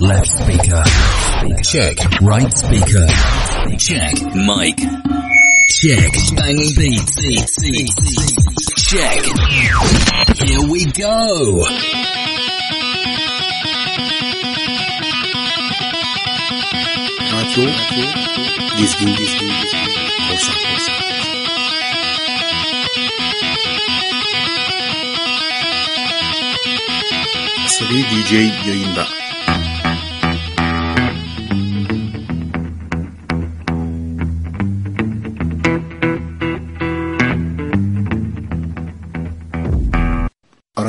Left 0.00 0.26
speaker. 0.26 0.82
Check. 1.62 1.96
Right 2.20 2.52
speaker. 2.56 3.06
Check. 3.78 4.14
Mic. 4.34 4.76
Check. 5.68 6.12
Banging 6.36 6.74
beats. 6.74 7.14
Check. 8.76 9.22
Here 10.36 10.68
we 10.68 10.84
go. 10.92 11.64
Dizgin 18.76 19.16
Dizgin 19.16 19.16
Dizgin 19.16 19.50
Korsan 20.28 20.54
Korsan 20.68 21.04
Asabi 27.64 28.04
DJ 28.10 28.32
yayında. 28.66 29.23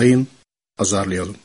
Arayın, 0.05 0.27
azarlayalım. 0.77 1.35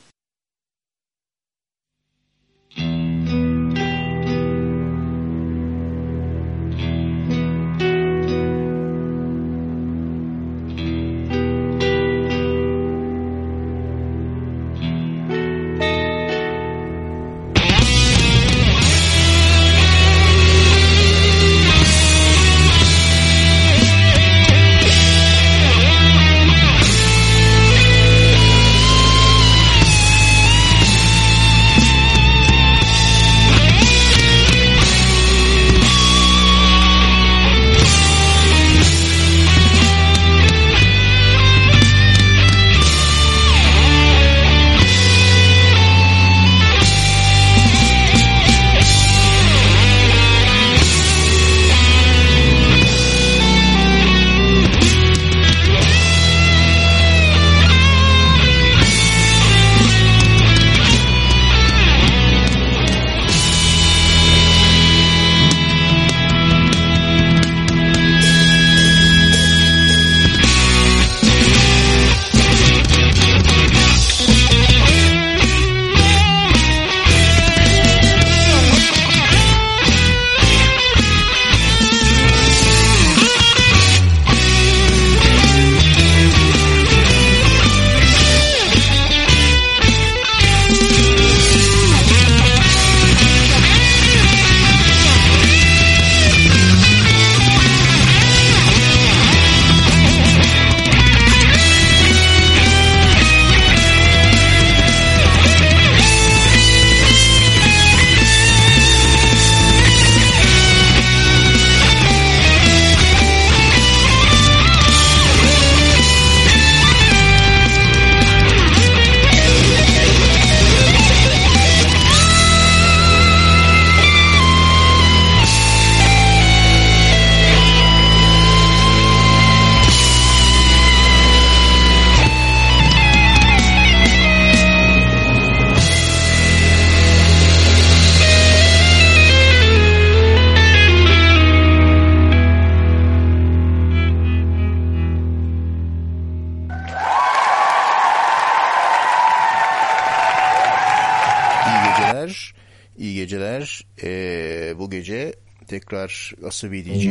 Tekrar 156.07 156.33
Asabi 156.47 156.85
DJ 156.85 157.05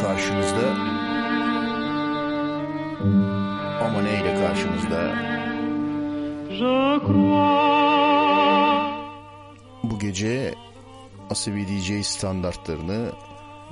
karşınızda. 0.00 0.70
Ama 3.84 4.02
neyle 4.02 4.34
karşınızda? 4.34 5.14
Bu 9.82 9.98
gece 9.98 10.54
Asabi 11.30 11.66
DJ 11.66 12.06
standartlarını 12.06 13.12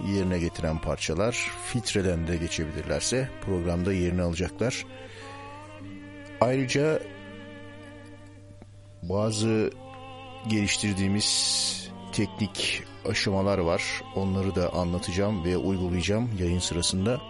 yerine 0.06 0.38
getiren 0.38 0.78
parçalar 0.78 1.50
filtreden 1.66 2.26
de 2.26 2.36
geçebilirlerse 2.36 3.28
programda 3.44 3.92
yerini 3.92 4.22
alacaklar. 4.22 4.86
Ayrıca 6.40 7.00
bazı 9.02 9.70
geliştirdiğimiz 10.48 11.90
teknik 12.12 12.83
aşamalar 13.08 13.58
var. 13.58 14.02
Onları 14.16 14.54
da 14.54 14.72
anlatacağım 14.72 15.44
ve 15.44 15.56
uygulayacağım 15.56 16.30
yayın 16.38 16.58
sırasında. 16.58 17.20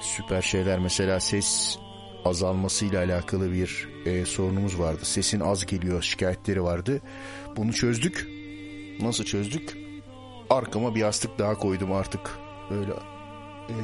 Süper 0.00 0.42
şeyler 0.42 0.78
mesela 0.78 1.20
ses 1.20 1.78
azalmasıyla 2.24 3.04
alakalı 3.04 3.52
bir 3.52 3.88
e, 4.06 4.24
sorunumuz 4.24 4.78
vardı. 4.78 5.00
Sesin 5.02 5.40
az 5.40 5.66
geliyor 5.66 6.02
şikayetleri 6.02 6.62
vardı. 6.62 7.00
Bunu 7.56 7.72
çözdük. 7.72 8.28
Nasıl 9.00 9.24
çözdük? 9.24 9.76
Arkama 10.50 10.94
bir 10.94 11.00
yastık 11.00 11.38
daha 11.38 11.54
koydum 11.54 11.92
artık. 11.92 12.38
Böyle 12.70 12.92
e, 13.68 13.74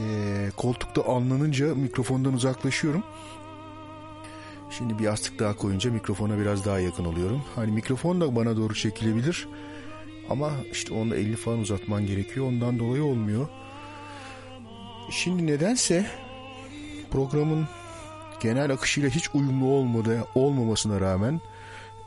koltukta 0.57 1.03
anlanınca 1.05 1.75
mikrofondan 1.75 2.35
uzaklaşıyorum. 2.35 3.05
Şimdi 4.71 4.99
bir 4.99 5.05
yastık 5.05 5.39
daha 5.39 5.57
koyunca 5.57 5.91
mikrofona 5.93 6.39
biraz 6.39 6.65
daha 6.65 6.81
yakın 6.81 7.05
oluyorum. 7.05 7.43
Hani 7.55 7.73
mikrofon 7.73 8.21
da 8.21 8.37
bana 8.37 8.57
doğru 8.57 8.75
çekilebilir. 8.75 9.49
Ama 10.31 10.53
işte 10.73 10.95
onu 10.95 11.11
da 11.11 11.17
50 11.17 11.37
falan 11.37 11.59
uzatman 11.59 12.07
gerekiyor. 12.07 12.47
Ondan 12.47 12.79
dolayı 12.79 13.05
olmuyor. 13.05 13.49
Şimdi 15.11 15.47
nedense 15.47 16.07
programın 17.11 17.69
genel 18.41 18.71
akışıyla 18.73 19.09
hiç 19.09 19.35
uyumlu 19.35 19.67
olmadı, 19.67 20.25
olmamasına 20.35 21.01
rağmen 21.01 21.41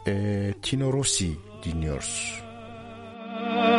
e, 0.07 0.53
Tino 0.61 0.93
Rossi 0.93 1.31
dinliyoruz. 1.63 2.43
Ô 3.39 3.78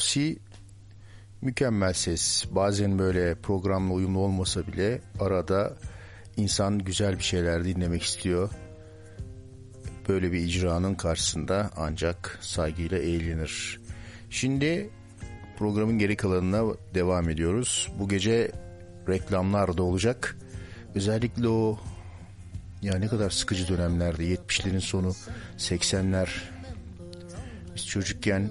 Rossi 0.00 0.38
mükemmel 1.42 1.92
ses. 1.92 2.44
Bazen 2.50 2.98
böyle 2.98 3.34
programla 3.34 3.92
uyumlu 3.92 4.18
olmasa 4.18 4.66
bile 4.66 5.00
arada 5.20 5.76
insan 6.36 6.78
güzel 6.78 7.18
bir 7.18 7.22
şeyler 7.22 7.64
dinlemek 7.64 8.02
istiyor. 8.02 8.50
Böyle 10.08 10.32
bir 10.32 10.38
icranın 10.38 10.94
karşısında 10.94 11.70
ancak 11.76 12.38
saygıyla 12.40 12.98
eğlenir. 12.98 13.80
Şimdi 14.30 14.90
programın 15.58 15.98
geri 15.98 16.16
kalanına 16.16 16.74
devam 16.94 17.28
ediyoruz. 17.28 17.92
Bu 17.98 18.08
gece 18.08 18.52
reklamlar 19.08 19.78
da 19.78 19.82
olacak. 19.82 20.36
Özellikle 20.94 21.48
o 21.48 21.78
ya 22.82 22.98
ne 22.98 23.08
kadar 23.08 23.30
sıkıcı 23.30 23.68
dönemlerde 23.68 24.34
70'lerin 24.34 24.80
sonu 24.80 25.12
80'ler 25.58 26.28
biz 27.74 27.86
çocukken 27.86 28.50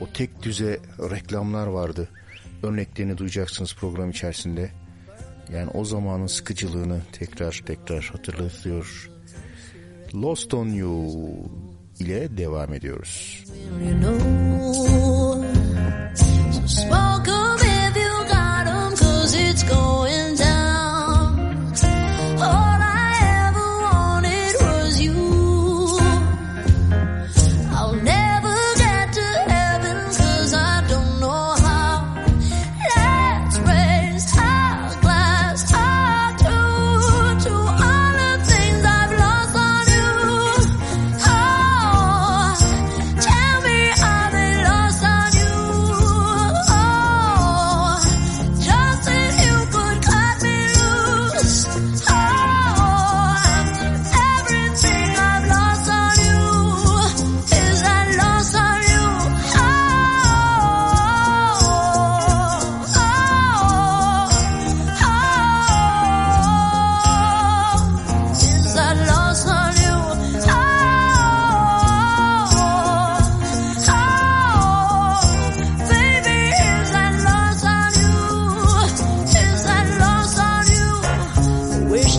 o 0.00 0.08
tek 0.12 0.42
düze 0.42 0.80
reklamlar 1.10 1.66
vardı. 1.66 2.08
Örneklerini 2.62 3.18
duyacaksınız 3.18 3.74
program 3.74 4.10
içerisinde. 4.10 4.70
Yani 5.52 5.70
o 5.70 5.84
zamanın 5.84 6.26
sıkıcılığını 6.26 7.00
tekrar 7.12 7.62
tekrar 7.66 8.04
hatırlatıyor. 8.04 9.10
Lost 10.14 10.54
on 10.54 10.68
You 10.68 11.26
ile 11.98 12.36
devam 12.36 12.74
ediyoruz. 12.74 13.44
You 13.84 14.00
know, 14.00 15.05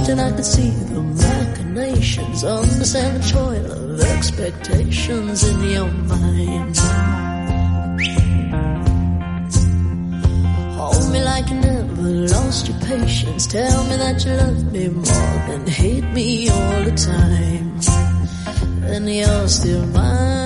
and 0.09 0.21
I 0.21 0.31
could 0.31 0.45
see 0.45 0.69
the 0.69 1.01
machinations, 1.01 2.43
understand 2.43 3.21
the 3.21 3.29
toil 3.29 3.71
of 3.71 4.01
expectations 4.01 5.43
in 5.43 5.61
your 5.69 5.87
mind. 5.87 6.77
Hold 10.77 11.11
me 11.11 11.21
like 11.23 11.49
you 11.49 11.55
never 11.55 12.01
lost 12.33 12.69
your 12.69 12.79
patience. 12.81 13.47
Tell 13.47 13.83
me 13.89 13.97
that 13.97 14.23
you 14.25 14.31
love 14.31 14.71
me 14.71 14.87
more 14.87 15.47
than 15.47 15.67
hate 15.67 16.05
me 16.05 16.49
all 16.49 16.83
the 16.83 16.95
time. 16.95 17.79
And 18.85 19.13
you're 19.13 19.47
still 19.47 19.85
mine. 19.87 20.36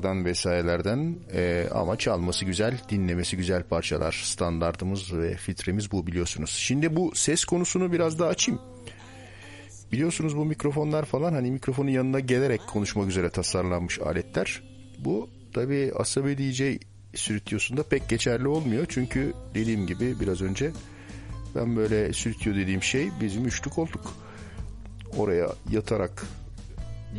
Hip 0.00 0.04
hoplardan 0.04 0.24
vesairelerden 0.24 1.16
Ee, 1.32 1.68
ama 1.74 1.96
çalması 1.96 2.44
güzel, 2.44 2.78
dinlemesi 2.88 3.36
güzel 3.36 3.62
parçalar. 3.62 4.22
Standartımız 4.24 5.12
ve 5.12 5.36
filtremiz 5.36 5.92
bu 5.92 6.06
biliyorsunuz. 6.06 6.50
Şimdi 6.50 6.96
bu 6.96 7.12
ses 7.14 7.44
konusunu 7.44 7.92
biraz 7.92 8.18
daha 8.18 8.28
açayım. 8.28 8.60
Biliyorsunuz 9.92 10.36
bu 10.36 10.44
mikrofonlar 10.44 11.04
falan 11.04 11.32
hani 11.32 11.50
mikrofonun 11.50 11.90
yanına 11.90 12.20
gelerek 12.20 12.60
konuşmak 12.66 13.08
üzere 13.08 13.30
tasarlanmış 13.30 14.00
aletler. 14.00 14.62
Bu 14.98 15.28
tabi 15.54 15.92
Asabi 15.96 16.38
DJ 16.38 16.62
stüdyosunda 17.14 17.82
pek 17.82 18.08
geçerli 18.08 18.48
olmuyor. 18.48 18.86
Çünkü 18.88 19.32
dediğim 19.54 19.86
gibi 19.86 20.20
biraz 20.20 20.42
önce 20.42 20.70
ben 21.54 21.76
böyle 21.76 22.12
stüdyo 22.12 22.54
dediğim 22.54 22.82
şey 22.82 23.08
bizim 23.20 23.46
üçlü 23.46 23.70
koltuk. 23.70 24.14
Oraya 25.16 25.48
yatarak 25.70 26.22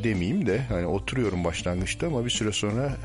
demeyeyim 0.04 0.46
de 0.46 0.62
hani 0.70 0.86
oturuyorum 0.86 1.44
başlangıçta 1.44 2.08
ama 2.08 2.26
bir 2.26 2.30
süre 2.30 2.52
sonra 2.52 2.98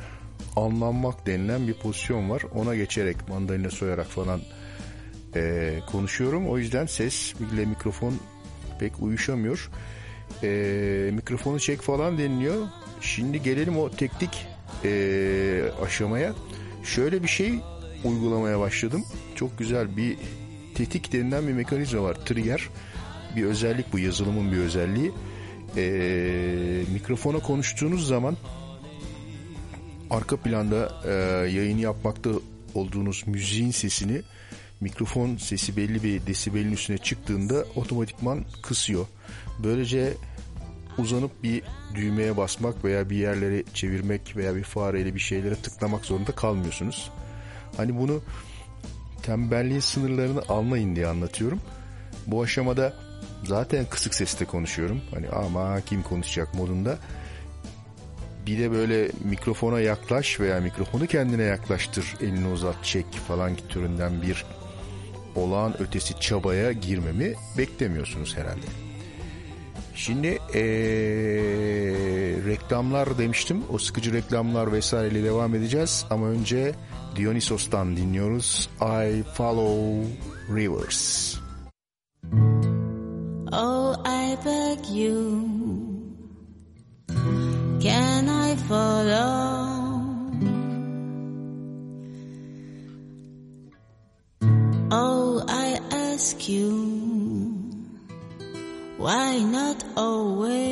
anlanmak 0.57 1.27
denilen 1.27 1.69
bir 1.69 1.75
pozisyon 1.75 2.31
var. 2.31 2.43
Ona 2.55 2.77
geçerek 2.77 3.29
mandalina 3.29 3.71
soyarak 3.71 4.07
falan 4.07 4.41
eee, 5.37 5.81
konuşuyorum. 5.93 6.49
O 6.49 6.59
yüzden 6.59 6.87
ses 6.87 7.35
ile 7.55 7.65
mikrofon 7.65 8.15
pek 8.81 8.93
uyuşamıyor. 9.03 9.71
Eee, 10.43 11.11
mikrofonu 11.13 11.61
çek 11.61 11.81
falan 11.83 12.19
deniliyor. 12.19 12.67
Şimdi 13.01 13.43
gelelim 13.43 13.79
o 13.79 13.91
teknik 13.91 14.47
eee, 14.85 15.71
aşamaya. 15.85 16.33
Şöyle 16.85 17.23
bir 17.23 17.29
şey 17.29 17.55
uygulamaya 18.05 18.61
başladım. 18.61 19.05
Çok 19.35 19.59
güzel 19.59 19.97
bir 19.97 20.17
tetik 20.75 21.13
denilen 21.13 21.49
bir 21.49 21.53
mekanizma 21.53 22.03
var. 22.03 22.15
Trigger 22.15 22.69
bir 23.37 23.45
özellik 23.45 23.93
bu 23.93 23.99
yazılımın 23.99 24.53
bir 24.53 24.57
özelliği. 24.59 25.13
Eee, 25.77 26.85
mikrofona 26.93 27.39
konuştuğunuz 27.39 28.07
zaman 28.07 28.37
arka 30.11 30.37
planda 30.37 30.93
e, 31.05 31.13
yayın 31.51 31.79
yapmakta 31.79 32.31
olduğunuz 32.75 33.25
müziğin 33.27 33.71
sesini 33.71 34.23
mikrofon 34.81 35.37
sesi 35.37 35.77
belli 35.77 36.03
bir 36.03 36.27
desibelin 36.27 36.73
üstüne 36.73 36.99
çıktığında 36.99 37.65
otomatikman 37.77 38.45
kısıyor. 38.63 39.07
Böylece 39.63 40.15
uzanıp 40.99 41.43
bir 41.43 41.63
düğmeye 41.95 42.37
basmak 42.37 42.85
veya 42.85 43.11
bir 43.11 43.17
yerleri 43.17 43.65
çevirmek 43.75 44.37
veya 44.37 44.57
bir 44.57 44.63
fareyle 44.63 45.15
bir 45.15 45.21
şeylere 45.21 45.55
tıklamak 45.55 46.05
zorunda 46.05 46.33
kalmıyorsunuz. 46.33 47.11
Hani 47.77 47.99
bunu 47.99 48.21
tembelliğin 49.23 49.81
sınırlarını 49.81 50.43
anlayın 50.49 50.97
diye 50.97 51.07
anlatıyorum. 51.07 51.61
Bu 52.27 52.43
aşamada 52.43 53.06
zaten 53.47 53.87
kısık 53.91 54.15
sesle 54.15 54.47
konuşuyorum. 54.47 55.01
Hani 55.15 55.29
ama 55.29 55.81
kim 55.81 56.03
konuşacak 56.03 56.55
modunda. 56.55 56.99
Bir 58.47 58.59
de 58.59 58.71
böyle 58.71 59.11
mikrofona 59.25 59.81
yaklaş 59.81 60.41
veya 60.41 60.61
mikrofonu 60.61 61.07
kendine 61.07 61.43
yaklaştır, 61.43 62.15
elini 62.21 62.49
uzat, 62.49 62.85
çek 62.85 63.07
falan 63.13 63.53
türünden 63.69 64.23
bir 64.23 64.45
olağan 65.35 65.83
ötesi 65.83 66.21
çabaya 66.21 66.73
girmemi 66.73 67.35
beklemiyorsunuz 67.59 68.37
herhalde. 68.37 68.67
Şimdi 69.95 70.27
eee, 70.27 70.63
reklamlar 72.47 73.19
demiştim. 73.19 73.63
O 73.73 73.79
sıkıcı 73.79 74.13
reklamlar 74.13 74.73
vesaireyle 74.73 75.25
devam 75.25 75.55
edeceğiz. 75.55 76.07
Ama 76.11 76.27
önce 76.27 76.75
Dionysos'tan 77.17 77.97
dinliyoruz. 77.97 78.71
I 78.81 79.23
Follow 79.35 80.07
Rivers. 80.57 81.37
Oh, 83.53 83.97
I 84.05 84.37
beg 84.43 84.87
you, 84.87 86.15
can 87.81 88.29
I 88.29 88.57
follow? 88.57 90.03
Oh, 94.91 95.45
I 95.47 95.79
ask 95.93 96.49
you, 96.49 96.71
why 98.99 99.39
not 99.39 99.85
always? 99.97 100.67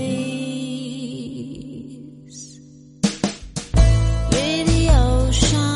With 4.33 4.67
the 4.67 4.89
ocean, 4.91 5.74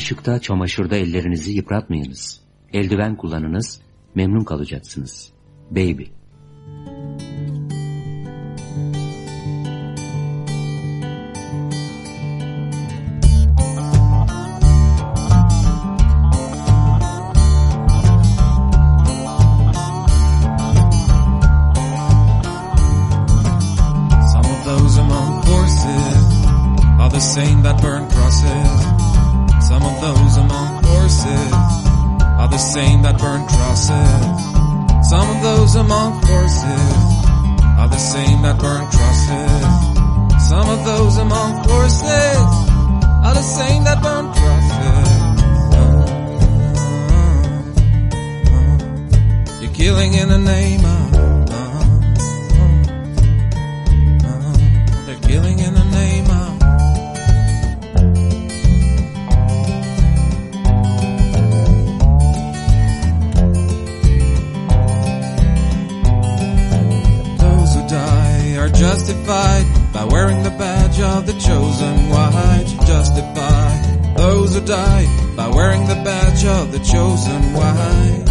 bulaşıkta, 0.00 0.40
çamaşırda 0.40 0.96
ellerinizi 0.96 1.52
yıpratmayınız. 1.52 2.40
Eldiven 2.72 3.16
kullanınız, 3.16 3.80
memnun 4.14 4.44
kalacaksınız. 4.44 5.32
Baby. 5.70 6.04
Same 32.70 33.02
that 33.02 33.18
burn 33.18 33.44
crosses. 33.48 35.08
Some 35.10 35.28
of 35.28 35.42
those 35.42 35.74
among 35.74 36.12
horses 36.22 36.92
are 37.80 37.88
the 37.88 37.98
same 37.98 38.42
that 38.42 38.60
burn 38.60 38.86
crosses. 38.94 40.48
Some 40.48 40.68
of 40.70 40.84
those 40.84 41.16
among 41.18 41.64
horses 41.68 42.46
are 43.26 43.34
the 43.34 43.42
same 43.42 43.82
that 43.84 44.00
burn 44.04 44.32
crosses. 44.38 45.08
You're 49.60 49.74
killing 49.74 50.14
in 50.14 50.28
the 50.28 50.38
name 50.38 50.84
of. 50.84 51.19
Of 71.10 71.26
the 71.26 71.32
chosen 71.32 72.08
white. 72.08 72.66
Justify 72.86 74.14
those 74.16 74.54
who 74.54 74.60
die 74.64 75.06
by 75.36 75.48
wearing 75.48 75.86
the 75.86 76.00
badge 76.06 76.44
of 76.44 76.72
the 76.72 76.78
chosen 76.78 77.42
white. 77.52 78.26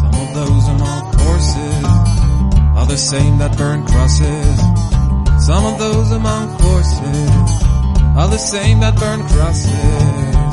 Some 0.00 0.16
of 0.24 0.28
those 0.34 0.64
among 0.74 1.02
horses 1.24 1.84
are 2.78 2.86
the 2.86 2.98
same 2.98 3.38
that 3.38 3.56
burn 3.56 3.86
crosses. 3.86 4.58
Some 5.46 5.64
of 5.64 5.78
those 5.78 6.12
among 6.12 6.48
horses 6.60 7.30
are 8.18 8.28
the 8.28 8.38
same 8.38 8.80
that 8.80 8.96
burn 8.96 9.20
crosses. 9.28 10.49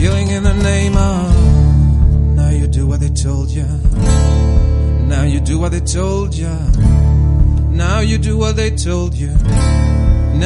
Killing 0.00 0.28
in 0.28 0.42
the 0.42 0.54
name 0.54 0.96
of. 0.96 2.34
Now 2.34 2.48
you 2.48 2.66
do 2.66 2.86
what 2.86 3.00
they 3.00 3.10
told 3.10 3.50
you. 3.50 3.66
Now 5.12 5.24
you 5.24 5.40
do 5.40 5.58
what 5.58 5.72
they 5.72 5.80
told 5.80 6.34
you. 6.34 6.48
Now 7.82 8.00
you 8.00 8.16
do 8.16 8.38
what 8.38 8.56
they 8.56 8.70
told 8.70 9.14
you. 9.14 9.32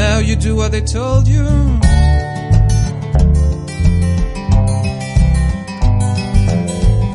Now 0.01 0.19
you 0.19 0.35
do 0.35 0.57
what 0.57 0.73
they 0.73 0.81
told 0.81 1.29
you. 1.29 1.45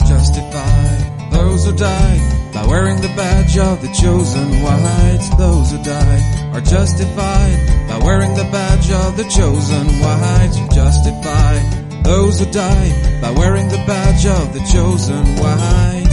Justify 0.07 0.85
those 1.31 1.65
who 1.65 1.75
die 1.75 2.19
by 2.53 2.65
wearing 2.67 3.01
the 3.01 3.13
badge 3.19 3.57
of 3.57 3.81
the 3.81 3.91
chosen 4.01 4.47
whites. 4.63 5.29
Those 5.35 5.71
who 5.71 5.83
die 5.83 6.51
are 6.53 6.61
justified 6.61 7.57
by 7.89 7.99
wearing 8.05 8.33
the 8.35 8.47
badge 8.55 8.89
of 8.91 9.17
the 9.17 9.27
chosen 9.27 9.85
whites. 9.99 10.57
Justify 10.73 11.78
those 12.09 12.39
who 12.39 12.51
die 12.51 12.89
by 13.21 13.29
wearing 13.29 13.67
the 13.67 13.77
badge 13.85 14.25
of 14.25 14.51
the 14.51 14.59
chosen 14.71 15.23
white. 15.37 16.08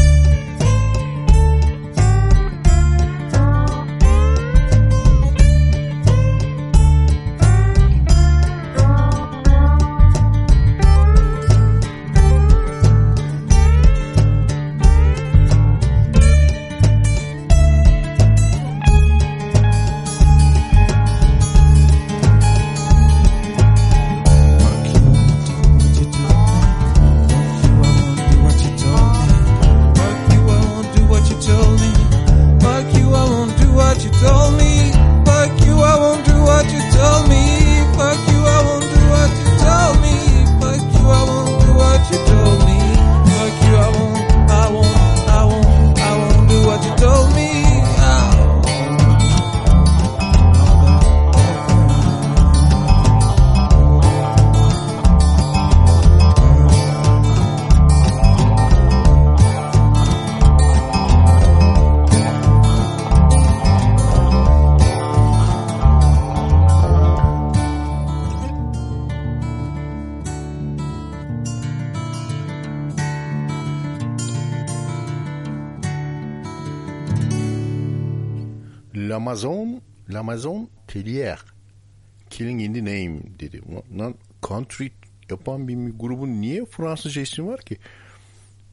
Killing 82.37 82.61
in 82.61 82.75
the 82.75 82.85
Name 82.85 83.21
dedi. 83.41 83.63
Lan 83.99 84.15
country 84.49 84.91
yapan 85.31 85.69
bir 85.69 85.75
grubun 85.99 86.41
niye 86.41 86.65
Fransızca 86.65 87.21
ismi 87.21 87.47
var 87.47 87.61
ki? 87.61 87.77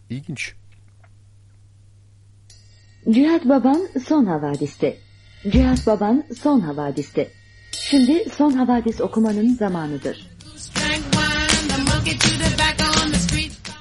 İlginç. 0.09 0.53
Cihat 3.11 3.45
Baban 3.49 3.87
Son 4.07 4.25
Havadis'te. 4.25 4.97
Cihat 5.49 5.87
Baban 5.87 6.23
Son 6.41 6.59
Havadis'te. 6.59 7.31
Şimdi 7.71 8.29
Son 8.37 8.51
Havadis 8.51 9.01
okumanın 9.01 9.53
zamanıdır. 9.55 10.29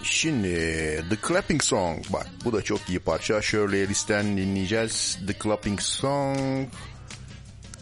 Şimdi 0.03 0.55
The 1.11 1.17
Clapping 1.29 1.63
Song. 1.63 2.05
Bak 2.13 2.27
bu 2.45 2.53
da 2.53 2.63
çok 2.63 2.89
iyi 2.89 2.99
parça. 2.99 3.43
Shirley 3.43 3.83
Ellis'ten 3.83 4.37
dinleyeceğiz. 4.37 5.19
The 5.27 5.35
Clapping 5.43 5.81
Song. 5.81 6.69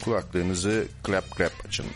Kulaklarınızı 0.04 0.84
clap 1.06 1.36
clap 1.38 1.52
açın. 1.68 1.86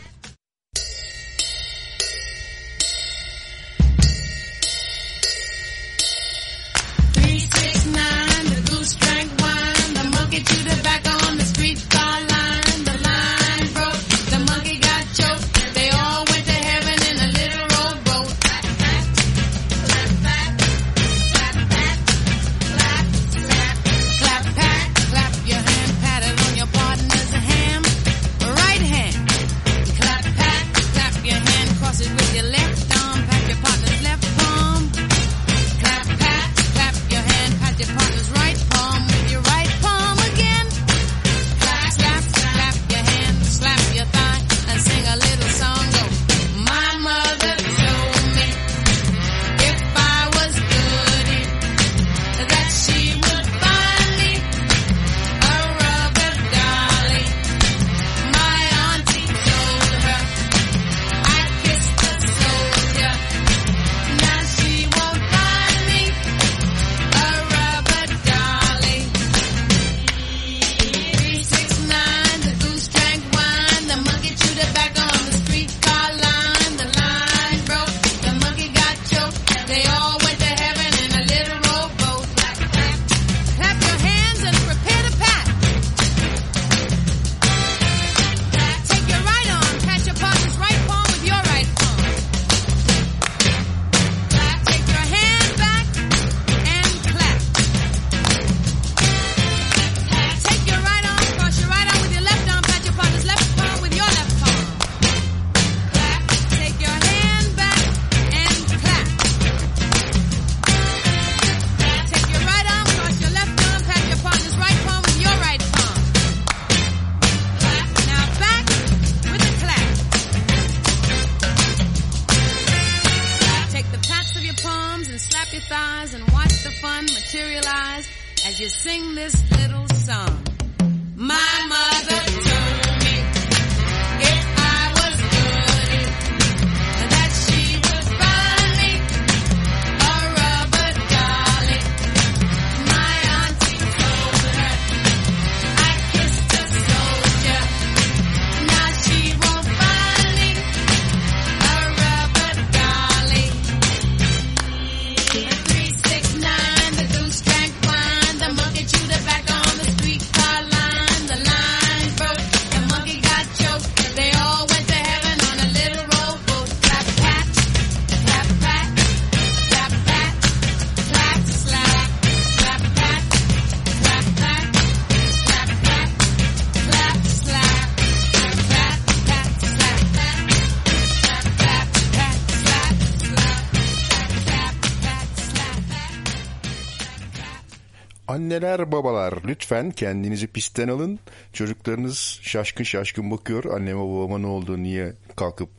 Anneler 188.45 188.91
babalar 188.91 189.33
lütfen 189.47 189.91
kendinizi 189.91 190.47
pistten 190.47 190.87
alın. 190.87 191.19
Çocuklarınız 191.53 192.39
şaşkın 192.41 192.83
şaşkın 192.83 193.31
bakıyor. 193.31 193.63
Anneme 193.63 193.99
babama 193.99 194.37
ne 194.37 194.47
oldu 194.47 194.83
niye 194.83 195.13
kalkıp 195.35 195.69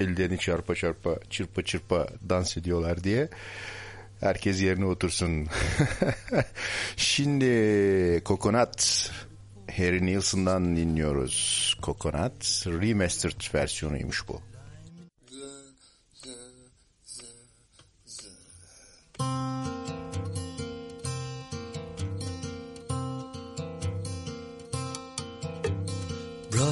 ellerini 0.00 0.38
çarpa 0.38 0.74
çarpa 0.74 1.16
çırpa 1.30 1.62
çırpa 1.62 2.06
dans 2.28 2.56
ediyorlar 2.56 3.04
diye. 3.04 3.28
Herkes 4.20 4.62
yerine 4.62 4.84
otursun. 4.84 5.46
Şimdi 6.96 8.20
Kokonat 8.24 9.10
Harry 9.76 10.06
Nilsson'dan 10.06 10.76
dinliyoruz. 10.76 11.76
Kokonat 11.82 12.66
Remastered 12.66 13.54
versiyonuymuş 13.54 14.28
bu. 14.28 14.40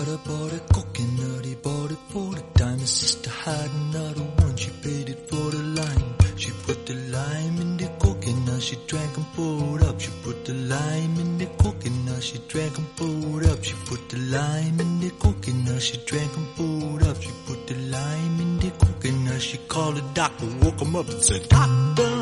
i 0.09 0.17
bought 0.25 0.53
a 0.53 0.61
coconut, 0.73 1.45
he 1.45 1.55
bought 1.57 1.91
it 1.91 1.99
for 2.11 2.31
the 2.35 2.45
dime. 2.55 2.79
His 2.79 2.91
sister 2.91 3.29
had 3.31 3.71
another 3.71 4.23
one, 4.45 4.57
she 4.57 4.71
paid 4.71 5.09
it 5.09 5.29
for 5.29 5.51
the 5.51 5.63
lime. 5.79 6.15
She 6.37 6.53
put 6.65 6.87
the 6.87 6.95
lime 6.95 7.57
in 7.61 7.77
the 7.77 7.89
coconut, 7.99 8.63
she 8.63 8.77
drank 8.87 9.17
and 9.17 9.27
pulled 9.35 9.83
up. 9.83 10.01
She 10.01 10.11
put 10.23 10.45
the 10.45 10.53
lime 10.53 11.19
in 11.19 11.39
the 11.39 11.47
coconut, 11.47 12.23
she 12.23 12.39
drank 12.47 12.79
and 12.79 12.97
pulled 12.97 13.47
up. 13.47 13.65
She 13.65 13.75
put 13.87 14.09
the 14.09 14.19
lime 14.19 14.81
in 14.81 15.01
the 15.01 15.11
coconut, 15.19 15.83
she 15.83 15.97
drank 16.07 16.37
and 16.37 16.55
pulled 16.55 17.03
up. 17.03 17.21
She 17.21 17.31
put 17.47 17.67
the 17.67 17.75
lime 17.75 18.41
in 18.41 18.59
the 18.59 18.71
coconut, 18.71 19.43
she 19.43 19.59
called 19.67 19.97
the 19.97 20.05
doctor, 20.15 20.47
woke 20.63 20.81
him 20.83 20.95
up 20.95 21.09
and 21.09 21.25
said, 21.25 21.49
Doctor, 21.49 22.13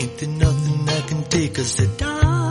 ain't 0.00 0.18
there 0.18 0.28
nothing 0.30 0.88
I 0.88 1.00
can 1.06 1.22
take? 1.24 1.58
I 1.60 1.62
said, 1.62 1.96
Doctor. 1.96 2.43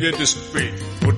ready 0.00 0.16
to 0.16 0.26
speak. 0.26 1.17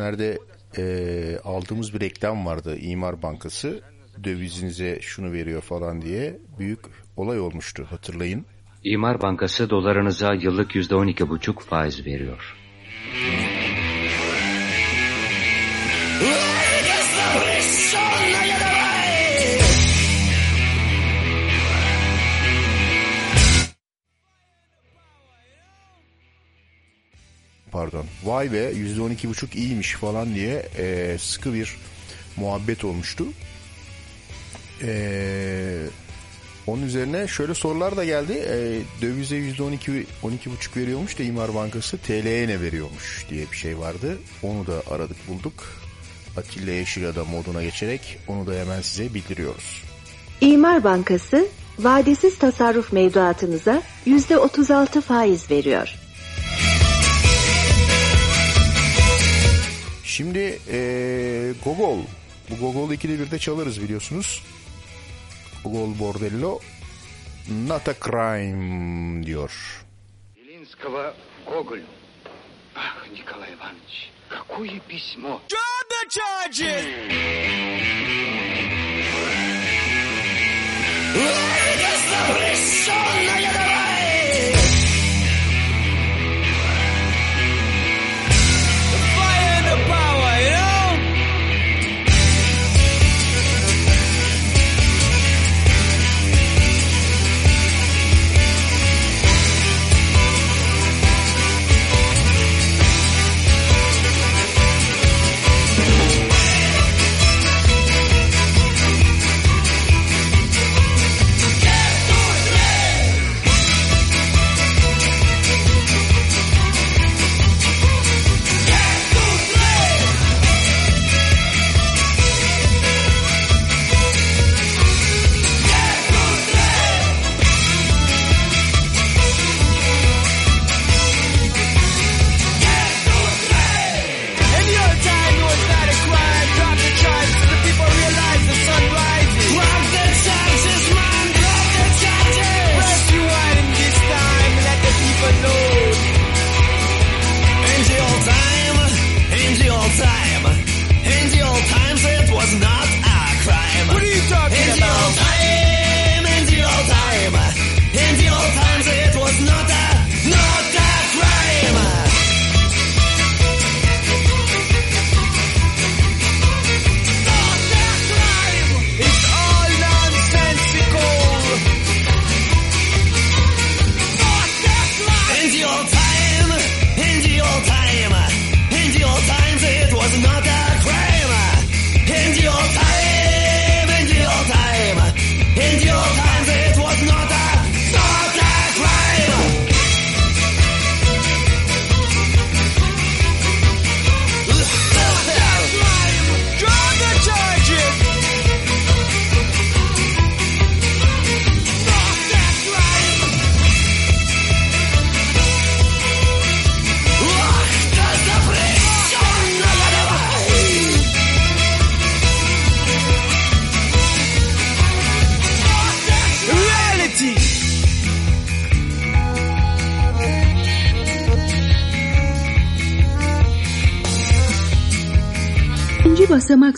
Geçenlerde 0.00 0.38
e, 0.78 1.38
aldığımız 1.44 1.94
bir 1.94 2.00
reklam 2.00 2.46
vardı 2.46 2.76
İmar 2.80 3.22
Bankası 3.22 3.80
dövizinize 4.24 4.98
şunu 5.00 5.32
veriyor 5.32 5.60
falan 5.62 6.02
diye 6.02 6.38
büyük 6.58 6.80
olay 7.16 7.40
olmuştu 7.40 7.86
hatırlayın. 7.90 8.46
İmar 8.84 9.20
Bankası 9.22 9.70
dolarınıza 9.70 10.34
yıllık 10.34 10.74
yüzde 10.74 10.94
on 10.94 11.06
iki 11.06 11.28
buçuk 11.28 11.60
faiz 11.62 12.06
veriyor. 12.06 12.56
Vay 28.24 28.52
be 28.52 28.72
%12,5 28.72 29.56
iyiymiş 29.56 29.92
falan 29.92 30.34
diye 30.34 30.68
e, 30.78 31.16
sıkı 31.18 31.54
bir 31.54 31.76
muhabbet 32.36 32.84
olmuştu. 32.84 33.24
E, 34.82 35.86
onun 36.66 36.82
üzerine 36.82 37.28
şöyle 37.28 37.54
sorular 37.54 37.96
da 37.96 38.04
geldi. 38.04 38.32
E, 38.32 38.80
dövize 39.02 39.36
%12 39.36 40.04
12,5 40.22 40.76
veriyormuş 40.76 41.18
da 41.18 41.22
İmar 41.22 41.54
Bankası 41.54 41.98
TL'ye 41.98 42.48
ne 42.48 42.60
veriyormuş 42.60 43.26
diye 43.30 43.50
bir 43.52 43.56
şey 43.56 43.78
vardı. 43.78 44.18
Onu 44.42 44.66
da 44.66 44.82
aradık 44.90 45.28
bulduk. 45.28 45.54
Atilla 46.36 46.72
Yeşilada 46.72 47.24
moduna 47.24 47.62
geçerek 47.62 48.18
onu 48.28 48.46
da 48.46 48.52
hemen 48.52 48.80
size 48.80 49.14
bildiriyoruz. 49.14 49.82
İmar 50.40 50.84
Bankası, 50.84 51.46
vadesiz 51.78 52.38
tasarruf 52.38 52.92
mevduatınıza 52.92 53.82
%36 54.06 55.00
faiz 55.00 55.50
veriyor. 55.50 55.94
Şimdi 60.09 60.59
eee 60.71 61.51
Gogol. 61.63 61.99
Bu 62.49 62.55
Gogol 62.59 62.91
2'de 62.91 63.23
1'de 63.23 63.39
çalarız 63.39 63.81
biliyorsunuz. 63.81 64.43
Gogol 65.63 65.99
Bordello. 65.99 66.59
Not 67.67 67.87
a 67.87 67.93
crime 67.93 69.25
diyor. 69.25 69.51
Белинского 70.35 71.13
Гоголю. 71.45 71.85
Ах, 72.75 73.07
Николай 73.13 73.53
Иванович, 73.53 74.11
какое 74.29 74.79
письмо! 74.87 75.41
Any 83.27 83.78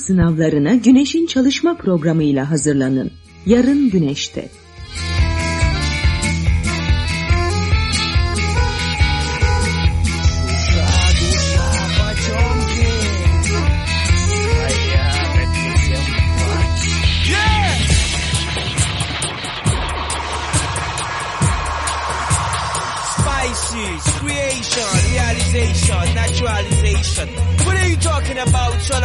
sınavlarına 0.03 0.75
Güneş'in 0.75 1.27
çalışma 1.27 1.77
programıyla 1.77 2.51
hazırlanın. 2.51 3.11
Yarın 3.47 3.91
Güneş'te. 3.91 4.49
Naturalization. 26.15 27.29
What 27.65 27.77
are 27.77 27.89
you 27.89 27.97
talking 27.97 28.39
about? 28.39 28.91
All 28.91 29.05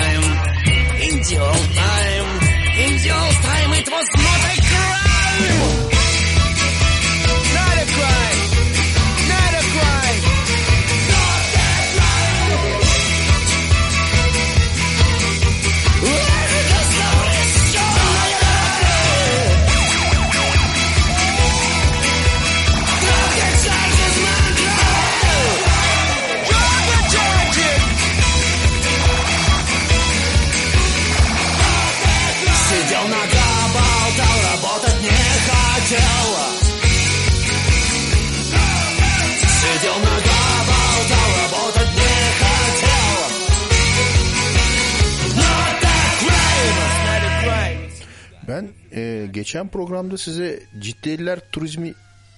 Ben 48.61 48.97
e, 48.97 49.27
geçen 49.33 49.67
programda 49.67 50.17
size 50.17 50.59
Ciddeliler 50.79 51.39
Turizmi 51.51 51.93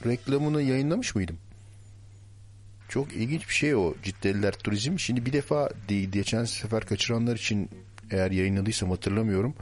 reklamını 0.06 0.62
yayınlamış 0.62 1.16
mıydım? 1.16 1.38
Çok 2.90 3.14
ilginç 3.14 3.50
bir 3.50 3.54
şey 3.54 3.76
o 3.76 3.94
Ciddeliler 4.04 4.52
Turizm. 4.52 5.00
Şimdi 5.00 5.26
bir 5.26 5.34
defa 5.34 5.70
de- 5.90 6.04
geçen 6.04 6.44
sefer 6.46 6.86
kaçıranlar 6.86 7.36
için 7.36 7.70
eğer 8.12 8.32
yayınladıysam 8.32 8.90
hatırlamıyorum. 8.90 9.56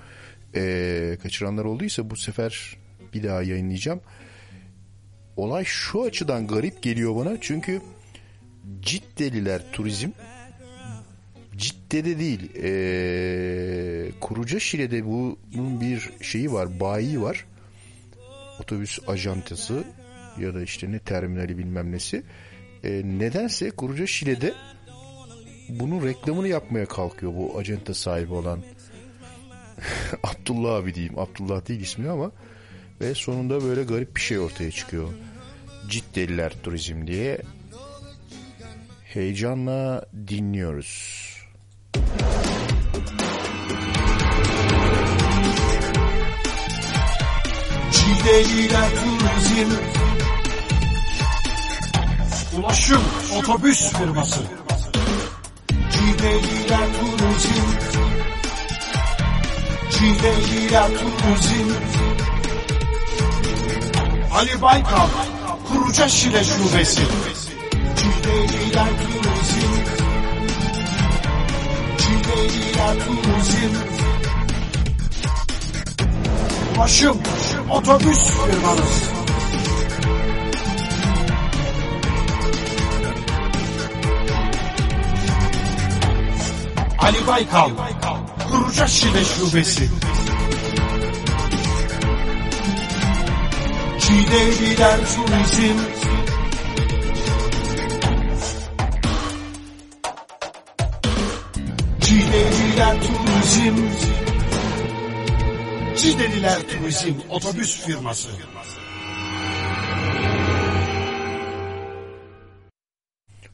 E, 0.56 1.18
kaçıranlar 1.24 1.66
olduysa 1.66 2.10
bu 2.10 2.16
sefer 2.16 2.78
bir 3.14 3.24
daha 3.24 3.44
yayınlayacağım. 3.44 4.02
Olay 5.38 5.64
şu 5.66 6.04
açıdan 6.04 6.48
garip 6.48 6.84
geliyor 6.84 7.16
bana. 7.16 7.38
Çünkü 7.42 7.82
Ciddeliler 8.82 9.72
Turizm 9.72 10.10
Cidde'de 11.58 12.20
değil 12.20 12.52
ee, 12.64 14.12
Kuruca 14.22 14.60
Şile'de 14.60 15.06
bunun 15.06 15.82
bir 15.82 16.10
şeyi 16.22 16.52
var 16.52 16.80
bayi 16.80 17.22
var. 17.22 17.46
Otobüs 18.60 19.00
ajantası 19.08 19.84
ya 20.40 20.54
da 20.54 20.62
işte 20.62 20.92
ne 20.92 21.00
terminali 21.00 21.58
bilmem 21.58 21.92
nesi. 21.92 22.24
Ee, 22.84 23.02
nedense 23.06 23.72
Kuruca 23.72 24.08
Şile'de 24.08 24.54
bunun 25.70 26.08
reklamını 26.08 26.48
yapmaya 26.48 26.86
kalkıyor 26.86 27.34
bu 27.36 27.58
ajanta 27.58 27.94
sahibi 27.94 28.34
olan. 28.34 28.60
Abdullah 30.24 30.76
abi 30.76 30.94
diyeyim. 30.94 31.20
Abdullah 31.20 31.68
değil 31.68 31.80
ismi 31.82 32.10
ama. 32.10 32.32
Ve 33.02 33.14
sonunda 33.16 33.64
böyle 33.64 33.84
garip 33.84 34.16
bir 34.16 34.22
şey 34.22 34.40
ortaya 34.40 34.72
çıkıyor. 34.72 35.10
Ciddeliler 35.90 36.54
Turizm 36.64 37.08
diye. 37.08 37.38
Heyecanla 39.04 40.06
dinliyoruz. 40.28 41.31
Cideliler 47.92 48.90
Turizm 48.90 49.72
Ulaşım 52.58 53.02
Otobüs 53.40 53.94
Firması. 53.94 54.40
Cideliler 55.92 56.88
Turizm. 57.00 57.62
Cideliler 59.92 60.88
Turizm. 60.88 61.72
Ali 64.34 64.62
Baykal 64.62 65.08
Kuruca 65.68 66.10
Şile 66.10 66.44
Şubesi. 66.44 67.02
Cideliler 67.96 68.88
Turizm 68.88 69.31
Turizm 73.06 73.76
Ulaşım 76.78 77.18
Otobüs 77.70 78.20
firmanız. 78.20 79.10
Ali 87.00 87.28
Baykal, 87.28 87.70
Kuruca 88.52 88.88
Şile 88.88 89.24
Şubesi. 89.26 89.90
Çiğdeliler 94.00 94.98
Turizm. 94.98 96.01
Çiğdeliler 102.12 103.02
Turizm. 103.02 103.78
Cideliler 105.98 106.60
Turizm 106.60 107.14
Otobüs 107.30 107.86
Firması. 107.86 108.30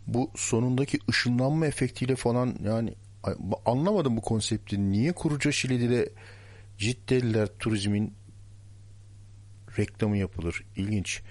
Bu 0.08 0.32
sonundaki 0.36 1.00
ışınlanma 1.10 1.66
efektiyle 1.66 2.16
falan 2.16 2.56
yani 2.64 2.94
anlamadım 3.66 4.18
bu 4.18 4.22
konsepti. 4.22 4.92
Niye 4.92 5.12
Kuruca 5.12 5.52
Şile'de 5.52 6.10
Ciddeliler 6.78 7.48
Turizm'in 7.60 8.14
reklamı 9.78 10.18
yapılır? 10.18 10.64
İlginç. 10.76 11.22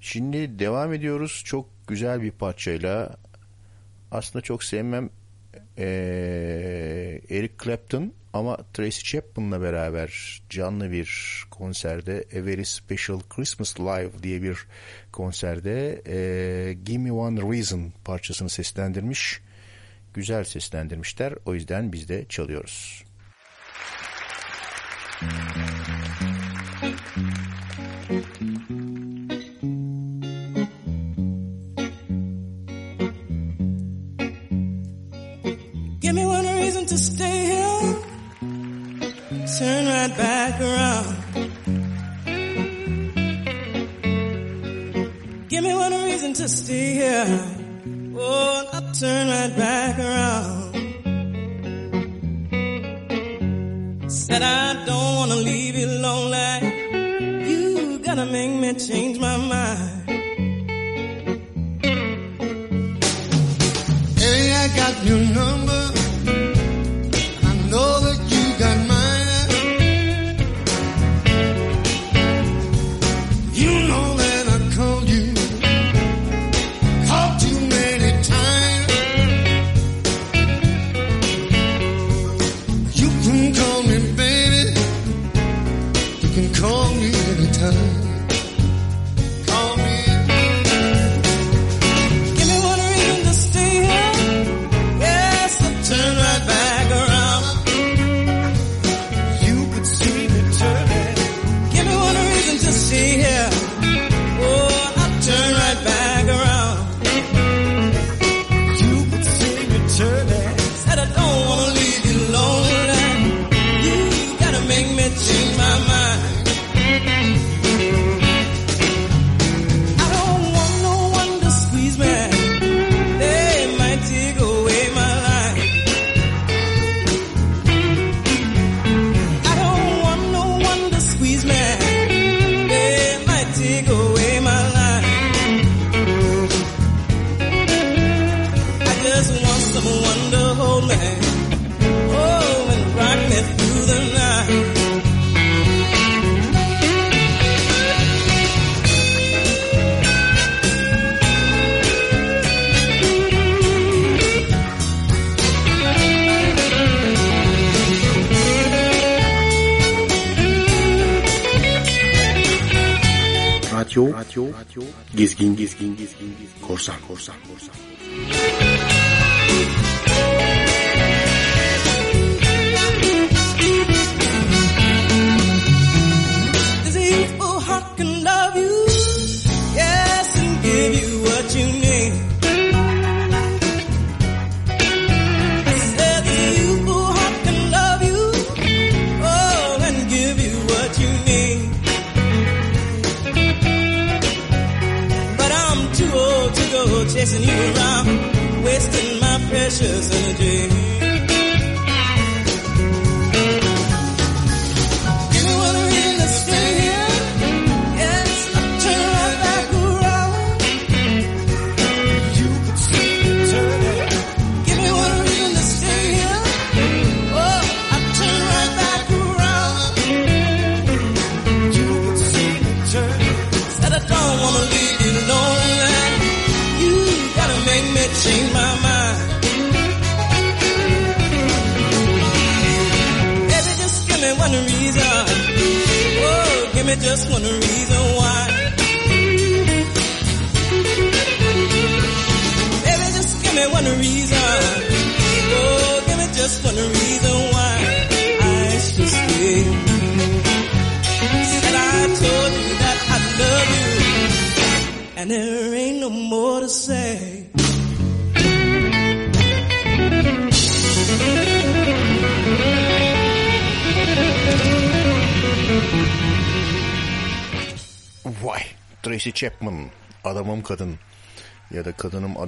Şimdi 0.00 0.58
devam 0.58 0.92
ediyoruz 0.92 1.42
çok 1.44 1.66
güzel 1.86 2.22
bir 2.22 2.30
parçayla. 2.30 3.16
Aslında 4.10 4.42
çok 4.42 4.64
sevmem 4.64 5.10
ee, 5.80 7.20
Eric 7.30 7.54
Clapton 7.64 8.12
ama 8.32 8.56
Tracy 8.74 9.00
Chapman'la 9.00 9.62
beraber 9.62 10.42
canlı 10.50 10.92
bir 10.92 11.10
konserde 11.50 12.24
A 12.36 12.46
Very 12.46 12.64
Special 12.64 13.20
Christmas 13.20 13.80
Live 13.80 14.22
diye 14.22 14.42
bir 14.42 14.58
konserde 15.12 16.02
ee, 16.06 16.72
Give 16.72 16.98
Me 16.98 17.12
One 17.12 17.56
Reason 17.56 17.92
parçasını 18.04 18.48
seslendirmiş. 18.48 19.40
Güzel 20.14 20.44
seslendirmişler. 20.44 21.34
O 21.44 21.54
yüzden 21.54 21.92
biz 21.92 22.08
de 22.08 22.24
çalıyoruz. 22.28 23.04
Give 36.10 36.16
me 36.16 36.26
one 36.26 36.44
reason 36.44 36.86
to 36.86 36.98
stay 36.98 37.44
here. 37.52 37.94
Turn 39.58 39.86
right 39.86 40.16
back 40.16 40.60
around. 40.60 41.16
Give 45.48 45.62
me 45.62 45.72
one 45.72 45.92
reason 46.02 46.32
to 46.32 46.48
stay 46.48 46.94
here. 46.94 47.40
Oh, 48.16 48.68
I'll 48.72 48.92
turn 48.92 49.28
right 49.28 49.56
back 49.56 49.98
around. 50.00 50.74
Said 54.10 54.42
I 54.42 54.84
don't 54.84 55.14
wanna 55.14 55.36
leave 55.36 55.76
you 55.76 55.86
lonely. 55.86 56.58
You 57.50 58.00
gotta 58.00 58.26
make 58.26 58.50
me 58.50 58.74
change 58.74 59.16
my 59.20 59.36
mind. 59.36 60.10
Hey, 64.18 64.52
I 64.56 64.66
got 64.74 65.04
your 65.04 65.20
number. 65.38 65.99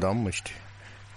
Da 0.03 0.07
kadınım 0.07 0.17
adam 0.17 0.19
mı 0.19 0.31
işte. 0.31 0.51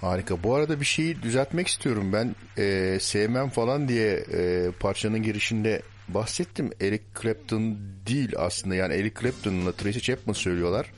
Harika. 0.01 0.43
Bu 0.43 0.55
arada 0.55 0.79
bir 0.79 0.85
şeyi 0.85 1.21
düzeltmek 1.21 1.67
istiyorum. 1.67 2.13
Ben 2.13 2.35
e, 2.57 2.97
sevmem 2.99 3.49
falan 3.49 3.87
diye 3.87 4.25
e, 4.33 4.71
parçanın 4.79 5.23
girişinde 5.23 5.81
bahsettim. 6.07 6.71
Eric 6.81 7.03
Clapton 7.21 7.77
değil 8.07 8.33
aslında. 8.37 8.75
Yani 8.75 8.93
Eric 8.93 9.21
Clapton'la 9.21 9.71
Tracy 9.71 9.99
Chapman 9.99 10.33
söylüyorlar. 10.33 10.91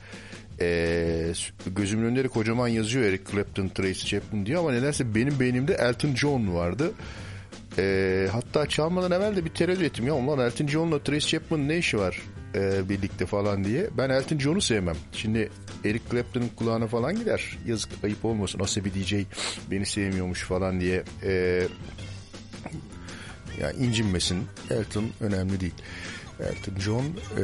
E, 0.60 1.32
gözümün 1.66 2.16
de 2.16 2.28
kocaman 2.28 2.68
yazıyor 2.68 3.04
Eric 3.04 3.24
Clapton, 3.32 3.68
Tracy 3.68 4.06
Chapman 4.06 4.46
diyor 4.46 4.60
ama 4.60 4.72
nedense 4.72 5.14
benim 5.14 5.40
beynimde 5.40 5.74
Elton 5.74 6.14
John 6.14 6.54
vardı. 6.54 6.92
E, 7.78 8.28
hatta 8.32 8.66
çalmadan 8.66 9.12
evvel 9.12 9.36
de 9.36 9.44
bir 9.44 9.50
tereddüt 9.50 9.82
ettim. 9.82 10.06
Ya 10.06 10.14
ulan 10.14 10.38
Elton 10.38 10.66
John'la 10.66 11.02
Tracy 11.02 11.36
Chapman 11.36 11.68
ne 11.68 11.78
işi 11.78 11.98
var 11.98 12.22
e, 12.54 12.88
birlikte 12.88 13.26
falan 13.26 13.64
diye. 13.64 13.88
Ben 13.98 14.10
Elton 14.10 14.38
John'u 14.38 14.60
sevmem. 14.60 14.96
Şimdi 15.12 15.50
Eric 15.84 16.04
Clapton'ın 16.10 16.48
kulağına 16.48 16.86
falan 16.86 17.16
gider. 17.16 17.58
Yazık 17.66 17.90
ayıp 18.04 18.24
olmasın. 18.24 18.58
Nasıl 18.58 18.84
bir 18.84 18.94
DJ 18.94 19.14
beni 19.70 19.86
sevmiyormuş 19.86 20.42
falan 20.42 20.80
diye. 20.80 21.04
E, 21.22 21.62
ya 23.60 23.72
incinmesin. 23.72 24.44
Elton 24.70 25.10
önemli 25.20 25.60
değil. 25.60 25.74
Elton 26.40 26.80
John 26.80 27.04
e, 27.04 27.42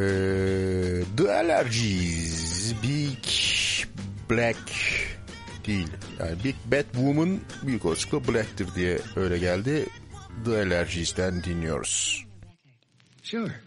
The 1.17 1.33
Allergies 1.33 2.75
Big 2.83 3.25
Black 4.31 4.73
değil. 5.67 5.89
Yani 6.21 6.45
Big 6.45 6.55
Bad 6.65 6.93
Woman 6.93 7.41
büyük 7.63 7.85
olasılıkla 7.85 8.33
Black'tir 8.33 8.75
diye 8.75 8.99
öyle 9.17 9.39
geldi. 9.39 9.87
The 10.45 10.51
Allergies'ten 10.51 11.45
dinliyoruz. 11.45 12.27
Sure. 13.23 13.64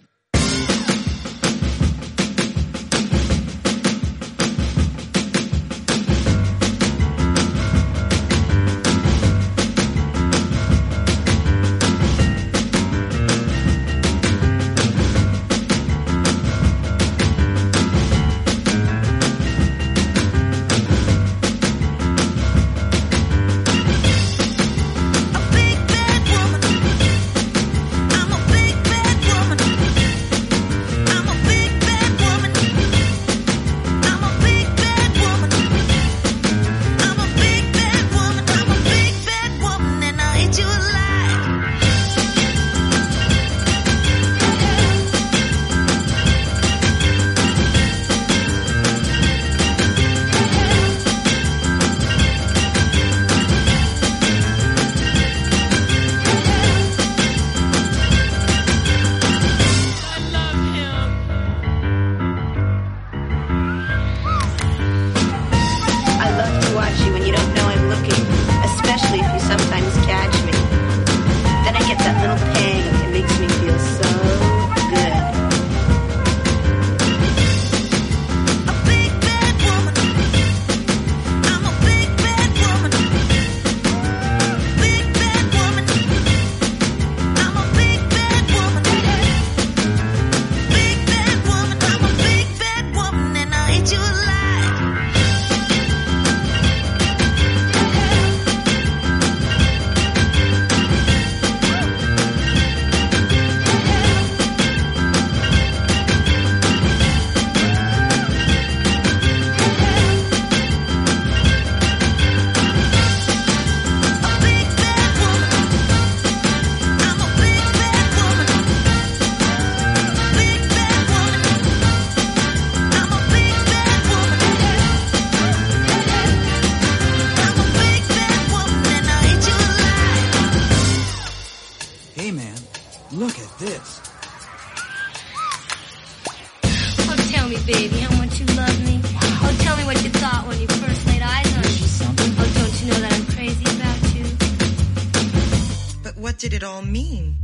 all 146.77 146.83
mean? 146.83 147.36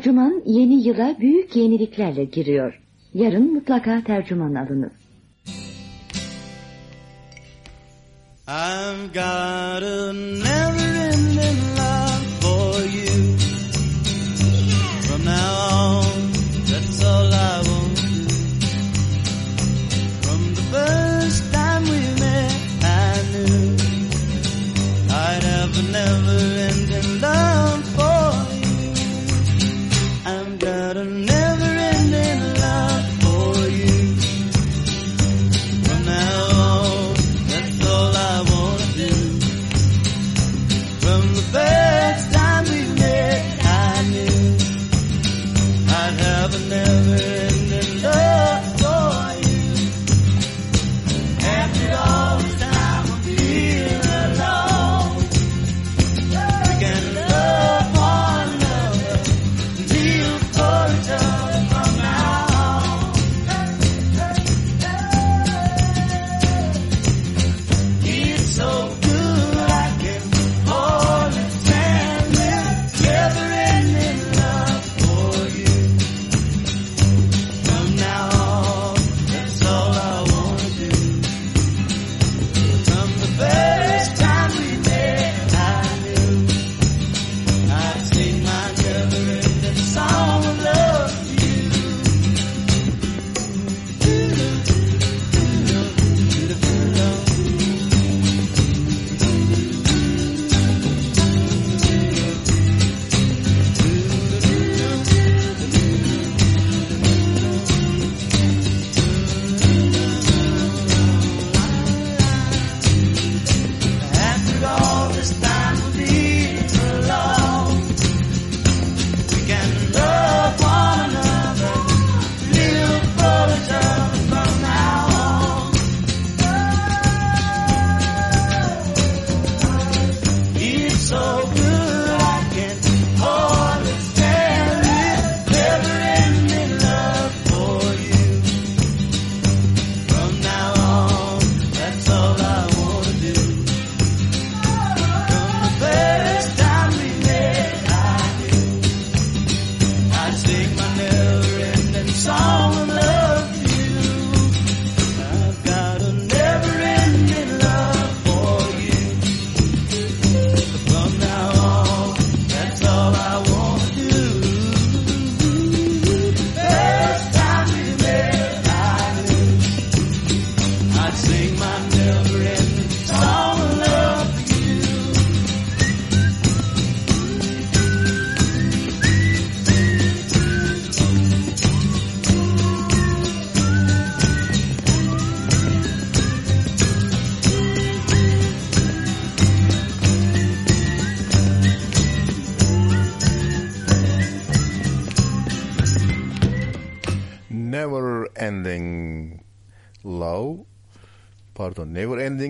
Tercüman 0.00 0.42
yeni 0.46 0.88
yıla 0.88 1.16
büyük 1.20 1.56
yeniliklerle 1.56 2.24
giriyor. 2.24 2.80
Yarın 3.14 3.52
mutlaka 3.54 4.04
tercüman 4.04 4.54
alınız. 4.54 4.92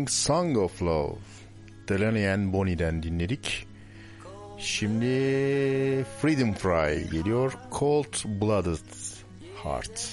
Morning 0.01 0.09
Song 0.09 0.57
of 0.57 0.81
Love. 0.81 1.19
Delaney 1.89 2.53
Bonnie'den 2.53 3.03
dinledik. 3.03 3.67
Şimdi 4.59 6.05
Freedom 6.21 6.53
Fry 6.53 7.11
geliyor. 7.11 7.53
Cold 7.71 8.25
Blooded 8.25 8.79
Heart. 9.63 10.09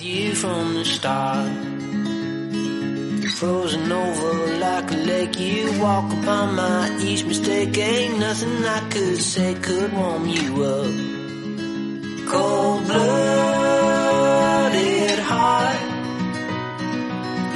You 0.00 0.32
from 0.34 0.74
the 0.74 0.84
start 0.84 1.48
Frozen 3.40 3.90
over 3.90 4.58
like 4.60 4.92
a 4.92 4.96
lake 4.96 5.40
You 5.40 5.82
walk 5.82 6.12
upon 6.12 6.54
my 6.54 6.98
each 7.02 7.24
mistake 7.24 7.78
Ain't 7.78 8.18
nothing 8.18 8.64
I 8.64 8.80
could 8.90 9.20
say 9.20 9.54
Could 9.54 9.92
warm 9.92 10.26
you 10.26 10.64
up 10.64 10.94
Cold 12.30 12.86
blood 12.86 13.47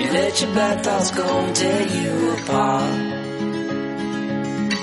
You 0.03 0.11
let 0.11 0.41
your 0.43 0.53
bad 0.53 0.85
thoughts 0.85 1.11
go 1.13 1.25
and 1.25 1.55
tear 1.55 1.87
you 1.87 2.33
apart. 2.33 3.13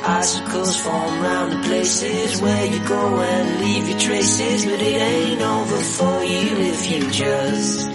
Icicles 0.02 0.80
form 0.80 1.22
round 1.22 1.52
the 1.52 1.68
places 1.68 2.42
where 2.42 2.66
you 2.66 2.80
go 2.88 3.20
and 3.20 3.62
leave 3.62 3.90
your 3.90 4.00
traces, 4.00 4.66
but 4.66 4.82
it 4.82 5.02
ain't 5.12 5.42
over 5.42 5.78
for 5.78 6.24
you 6.24 6.50
if 6.72 6.92
you 6.92 7.12
just 7.12 7.90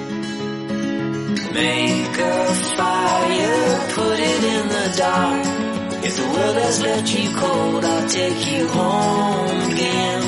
make 1.54 2.18
a 2.18 2.54
fire, 2.76 3.88
put 3.94 4.18
it 4.20 4.44
in 4.54 4.68
the 4.68 4.94
dark. 4.98 5.46
If 6.04 6.16
the 6.18 6.26
world 6.34 6.56
has 6.56 6.82
left 6.82 7.08
you 7.18 7.36
cold, 7.36 7.84
I'll 7.84 8.08
take 8.08 8.52
you 8.52 8.68
home 8.68 9.72
again. 9.72 10.22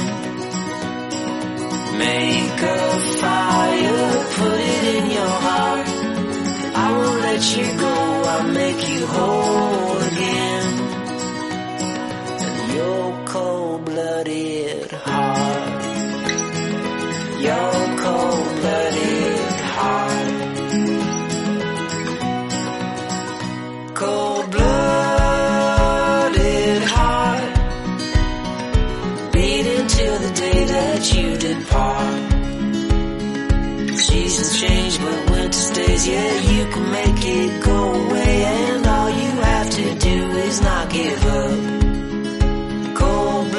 Make 1.98 2.62
a 2.62 2.78
fire, 3.20 4.24
put 4.38 4.60
it 4.60 4.84
in 4.96 5.10
your 5.10 5.34
heart 5.46 5.95
let 7.26 7.42
you 7.56 7.66
go, 7.78 7.94
I'll 8.32 8.48
make 8.52 8.88
you 8.88 9.06
whole 9.06 9.98
again. 10.10 10.66
And 12.40 12.72
your 12.74 13.24
cold-blooded 13.26 14.90
heart, 14.92 15.75
Yeah, 36.08 36.34
you 36.52 36.62
can 36.72 36.86
make 36.92 37.24
it 37.24 37.62
go 37.64 37.78
away, 38.00 38.44
and 38.44 38.86
all 38.86 39.10
you 39.10 39.30
have 39.50 39.68
to 39.70 39.94
do 40.08 40.16
is 40.46 40.60
not 40.60 40.88
give 40.88 41.26
up. 41.26 41.58
Cold-blooded 42.94 43.56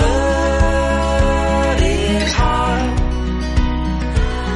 heart. 2.40 3.00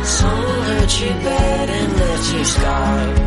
Someone 0.05 0.61
hurt 0.69 0.93
you 1.01 1.13
bad 1.27 1.69
and 1.69 1.89
left 1.99 2.33
you 2.33 2.43
scarred. 2.45 3.19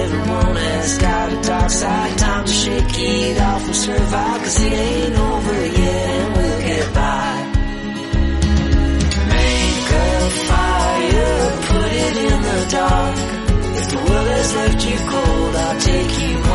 Everyone 0.00 0.56
has 0.56 0.98
got 0.98 1.32
a 1.32 1.34
dark 1.48 1.70
side. 1.70 2.18
Time 2.18 2.44
to 2.44 2.52
shake 2.52 2.98
it 2.98 3.40
off 3.40 3.64
and 3.66 3.74
survive, 3.74 4.40
cause 4.42 4.60
it 4.60 4.72
ain't 4.72 5.18
over 5.18 5.66
yet, 5.66 5.77
cold, 15.06 15.56
I'll 15.56 15.80
take 15.80 16.18
you 16.20 16.47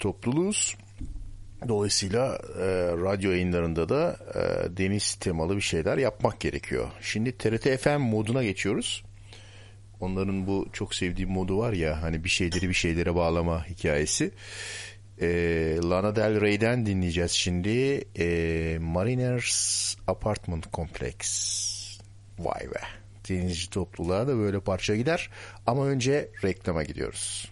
topluluğuz. 0.00 0.76
Dolayısıyla 1.68 2.38
e, 2.58 2.66
radyo 3.02 3.30
yayınlarında 3.30 3.88
da 3.88 4.16
e, 4.34 4.76
deniz 4.76 5.14
temalı 5.14 5.56
bir 5.56 5.60
şeyler 5.60 5.98
yapmak 5.98 6.40
gerekiyor. 6.40 6.90
Şimdi 7.00 7.38
TRT 7.38 7.80
FM 7.80 8.00
moduna 8.00 8.42
geçiyoruz. 8.42 9.04
Onların 10.00 10.46
bu 10.46 10.66
çok 10.72 10.94
sevdiğim 10.94 11.30
modu 11.30 11.58
var 11.58 11.72
ya 11.72 12.02
hani 12.02 12.24
bir 12.24 12.28
şeyleri 12.28 12.68
bir 12.68 12.74
şeylere 12.74 13.14
bağlama 13.14 13.66
hikayesi. 13.68 14.30
E, 15.20 15.26
Lana 15.84 16.16
Del 16.16 16.40
Rey'den 16.40 16.86
dinleyeceğiz 16.86 17.30
şimdi. 17.30 18.04
E, 18.18 18.78
Mariners 18.80 19.96
Apartment 20.06 20.72
Complex. 20.72 21.20
Vay 22.38 22.60
be. 22.60 22.80
Denizci 23.28 23.70
topluluğa 23.70 24.28
da 24.28 24.36
böyle 24.36 24.60
parça 24.60 24.96
gider. 24.96 25.30
Ama 25.66 25.86
önce 25.86 26.30
reklama 26.44 26.82
gidiyoruz. 26.82 27.49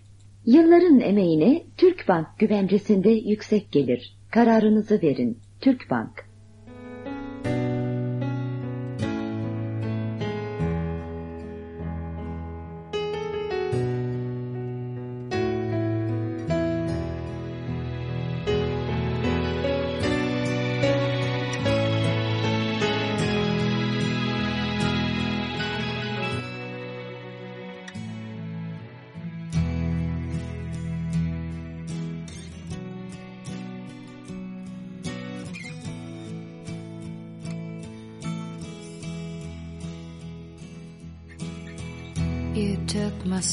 Yılların 0.48 1.00
emeğine 1.00 1.62
Türkbank 1.76 2.26
güvencesinde 2.38 3.10
yüksek 3.10 3.72
gelir. 3.72 4.16
Kararınızı 4.30 5.02
verin. 5.02 5.38
Türkbank. 5.60 6.10
You 6.10 6.27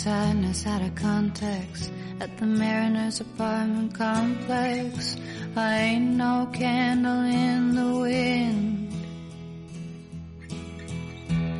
sadness 0.06 0.68
out 0.68 0.84
of 0.84 0.93
context 0.93 1.91
at 2.20 2.38
the 2.38 2.45
Mariners 2.45 3.22
apartment 3.22 3.91
complex. 3.95 5.18
I 5.56 5.78
ain't 5.78 6.12
no 6.12 6.47
candle 6.53 7.24
in 7.24 7.74
the 7.74 7.91
wind. 8.06 8.93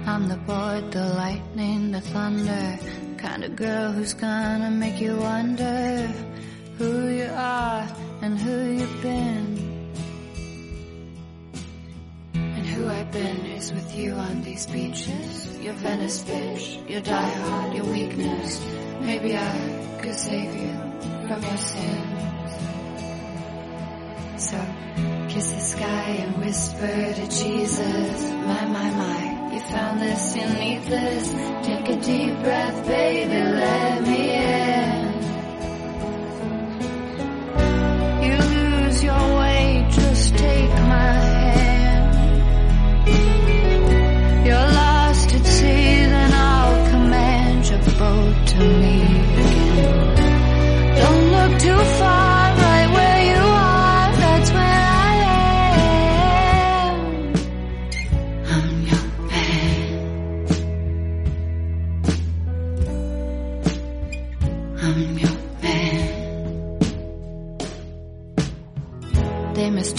I'm 0.06 0.28
the 0.28 0.38
board, 0.46 0.92
the 0.92 1.08
lightning, 1.24 1.92
the 1.92 2.02
thunder, 2.02 2.78
kind 3.18 3.44
of 3.44 3.56
girl 3.56 3.92
who's 3.92 4.14
gonna 4.14 4.70
make 4.70 5.02
you 5.02 5.18
wonder 5.18 6.08
who 6.78 7.08
you 7.08 7.32
are 7.34 7.88
and 8.22 8.38
who 8.38 8.56
you've 8.78 9.02
been. 9.02 9.65
Who 12.76 12.90
I've 12.90 13.12
been 13.12 13.46
is 13.58 13.72
with 13.72 13.96
you 13.96 14.12
on 14.14 14.42
these 14.42 14.66
beaches. 14.66 15.60
Your 15.60 15.74
Venice 15.76 16.24
bitch, 16.24 16.90
your 16.90 17.02
diehard, 17.02 17.76
your 17.76 17.86
weakness. 17.86 18.60
Maybe 19.00 19.38
I 19.38 20.00
could 20.02 20.14
save 20.14 20.54
you 20.54 20.74
from 21.28 21.42
your 21.42 21.58
sins. 21.58 22.52
So 24.50 24.58
kiss 25.30 25.52
the 25.52 25.62
sky 25.62 26.10
and 26.24 26.38
whisper 26.44 27.14
to 27.20 27.26
Jesus. 27.30 28.32
My, 28.50 28.66
my, 28.66 28.90
my, 29.04 29.54
you 29.54 29.62
found 29.62 30.02
this, 30.02 30.36
you 30.36 30.46
need 30.60 30.84
this. 30.84 31.30
Take 31.66 31.88
a 31.88 31.98
deep 32.02 32.38
breath, 32.44 32.88
baby, 32.88 33.42
let 33.64 34.04
me 34.04 34.32
in. 34.36 35.14
You 38.26 38.38
lose 38.38 39.02
your 39.02 39.26
way, 39.40 39.88
just 39.92 40.36
take 40.38 40.72
my 40.72 41.14
hand. 41.14 41.45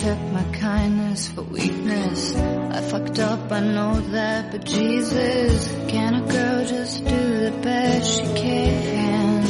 Mistook 0.07 0.32
my 0.32 0.44
kindness 0.52 1.28
for 1.28 1.42
weakness. 1.42 2.36
I 2.36 2.80
fucked 2.80 3.18
up, 3.18 3.50
I 3.50 3.61
know 3.61 4.00
that, 4.12 4.52
but 4.52 4.64
Jesus, 4.64 5.68
can 5.88 6.14
a 6.14 6.20
girl 6.20 6.64
just 6.64 7.04
do 7.04 7.38
the 7.44 7.50
best 7.62 8.12
she 8.12 8.22
can? 8.40 9.42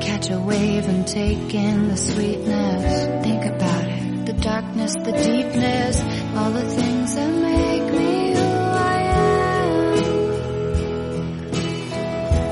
Catch 0.00 0.30
a 0.30 0.40
wave 0.40 0.88
and 0.88 1.06
take 1.06 1.54
in 1.54 1.88
the 1.88 1.96
sweetness. 1.96 3.24
Think 3.24 3.44
about 3.44 3.84
it, 3.84 4.26
the 4.26 4.32
darkness, 4.32 4.94
the 4.94 5.12
deepness, 5.12 6.00
all 6.36 6.50
the 6.50 6.68
things 6.70 7.14
that 7.14 7.30
make 7.30 7.92
me 7.92 8.34
who 8.34 8.42
I 8.42 9.02
am. 9.02 9.94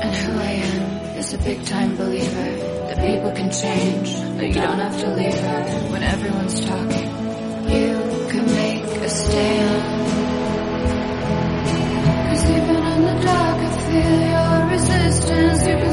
And 0.03 0.15
who 0.15 0.39
I 0.39 0.51
am 0.71 1.17
is 1.17 1.33
a 1.33 1.37
big 1.37 1.65
time 1.65 1.97
believer 1.97 2.49
that 2.87 2.97
people 2.97 3.31
can 3.31 3.51
change, 3.51 4.22
that 4.37 4.47
you 4.47 4.53
don't 4.53 4.79
have 4.79 4.99
to 4.99 5.09
leave 5.15 5.39
her 5.39 5.63
when 5.91 6.03
everyone's 6.03 6.59
talking. 6.65 7.09
You 7.77 8.27
can 8.31 8.45
make 8.45 8.83
a 8.83 9.09
stand. 9.09 9.83
Cause 12.29 12.45
even 12.49 12.75
in 12.75 13.01
the 13.09 13.17
dark 13.23 13.57
I 13.57 13.71
feel 13.87 14.19
your 14.33 14.55
resistance. 14.71 15.92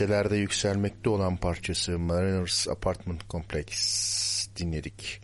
Listelerde 0.00 0.36
yükselmekte 0.36 1.10
olan 1.10 1.36
parçası 1.36 1.98
Mariners 1.98 2.68
Apartment 2.68 3.30
Complex 3.30 4.48
dinledik. 4.56 5.20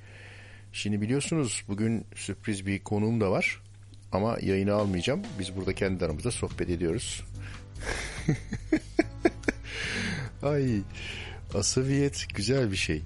Şimdi 0.72 1.00
biliyorsunuz 1.00 1.64
bugün 1.68 2.06
sürpriz 2.14 2.66
bir 2.66 2.84
konuğum 2.84 3.20
da 3.20 3.30
var. 3.30 3.62
Ama 4.12 4.36
yayını 4.42 4.74
almayacağım. 4.74 5.22
Biz 5.38 5.56
burada 5.56 5.72
kendi 5.72 6.04
aramızda 6.04 6.30
sohbet 6.30 6.70
ediyoruz. 6.70 7.24
Ay 10.42 10.80
asabiyet 11.54 12.26
güzel 12.34 12.70
bir 12.70 12.76
şey. 12.76 13.02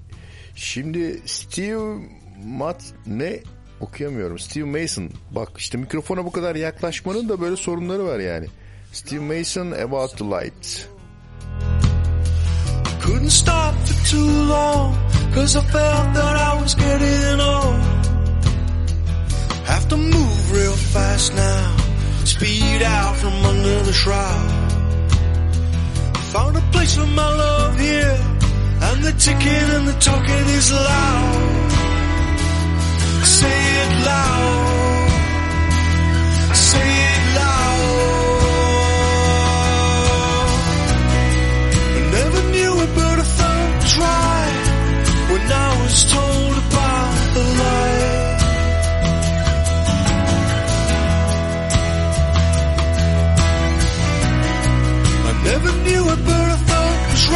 Şimdi 0.54 1.20
Steve 1.26 2.08
Mat 2.44 2.94
ne 3.06 3.40
okuyamıyorum. 3.80 4.38
Steve 4.38 4.82
Mason. 4.82 5.10
Bak 5.30 5.50
işte 5.58 5.78
mikrofona 5.78 6.24
bu 6.24 6.32
kadar 6.32 6.56
yaklaşmanın 6.56 7.28
da 7.28 7.40
böyle 7.40 7.56
sorunları 7.56 8.04
var 8.04 8.18
yani. 8.18 8.46
Steve 8.92 9.38
Mason 9.38 9.70
About 9.70 10.18
the 10.18 10.24
Light. 10.24 10.90
Couldn't 13.01 13.30
stop 13.30 13.74
for 13.86 14.07
too 14.11 14.30
long, 14.55 14.94
cause 15.32 15.57
I 15.57 15.62
felt 15.62 16.14
that 16.14 16.36
I 16.36 16.61
was 16.61 16.74
getting 16.74 17.40
old. 17.40 17.80
Have 19.72 19.88
to 19.88 19.96
move 19.96 20.53
real 20.53 20.76
fast 20.94 21.34
now, 21.34 21.76
speed 22.24 22.82
out 22.82 23.16
from 23.16 23.32
under 23.51 23.82
the 23.84 23.92
shroud. 23.92 24.72
Found 26.32 26.57
a 26.59 26.61
place 26.72 26.94
for 26.96 27.07
my 27.07 27.30
love 27.44 27.78
here, 27.78 28.18
and 28.86 29.03
the 29.03 29.12
ticking 29.12 29.68
and 29.76 29.88
the 29.88 29.96
talking 30.09 30.46
is 30.59 30.70
loud. 30.70 31.70
Say 33.38 33.61
it 33.82 33.92
loud, 34.11 35.11
say 36.55 36.90
it 37.12 37.19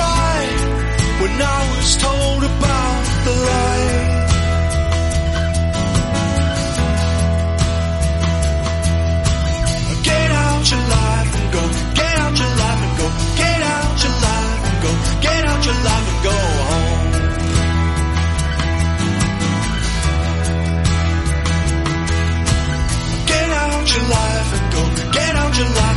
right 0.01 0.59
when 1.21 1.35
I 1.41 1.61
was 1.73 1.97
told 1.97 2.43
about 2.45 3.05
the 3.27 3.35
light. 3.49 4.13
Get 10.03 10.31
out 10.45 10.71
your 10.71 10.85
life 10.97 11.31
and 11.39 11.53
go. 11.57 11.63
Get 12.01 12.17
out 12.25 12.35
your 12.43 12.53
life 12.63 12.81
and 12.87 12.95
go. 13.01 13.07
Get 13.43 13.61
out 13.75 13.97
your 14.05 14.17
life 14.27 14.61
and 14.69 14.77
go. 14.85 14.91
Get 15.27 15.43
out 15.51 15.63
your 15.69 15.79
life 15.89 16.07
and 16.13 16.21
go 16.29 16.37
home. 16.71 17.13
Get 23.33 23.49
out 23.63 23.87
your 23.95 24.05
life 24.17 24.51
and 24.57 24.67
go. 24.75 24.83
Get 25.13 25.33
out 25.37 25.53
your 25.59 25.71
life 25.81 25.94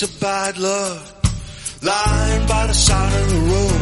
piece 0.00 0.14
of 0.14 0.20
bad 0.20 0.58
luck 0.58 1.02
lying 1.82 2.46
by 2.46 2.66
the 2.66 2.72
side 2.72 3.22
of 3.22 3.28
the 3.28 3.40
road. 3.52 3.80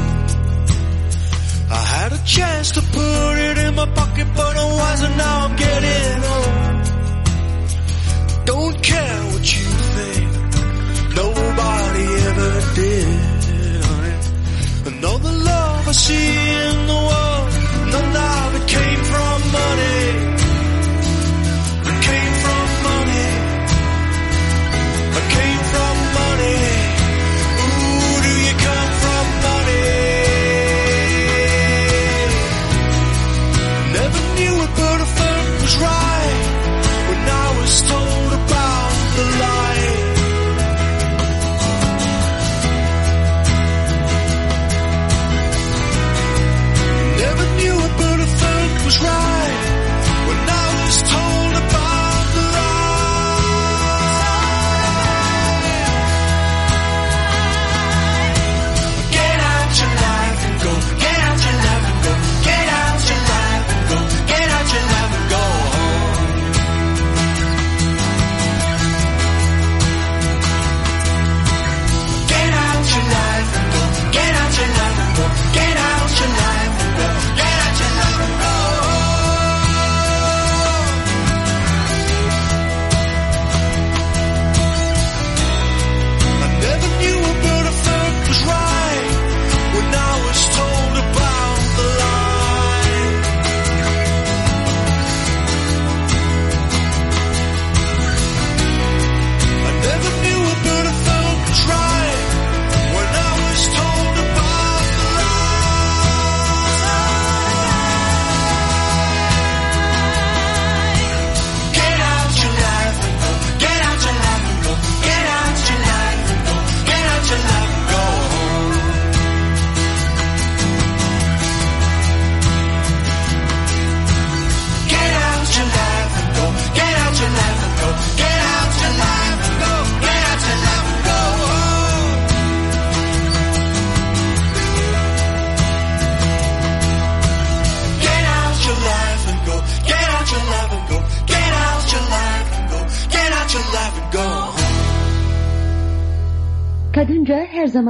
I 1.70 1.82
had 1.94 2.12
a 2.12 2.24
chance 2.24 2.72
to 2.72 2.80
put 2.80 3.38
it 3.38 3.58
in 3.58 3.74
my 3.74 3.86
pocket, 3.86 4.26
but 4.34 4.56
I 4.56 4.66
wasn't. 4.82 5.16
Now 5.16 5.46
I'm 5.46 5.56
getting 5.56 6.24
old. 6.34 6.84
Don't 8.46 8.82
care 8.82 9.22
what 9.32 9.44
you 9.56 9.66
think. 9.96 10.28
Nobody 11.22 12.06
ever 12.28 12.52
did, 12.74 13.18
the 15.22 15.32
love 15.50 15.88
I 15.88 15.92
see 15.92 16.30
in 16.66 16.86
the 16.86 16.98
world, 17.08 17.27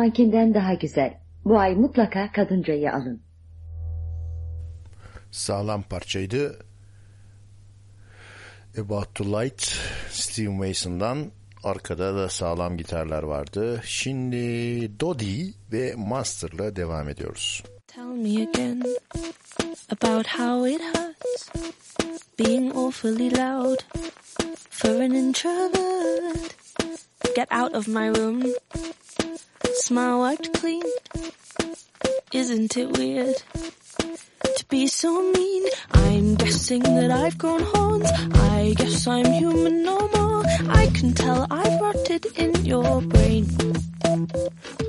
zamankinden 0.08 0.54
daha 0.54 0.74
güzel. 0.74 1.18
Bu 1.44 1.58
ay 1.58 1.74
mutlaka 1.74 2.32
kadıncayı 2.32 2.92
alın. 2.92 3.20
Sağlam 5.30 5.82
parçaydı. 5.82 6.58
About 8.78 9.14
to 9.14 9.24
Light 9.24 9.62
Steve 10.10 10.48
Mason'dan 10.48 11.30
arkada 11.64 12.14
da 12.14 12.28
sağlam 12.28 12.76
gitarlar 12.76 13.22
vardı. 13.22 13.80
Şimdi 13.84 14.36
Dodi 15.00 15.54
ve 15.72 15.94
Master'la 15.96 16.76
devam 16.76 17.08
ediyoruz. 17.08 17.62
Tell 17.86 18.04
me 18.04 18.48
again 18.48 18.82
about 19.90 20.26
how 20.26 20.70
it 20.70 20.80
hurts 20.80 21.50
being 22.38 22.76
awfully 22.76 23.30
loud 23.30 23.78
for 24.70 25.02
an 25.02 25.10
introvert. 25.10 26.54
Get 27.36 27.52
out 27.52 27.74
of 27.74 27.88
my 27.88 28.08
room. 28.08 28.42
Smile 29.74 30.18
wiped 30.20 30.52
clean. 30.54 30.82
Isn't 32.32 32.76
it 32.76 32.96
weird 32.96 33.36
to 34.56 34.64
be 34.68 34.86
so 34.86 35.32
mean? 35.32 35.64
I'm 35.92 36.34
guessing 36.34 36.82
that 36.82 37.10
I've 37.10 37.38
grown 37.38 37.62
horns. 37.62 38.10
I 38.34 38.74
guess 38.76 39.06
I'm 39.06 39.30
human 39.32 39.82
no 39.82 39.98
more. 40.08 40.44
I 40.70 40.86
can 40.94 41.12
tell 41.14 41.46
I've 41.50 41.80
rotted 41.80 42.26
in 42.36 42.64
your 42.64 43.00
brain. 43.02 43.46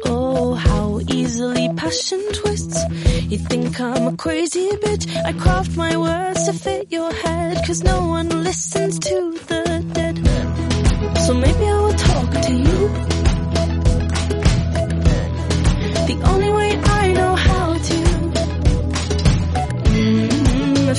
Oh, 0.05 0.53
how 0.55 0.99
easily 1.07 1.69
passion 1.75 2.21
twists. 2.33 2.83
You 3.31 3.37
think 3.37 3.79
I'm 3.79 4.07
a 4.13 4.17
crazy 4.17 4.69
bitch. 4.83 5.05
I 5.25 5.33
craft 5.33 5.75
my 5.77 5.95
words 5.97 6.45
to 6.45 6.53
fit 6.53 6.91
your 6.91 7.11
head. 7.13 7.65
Cause 7.65 7.83
no 7.83 8.07
one 8.07 8.29
listens 8.43 8.99
to 8.99 9.31
the 9.47 9.85
dead. 9.93 10.17
So 11.19 11.33
maybe 11.33 11.65
I 11.67 11.79
will 11.81 11.93
talk 11.93 12.31
to 12.31 12.53
you. 12.53 13.18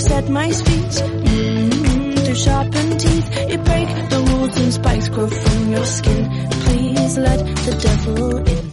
I've 0.08 0.30
my 0.30 0.50
speech. 0.50 0.96
Mm, 1.02 2.24
through 2.24 2.34
sharpened 2.34 3.00
teeth, 3.00 3.50
you 3.50 3.58
break 3.58 3.88
the 4.08 4.18
rules 4.30 4.56
and 4.56 4.72
spikes 4.72 5.08
grow 5.08 5.26
from 5.28 5.72
your 5.72 5.84
skin. 5.84 6.48
Please 6.64 7.18
let 7.18 7.38
the 7.66 7.72
devil 7.86 8.38
in. 8.38 8.70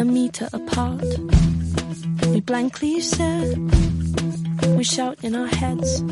A 0.00 0.04
meter 0.04 0.48
apart, 0.52 1.04
we 2.28 2.40
blankly 2.42 3.00
stare. 3.00 3.54
We 4.76 4.84
shout 4.84 5.18
in 5.24 5.34
our 5.34 5.48
heads. 5.48 6.02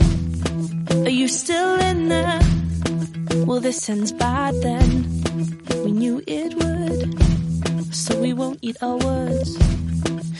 Are 0.90 1.16
you 1.20 1.28
still 1.28 1.74
in 1.80 2.09
there? 2.09 2.40
Well, 3.46 3.61
this 3.61 3.88
ends 3.88 4.11
bad 4.11 4.55
then. 4.62 4.88
We 5.84 5.92
knew 5.92 6.22
it 6.26 6.55
would, 6.55 7.14
so 7.93 8.20
we 8.20 8.32
won't 8.32 8.59
eat 8.62 8.76
our 8.82 8.97
words. 8.97 9.57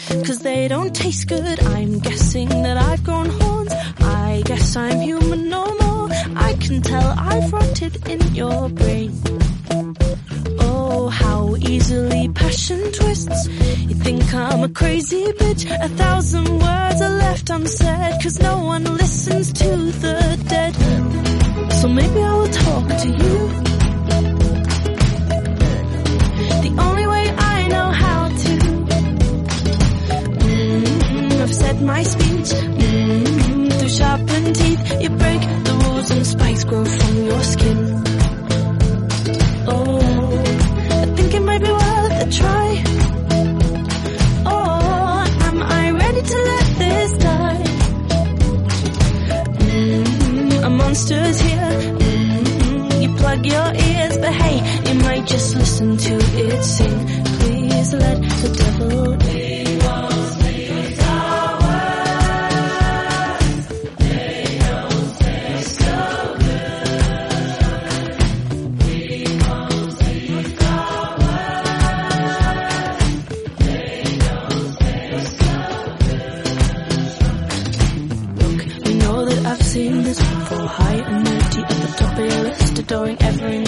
Cause 0.09 0.38
they 0.40 0.68
don't 0.68 0.95
taste 0.95 1.28
good. 1.28 1.61
I'm 1.61 1.99
guessing 1.99 2.49
that 2.49 2.76
I've 2.76 3.03
grown 3.05 3.28
horns. 3.28 3.72
I 4.01 4.42
guess 4.45 4.76
I'm 4.76 5.01
human 5.01 5.49
no 5.49 5.64
more. 5.78 6.09
I 6.36 6.55
can 6.61 6.82
tell 6.82 7.14
I've 7.18 7.53
rotted 7.53 8.07
in 8.09 8.34
your 8.34 8.68
brain. 8.68 9.12
Oh, 10.61 11.09
how 11.09 11.57
easily 11.57 12.28
passion 12.28 12.92
twists. 12.92 13.49
You 13.49 13.95
think 13.95 14.32
I'm 14.34 14.62
a 14.64 14.68
crazy 14.68 15.24
bitch. 15.32 15.64
A 15.70 15.88
thousand 15.88 16.49
words 16.49 17.01
are 17.03 17.16
left 17.24 17.51
unsaid. 17.51 18.22
Cause 18.22 18.40
no 18.40 18.62
one 18.62 18.84
listens 18.84 19.53
to 19.55 19.68
the 20.05 20.45
dead. 20.49 20.74
So 21.72 21.88
maybe 21.88 22.20
I 22.22 22.34
will 22.34 22.49
talk 22.49 22.88
to 22.88 23.09
you. 23.09 23.64
The 26.64 26.74
only 26.78 26.93
Mm, 31.74 31.86
my 31.86 32.02
speech. 32.02 32.50
Mm, 32.52 33.72
through 33.72 33.88
sharpened 33.88 34.56
teeth, 34.56 35.02
you 35.02 35.10
break 35.10 35.40
the 35.40 35.82
rules 35.84 36.10
and 36.10 36.26
spikes 36.26 36.64
grow 36.64 36.84
from 36.84 37.24
your 37.24 37.42
skin. 37.42 37.78
Oh, 39.66 40.44
I 41.02 41.06
think 41.16 41.34
it 41.34 41.42
might 41.42 41.62
be 41.62 41.70
worth 41.70 42.22
a 42.26 42.30
try. 42.30 42.84
Oh, 44.46 45.24
am 45.48 45.62
I 45.62 45.90
ready 45.90 46.22
to 46.22 46.36
let 46.50 46.66
this 46.82 47.12
die? 47.18 47.62
Mm, 49.58 50.64
a 50.64 50.70
monster's 50.70 51.40
here. 51.40 51.72
Mm, 51.98 53.02
you 53.02 53.08
plug 53.16 53.46
your 53.46 53.74
ears, 53.74 54.18
but 54.18 54.32
hey, 54.32 54.56
you 54.88 54.94
might 55.00 55.26
just 55.26 55.54
listen 55.56 55.96
to 55.96 56.14
it 56.14 56.62
sing. 56.62 57.06
Please 57.38 57.92
let 57.92 58.20
the 58.20 58.48
devil 58.58 59.12
in. 59.28 59.63
Adoring 83.05 83.22
every 83.22 83.59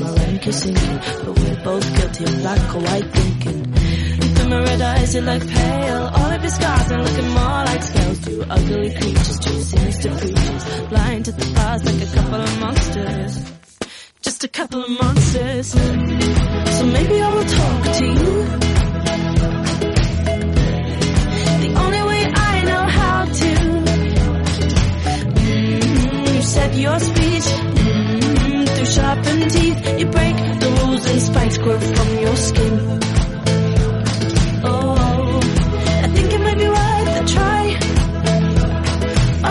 my 0.00 0.12
rank 0.14 0.46
is 0.46 0.62
sinking, 0.62 0.98
but 1.24 1.38
we're 1.38 1.64
both 1.64 1.96
guilty 1.96 2.24
of 2.24 2.36
black 2.40 2.74
or 2.74 2.80
white 2.80 3.12
thinking. 3.12 3.72
Through 4.34 4.48
my 4.48 4.62
red 4.62 4.80
eyes, 4.80 5.14
you 5.14 5.20
look 5.20 5.46
pale. 5.46 6.10
All 6.14 6.30
of 6.30 6.40
your 6.40 6.50
scars 6.50 6.92
are 6.92 7.02
looking 7.02 7.28
more 7.28 7.64
like 7.70 7.82
scales. 7.82 8.18
Two 8.24 8.44
ugly 8.48 8.90
creatures, 8.94 9.38
two 9.40 9.60
sinister 9.60 10.10
creatures, 10.16 10.88
blind 10.88 11.24
to 11.26 11.32
the 11.32 11.52
past 11.54 11.84
like 11.84 12.02
a 12.02 12.14
couple 12.16 12.40
of 12.40 12.60
monsters. 12.60 13.52
Just 14.22 14.44
a 14.44 14.48
couple 14.48 14.82
of 14.84 14.90
monsters. 14.90 15.66
So 15.68 16.86
maybe 16.86 17.20
I 17.20 17.34
will 17.34 17.48
talk 17.58 17.82
to 17.98 18.06
you. 18.06 18.46
The 21.64 21.70
only 21.84 22.02
way 22.10 22.22
I 22.34 22.64
know 22.64 22.84
how 22.98 23.24
to. 23.24 23.50
Mm, 25.40 26.34
you 26.34 26.42
said 26.42 26.74
your 26.74 26.98
speech 26.98 27.79
teeth. 29.48 29.98
You 29.98 30.06
break 30.06 30.36
the 30.36 30.70
rules 30.80 31.06
and 31.10 31.22
spikes 31.22 31.58
grow 31.58 31.78
from 31.78 32.18
your 32.18 32.36
skin. 32.36 33.00
Oh, 34.64 35.40
I 36.04 36.08
think 36.14 36.32
it 36.32 36.40
might 36.40 36.58
be 36.58 36.68
worth 36.68 37.20
a 37.20 37.24
try. 37.34 37.64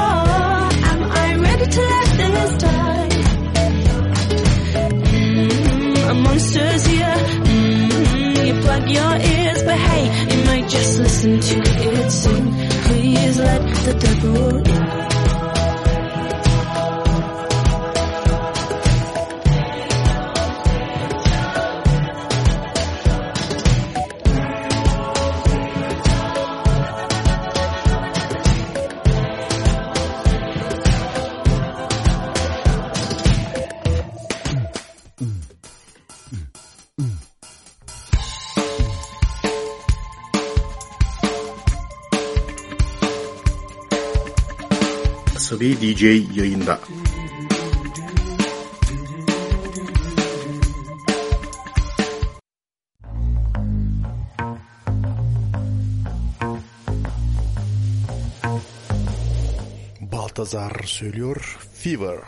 Oh, 0.01 0.69
am 0.91 1.03
I 1.03 1.35
ready 1.35 1.65
to 1.75 1.81
let 1.81 2.09
this 2.17 2.51
die? 2.63 3.09
Mm, 5.09 6.23
monster's 6.23 6.85
here. 6.85 7.17
Mm, 7.49 8.47
you 8.47 8.53
plug 8.61 8.89
your 8.89 9.15
ears, 9.15 9.63
but 9.63 9.77
hey, 9.77 10.45
might 10.45 10.67
just 10.69 10.99
listen 10.99 11.39
to 11.39 11.57
it 11.59 12.11
sing. 12.11 12.45
Please 12.85 13.39
let 13.39 13.61
the 13.85 13.93
devil 13.93 14.57
in. 14.57 15.09
Asabi 45.70 45.82
DJ 45.82 46.03
yayında. 46.38 46.80
Baltazar 60.11 60.84
söylüyor 60.86 61.57
Fever. 61.74 62.20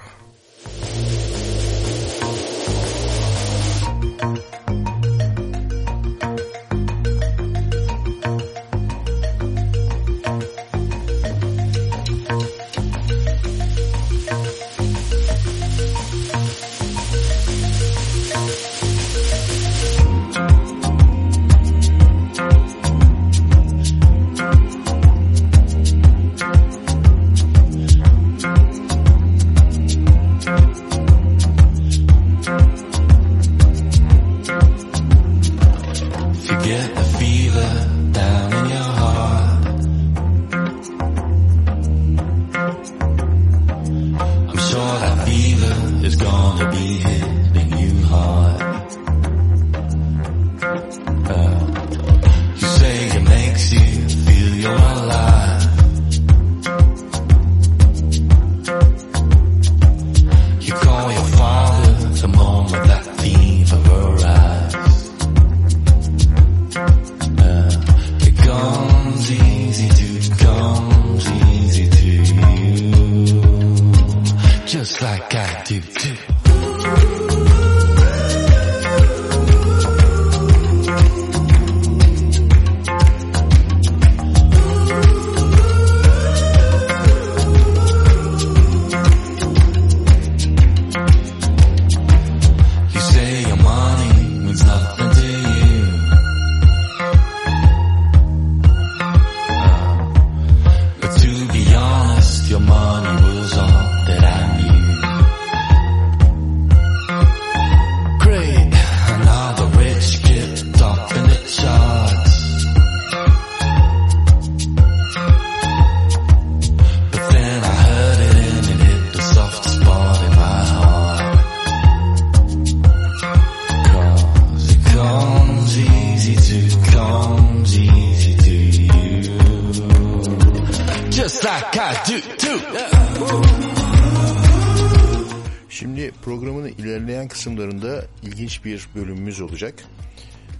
Bir 138.65 138.87
bölümümüz 138.95 139.41
olacak. 139.41 139.83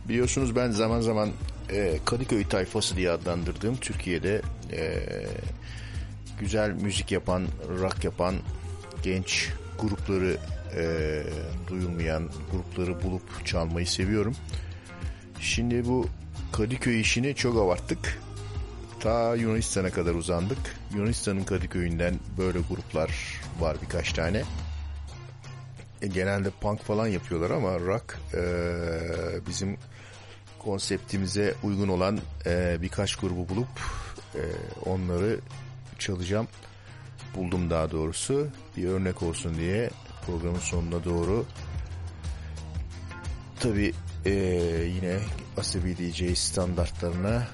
Biliyorsunuz 0.10 0.56
ben 0.56 0.72
zaman 0.72 1.02
zaman 1.02 1.30
e, 1.70 2.00
Kadıköy 2.06 2.48
tayfası 2.48 2.98
diye 2.98 3.12
adlandırdığım 3.12 3.76
Türkiye'de 3.76 4.42
e, 4.72 5.04
güzel 6.40 6.72
müzik 6.72 7.12
yapan, 7.12 7.48
rock 7.80 8.04
yapan 8.04 8.36
genç 9.04 9.50
grupları 9.80 10.38
e, 10.78 10.84
duyulmayan 11.68 12.30
grupları 12.52 13.04
bulup 13.04 13.46
çalmayı 13.46 13.88
seviyorum. 13.88 14.36
Şimdi 15.40 15.86
bu 15.86 16.08
Kadıköy 16.52 17.02
işini 17.02 17.36
çok 17.36 17.58
abarttık. 17.58 18.20
Ta 19.00 19.36
Yunanistan'a 19.36 19.90
kadar 19.90 20.14
uzandık. 20.16 20.58
Yunanistan'ın 20.96 21.44
Kadıköy'ünden 21.44 22.16
böyle 22.38 22.60
gruplar 22.70 23.42
var 23.60 23.78
birkaç 23.82 24.14
tane. 24.14 24.44
E, 26.02 26.08
genelde 26.08 26.50
punk 26.50 26.84
falan 26.84 27.08
yapıyorlar 27.08 27.52
ama 27.52 27.80
rock 27.80 28.20
e, 28.34 28.44
bizim 29.48 29.78
konseptimize 30.60 31.56
uygun 31.64 31.88
olan 31.88 32.20
e, 32.46 32.78
birkaç 32.82 33.16
grubu 33.16 33.50
bulup 33.50 33.68
e, 34.36 34.42
onları 34.86 35.40
çalacağım. 36.00 36.48
Buldum 37.36 37.70
daha 37.70 37.92
doğrusu. 37.92 38.48
Bir 38.78 38.88
örnek 38.88 39.24
olsun 39.24 39.56
diye 39.58 39.90
programın 40.26 40.60
sonuna 40.60 41.04
doğru. 41.04 41.46
Tabi 43.60 43.94
yine 44.96 45.20
Asabi 45.58 45.98
DJ 45.98 46.38
standartlarına 46.38 47.48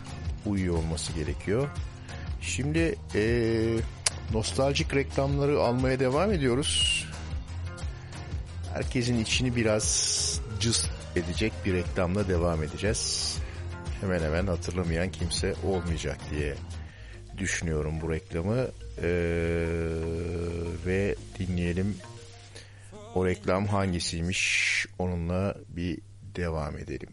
uyuyor 0.45 0.77
olması 0.77 1.13
gerekiyor. 1.13 1.69
Şimdi 2.41 2.95
e, 3.15 3.23
nostaljik 4.33 4.95
reklamları 4.95 5.59
almaya 5.61 5.99
devam 5.99 6.31
ediyoruz. 6.31 7.05
Herkesin 8.77 9.19
içini 9.19 9.55
biraz 9.55 10.41
cız 10.59 10.89
edecek 11.15 11.53
bir 11.65 11.73
reklamla 11.73 12.27
devam 12.27 12.63
edeceğiz. 12.63 13.37
Hemen 14.01 14.19
hemen 14.19 14.47
hatırlamayan 14.47 15.11
kimse 15.11 15.53
olmayacak 15.67 16.17
diye 16.31 16.55
düşünüyorum 17.37 17.93
bu 18.01 18.11
reklamı. 18.11 18.67
Ee, 19.03 19.07
ve 20.85 21.15
dinleyelim 21.39 21.95
o 23.15 23.25
reklam 23.25 23.65
hangisiymiş 23.65 24.85
onunla 24.99 25.55
bir 25.69 25.97
devam 26.35 26.77
edelim. 26.77 27.09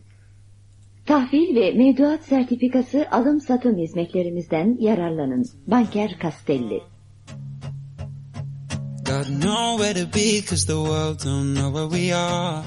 Tahvil 1.07 1.57
ve 1.57 1.73
mevduat 1.73 2.25
sertifikası 2.25 3.07
alım 3.11 3.41
satım 3.41 3.79
hizmetlerimizden 3.79 4.77
yararlanın. 4.81 5.45
Banker 5.67 6.19
Castelli. 6.23 6.94
Got 9.05 9.29
nowhere 9.29 9.93
to 9.93 10.07
be 10.07 10.41
cause 10.41 10.65
the 10.65 10.81
world 10.81 11.19
don't 11.19 11.53
know 11.53 11.69
where 11.69 11.87
we 11.87 12.11
are. 12.13 12.65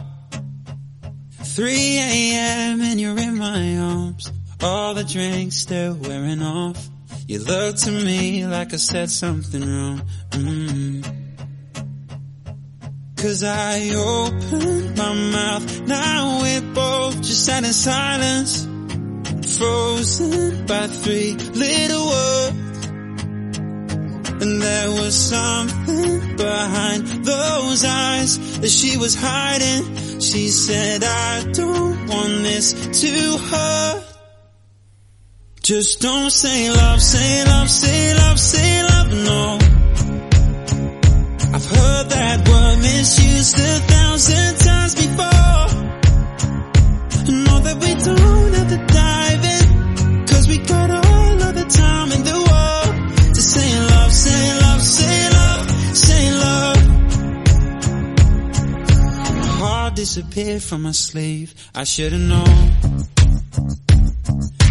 3 1.42 1.74
a.m. 1.98 2.82
and 2.82 3.02
you're 3.02 3.18
in 3.18 3.38
my 3.38 3.78
arms. 3.78 4.32
All 4.62 4.94
the 4.94 5.04
drinks 5.04 5.56
still 5.56 5.96
wearing 5.96 6.44
off. 6.44 6.90
You 7.28 7.40
look 7.40 7.76
to 7.78 7.92
me 7.92 8.46
like 8.46 8.72
I 8.72 8.78
said 8.78 9.10
something 9.10 9.62
wrong. 9.62 10.02
mm 10.30 11.14
Cause 13.18 13.44
I 13.44 13.90
opened 13.96 14.96
my 14.96 15.14
mouth. 15.14 15.82
Now 15.88 16.42
we're 16.44 16.62
both 16.74 17.18
just 17.18 17.46
sat 17.46 17.64
in 17.64 17.74
silence. 17.74 18.64
Frozen 19.58 20.68
by 20.68 20.86
three 20.86 21.34
little 21.34 22.06
words. 22.06 22.67
And 24.40 24.62
there 24.62 24.92
was 24.92 25.16
something 25.16 26.36
behind 26.38 27.08
those 27.26 27.84
eyes 27.84 28.60
that 28.60 28.70
she 28.70 28.96
was 28.98 29.16
hiding. 29.16 30.20
She 30.20 30.50
said, 30.50 31.04
I 31.04 31.44
don't 31.52 32.08
want 32.08 32.44
this 32.44 32.74
to 33.02 33.38
hurt. 33.38 34.04
Just 35.64 36.02
don't 36.02 36.30
say 36.30 36.70
love, 36.72 37.02
say 37.02 37.46
love, 37.46 37.70
say 37.70 38.14
love, 38.14 38.40
say 38.40 38.84
love, 38.84 39.12
no. 39.12 39.58
I've 41.56 41.66
heard 41.66 42.10
that 42.10 42.48
word 42.48 42.78
misused 42.80 43.60
a 43.60 43.80
thousand 43.92 44.58
times 44.60 44.67
disappeared 60.18 60.64
from 60.64 60.82
my 60.82 60.92
sleeve, 60.92 61.54
I 61.76 61.84
should've 61.84 62.20
known. 62.20 62.72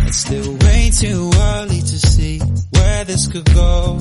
It's 0.06 0.16
still 0.16 0.56
way 0.56 0.90
too 0.90 1.31
early 1.36 1.81
to 1.81 1.98
see 1.98 2.40
where 2.70 3.05
this 3.05 3.28
could 3.28 3.44
go. 3.55 4.01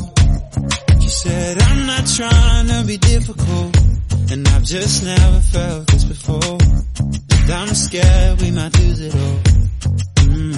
She 1.01 1.09
said, 1.09 1.61
I'm 1.61 1.85
not 1.85 2.07
trying 2.07 2.67
to 2.69 2.83
be 2.87 2.97
difficult, 2.97 3.77
and 4.31 4.47
I've 4.47 4.63
just 4.63 5.03
never 5.03 5.39
felt 5.39 5.87
this 5.87 6.05
before. 6.05 6.57
And 7.41 7.51
I'm 7.51 7.75
scared 7.75 8.41
we 8.41 8.49
might 8.49 8.79
lose 8.79 9.01
it 9.01 9.13
all. 9.13 9.39
Mm. 10.25 10.55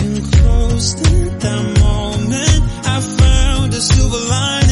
And 0.00 0.32
close 0.34 0.94
in 1.10 1.38
that 1.38 1.64
moment, 1.80 2.62
I 2.86 3.00
found 3.00 3.72
a 3.72 3.80
silver 3.80 4.28
lining. 4.28 4.63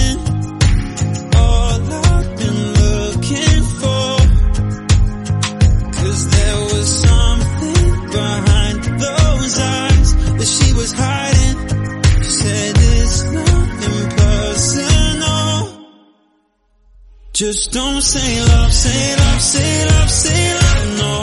Was 10.82 10.92
hiding. 10.92 11.56
She 12.22 12.30
said 12.42 12.74
it's 12.76 13.22
nothing 13.24 14.08
personal. 14.18 15.86
Just 17.32 17.72
don't 17.72 18.02
say 18.02 18.30
love, 18.42 18.72
say 18.72 19.16
love, 19.16 19.40
say 19.40 19.86
love, 19.86 20.10
say 20.10 20.42
love, 20.62 20.86
no. 21.02 21.14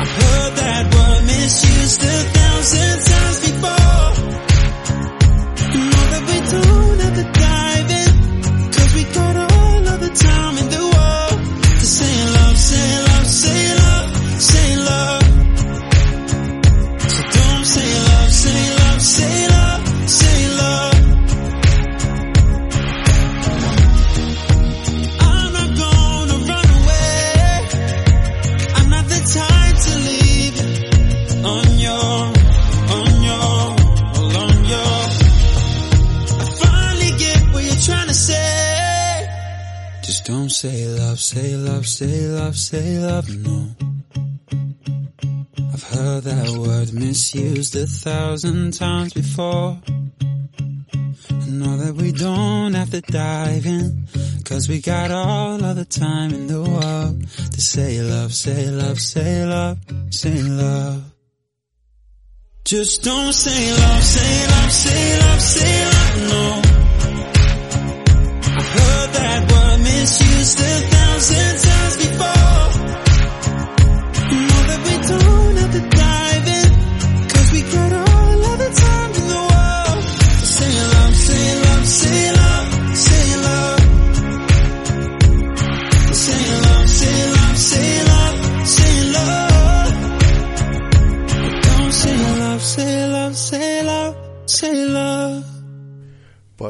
I've 0.00 0.12
heard 0.20 0.52
that 0.62 0.84
word 0.94 1.22
misused 1.32 2.02
a 2.02 2.18
thousand 2.36 2.96
times 3.10 3.45
love, 41.16 41.22
say 41.22 41.56
love, 41.56 41.86
say 41.86 42.26
love, 42.28 42.56
say 42.58 42.98
love, 42.98 43.36
no. 43.38 43.68
I've 45.72 45.82
heard 45.82 46.24
that 46.24 46.50
word 46.58 46.92
misused 46.92 47.74
a 47.74 47.86
thousand 47.86 48.74
times 48.74 49.14
before. 49.14 49.80
Know 51.48 51.76
that 51.78 51.94
we 51.94 52.12
don't 52.12 52.74
have 52.74 52.90
to 52.90 53.00
dive 53.00 53.64
in, 53.64 54.06
cause 54.44 54.68
we 54.68 54.82
got 54.82 55.10
all 55.10 55.64
of 55.64 55.76
the 55.76 55.86
time 55.86 56.34
in 56.34 56.48
the 56.48 56.60
world 56.60 57.26
to 57.52 57.60
say 57.62 58.02
love, 58.02 58.34
say 58.34 58.68
love, 58.68 59.00
say 59.00 59.46
love, 59.46 59.78
say 60.10 60.42
love. 60.42 61.02
Just 62.64 63.02
don't 63.04 63.32
say 63.32 63.72
love, 63.72 64.04
say 64.04 64.46
love, 64.48 64.70
say 64.70 65.18
love, 65.20 65.40
say 65.40 65.84
love, 65.86 66.16
no. 66.28 66.62
I've 68.58 68.68
heard 68.68 69.10
that 69.14 69.50
word 69.50 69.78
misused 69.82 70.60
a 70.60 70.95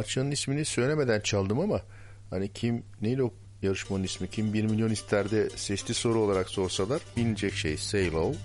Parçanın 0.07 0.31
ismini 0.31 0.65
söylemeden 0.65 1.21
çaldım 1.21 1.61
ama 1.61 1.83
hani 2.31 2.53
kim 2.53 2.83
neydi 3.03 3.23
o 3.23 3.35
yarışmanın 3.63 4.03
ismi 4.03 4.31
kim 4.31 4.53
1 4.53 4.65
milyon 4.65 4.91
isterde 4.91 5.51
sesli 5.51 5.95
soru 5.95 6.21
olarak 6.21 6.49
sorsalar 6.49 7.03
bilinecek 7.17 7.55
şey 7.55 7.77
Say 7.77 8.13
Love. 8.13 8.37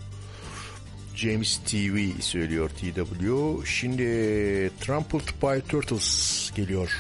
James 1.15 1.57
TV 1.57 2.21
söylüyor 2.21 2.69
TW. 2.69 3.65
Şimdi 3.65 4.03
Trampled 4.79 5.27
by 5.43 5.67
Turtles 5.69 6.51
geliyor. 6.55 6.91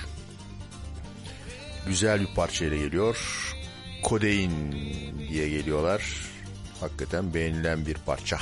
Güzel 1.87 2.21
bir 2.21 2.35
parçayla 2.35 2.77
geliyor. 2.77 3.17
Kodein 4.03 4.51
diye 5.29 5.49
geliyorlar. 5.49 6.29
Hakikaten 6.79 7.33
beğenilen 7.33 7.85
bir 7.85 7.95
parça. 7.95 8.37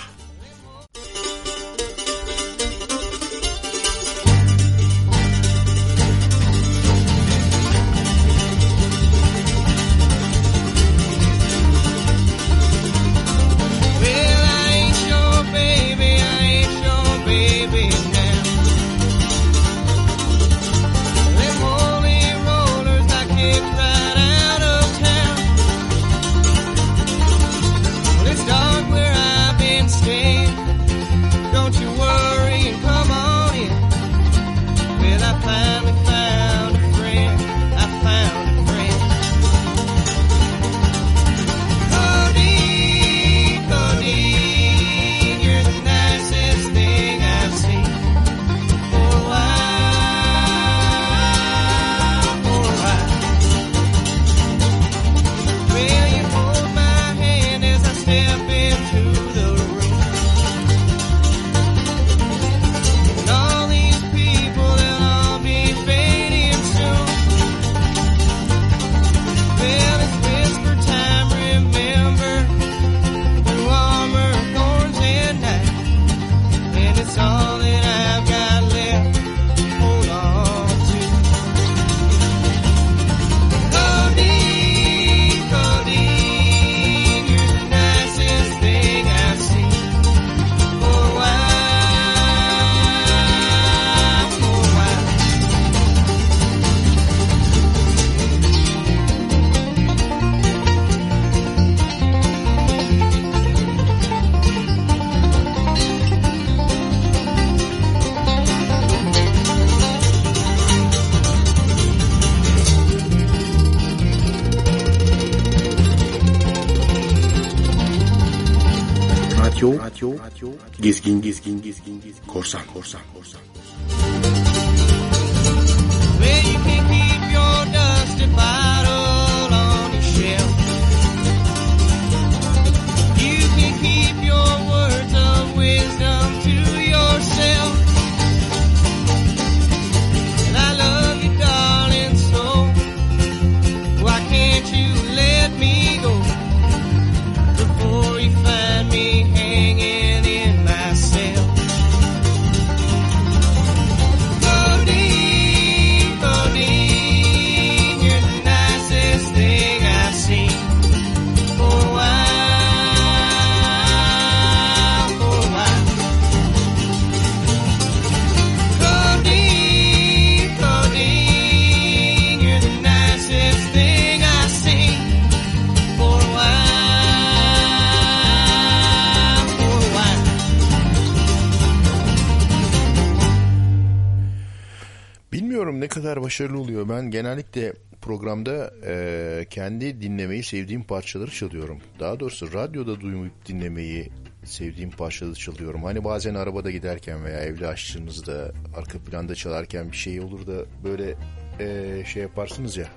Başarılı 186.40 186.60
oluyor. 186.60 186.90
Ben 186.90 187.11
genellikle 187.11 187.74
programda 188.02 188.74
e, 188.86 189.45
kendi 189.49 190.02
dinlemeyi 190.02 190.44
sevdiğim 190.44 190.84
parçaları 190.84 191.32
çalıyorum. 191.32 191.80
Daha 191.99 192.20
doğrusu 192.20 192.53
radyoda 192.53 193.02
duyup 193.02 193.45
dinlemeyi 193.45 194.11
sevdiğim 194.44 194.91
parçaları 194.91 195.36
çalıyorum. 195.36 195.84
Hani 195.84 196.03
bazen 196.03 196.36
arabada 196.36 196.72
giderken 196.72 197.26
veya 197.26 197.40
evde 197.40 197.68
açtığınızda 197.68 198.52
arka 198.76 198.99
planda 198.99 199.36
çalarken 199.36 199.91
bir 199.91 199.98
şey 199.98 200.20
olur 200.22 200.48
da 200.48 200.66
böyle 200.84 201.16
e, 201.60 202.06
şey 202.06 202.22
yaparsınız 202.22 202.78
ya 202.78 202.88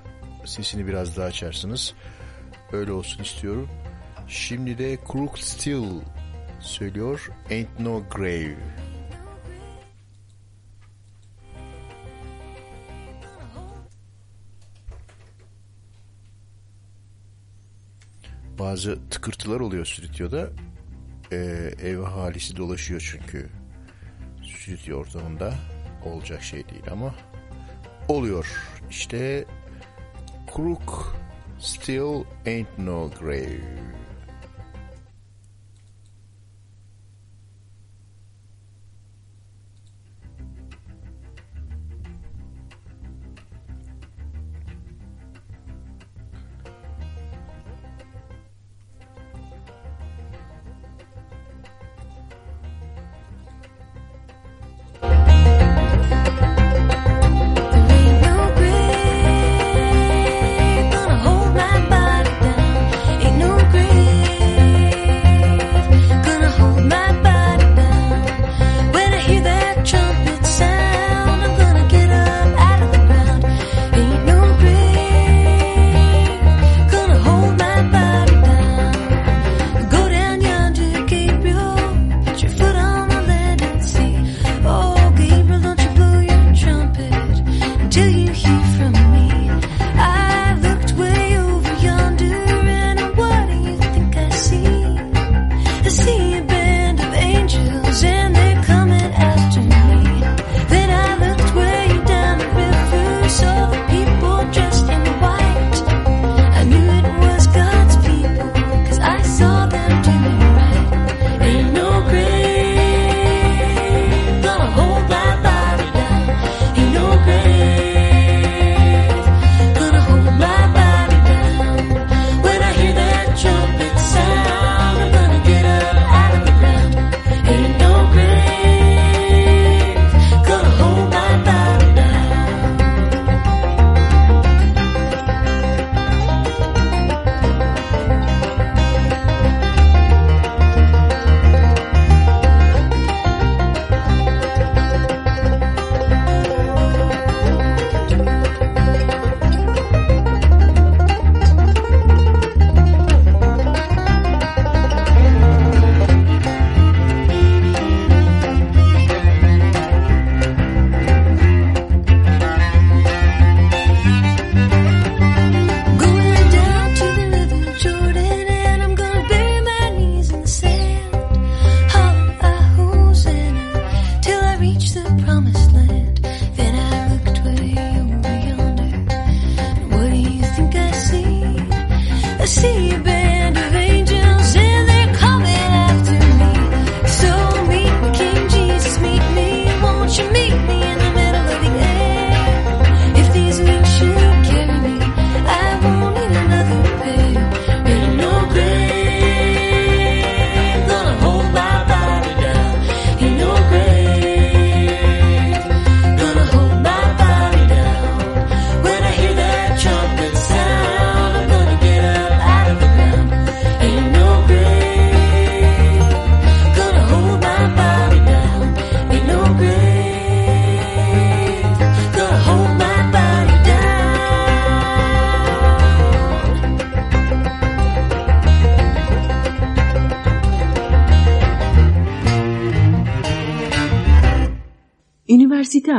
sesini 0.45 0.87
biraz 0.87 1.17
daha 1.17 1.25
açarsınız. 1.25 1.93
Öyle 2.71 2.91
olsun 2.91 3.23
istiyorum. 3.23 3.69
Şimdi 4.27 4.77
de 4.77 4.97
Crook 5.11 5.39
Still 5.39 6.01
söylüyor 6.59 7.29
Ain't 7.51 7.79
No 7.79 8.03
Grave. 8.11 8.82
bazı 18.63 19.09
tıkırtılar 19.09 19.59
oluyor 19.59 19.85
stüdyoda. 19.85 20.49
E, 21.31 21.37
ev 21.83 22.01
halisi 22.01 22.57
dolaşıyor 22.57 23.11
çünkü. 23.11 23.49
Stüdyo 24.43 24.97
ortamında 24.97 25.53
olacak 26.05 26.43
şey 26.43 26.69
değil 26.69 26.83
ama 26.91 27.15
oluyor. 28.07 28.47
İşte 28.89 29.45
Crook 30.55 31.17
Still 31.59 32.23
Ain't 32.45 32.77
No 32.77 33.11
Grave. 33.19 33.59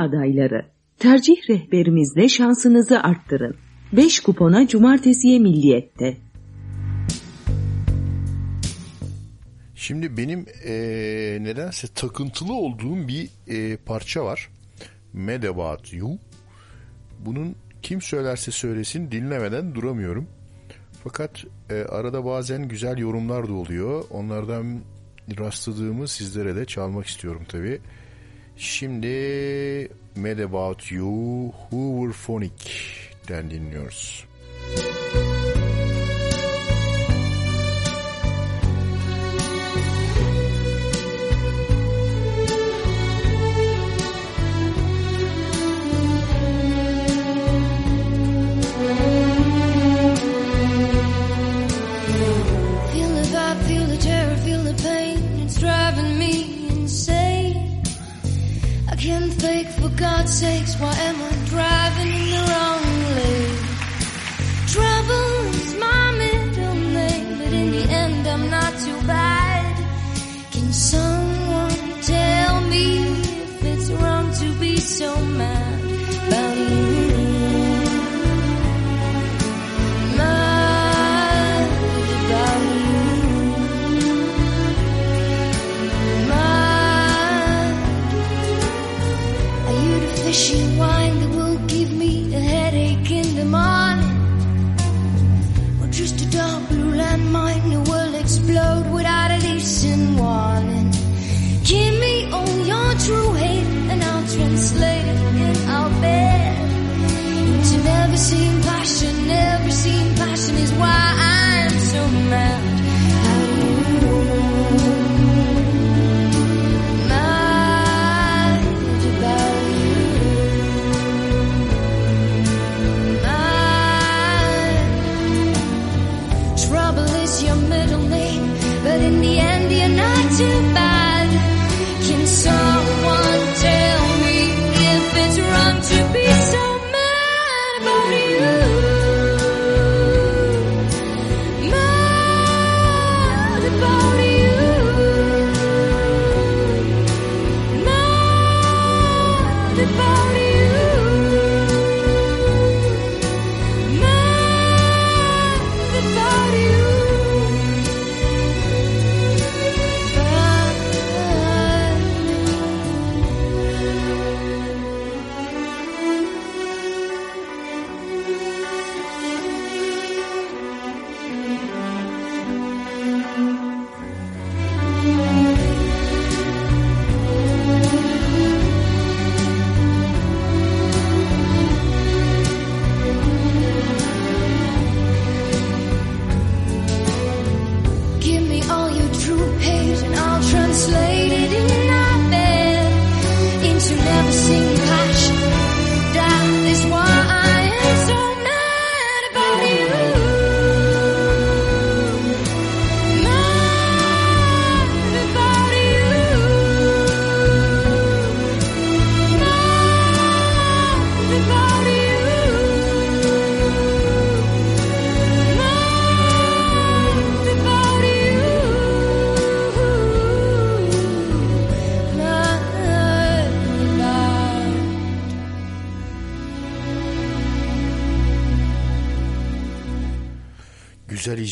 adayları. 0.04 0.66
Tercih 0.98 1.50
rehberimizle 1.50 2.28
şansınızı 2.28 3.00
arttırın. 3.00 3.56
5 3.92 4.20
kupona 4.20 4.68
cumartesiye 4.68 5.38
milliyette. 5.38 6.16
Şimdi 9.74 10.16
benim 10.16 10.46
e, 10.64 10.72
nedense 11.40 11.88
takıntılı 11.94 12.54
olduğum 12.54 13.08
bir 13.08 13.28
e, 13.48 13.76
parça 13.76 14.24
var. 14.24 14.48
Mad 15.12 15.42
About 15.42 15.92
You. 15.92 16.18
Bunun 17.26 17.56
kim 17.82 18.02
söylerse 18.02 18.50
söylesin 18.50 19.10
dinlemeden 19.10 19.74
duramıyorum. 19.74 20.26
Fakat 21.04 21.44
e, 21.70 21.74
arada 21.74 22.24
bazen 22.24 22.68
güzel 22.68 22.98
yorumlar 22.98 23.48
da 23.48 23.52
oluyor. 23.52 24.04
Onlardan 24.10 24.80
rastladığımı 25.38 26.08
sizlere 26.08 26.56
de 26.56 26.64
çalmak 26.64 27.06
istiyorum 27.06 27.42
tabii. 27.48 27.80
Şimdi 28.56 29.88
Mad 30.16 30.38
About 30.38 30.92
You 30.92 31.52
Hooverphonic 31.52 32.52
den 33.28 33.50
dinliyoruz. 33.50 34.24
Müzik 34.70 35.03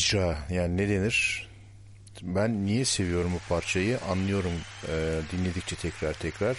icra 0.03 0.37
yani 0.49 0.77
ne 0.77 0.89
denir? 0.89 1.47
Ben 2.21 2.65
niye 2.65 2.85
seviyorum 2.85 3.31
bu 3.33 3.39
parçayı 3.49 3.99
anlıyorum 3.99 4.51
e, 4.87 5.19
dinledikçe 5.31 5.75
tekrar 5.75 6.13
tekrar. 6.13 6.57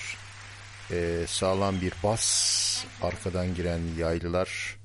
E, 0.90 1.24
sağlam 1.26 1.80
bir 1.80 1.92
bas, 2.02 2.84
arkadan 3.02 3.54
giren 3.54 3.80
yaylılar 3.98 4.76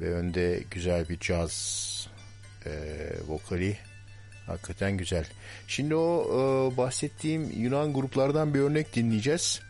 ve 0.00 0.14
önde 0.14 0.62
güzel 0.70 1.08
bir 1.08 1.18
caz 1.18 2.08
e, 2.66 2.70
vokali. 3.26 3.76
Hakikaten 4.46 4.96
güzel. 4.96 5.26
Şimdi 5.66 5.94
o 5.94 6.26
e, 6.26 6.76
bahsettiğim 6.76 7.50
Yunan 7.50 7.92
gruplardan 7.92 8.54
bir 8.54 8.60
örnek 8.60 8.96
dinleyeceğiz. 8.96 9.60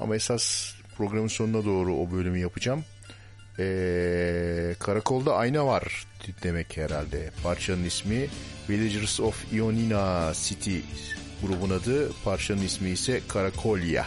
Ama 0.00 0.16
esas 0.16 0.74
programın 0.96 1.28
sonuna 1.28 1.64
doğru 1.64 1.96
o 1.96 2.10
bölümü 2.10 2.38
yapacağım. 2.38 2.84
Ee, 3.58 4.74
Karakolda 4.78 5.34
Ayna 5.34 5.66
Var 5.66 6.06
demek 6.42 6.76
herhalde. 6.76 7.30
Parçanın 7.42 7.84
ismi 7.84 8.26
Villagers 8.68 9.20
of 9.20 9.52
Ionina 9.52 10.32
City 10.34 10.78
grubun 11.42 11.70
adı. 11.70 12.12
Parçanın 12.24 12.62
ismi 12.62 12.90
ise 12.90 13.20
Karakolya. 13.28 14.06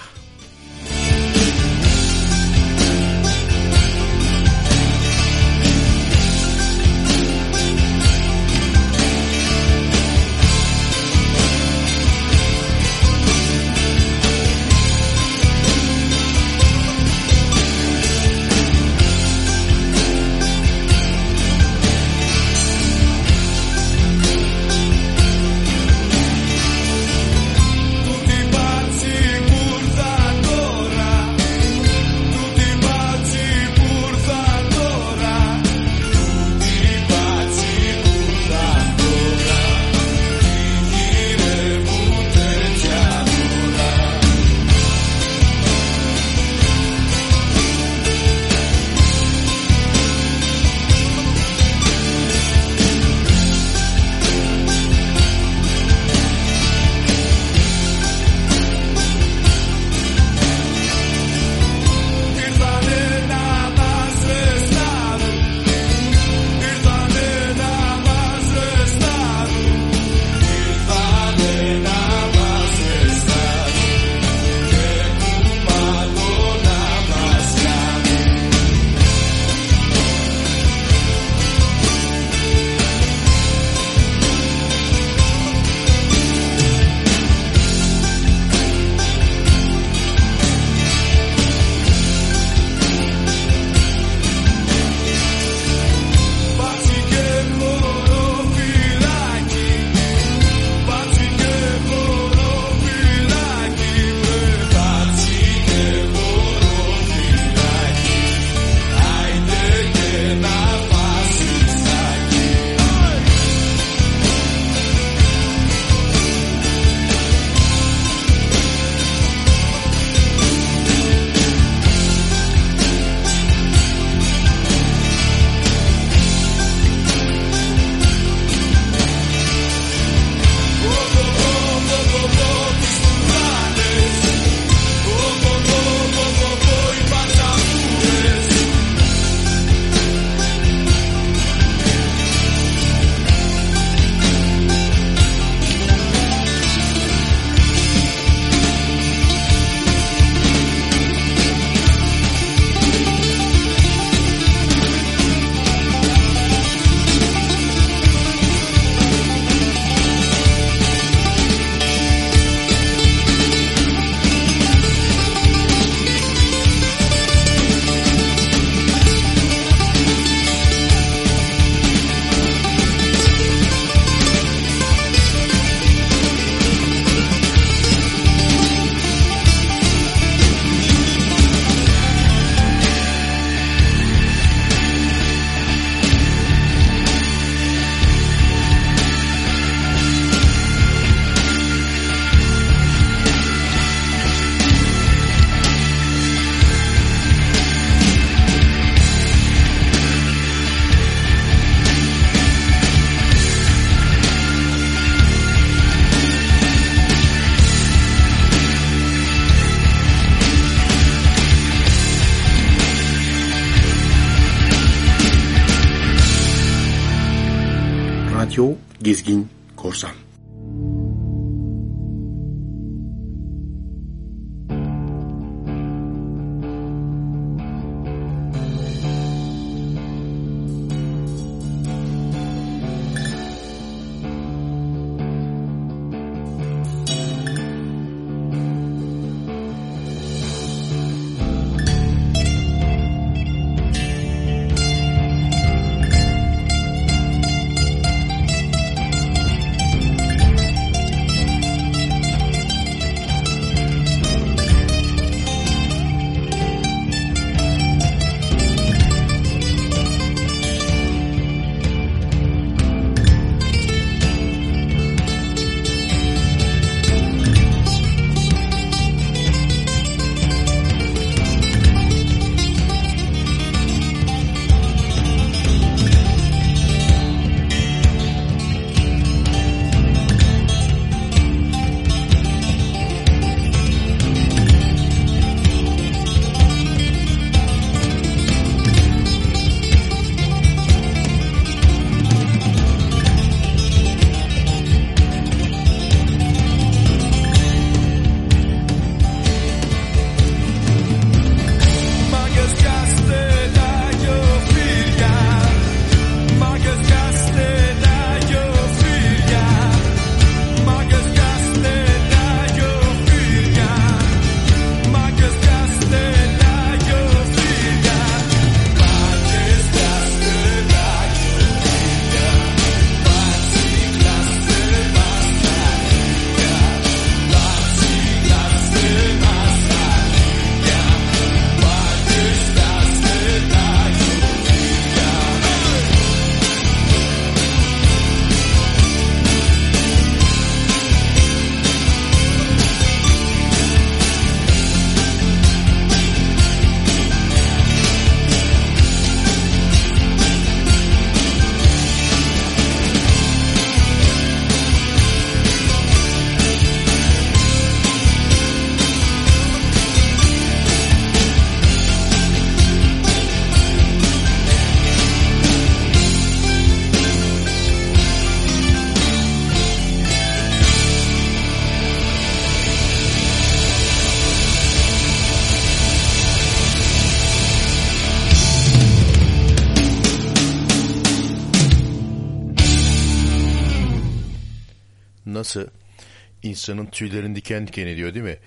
insanın 386.71 387.05
tüylerini 387.05 387.55
diken 387.55 387.87
diken 387.87 388.07
ediyor 388.07 388.33
değil 388.33 388.45
mi? 388.45 388.57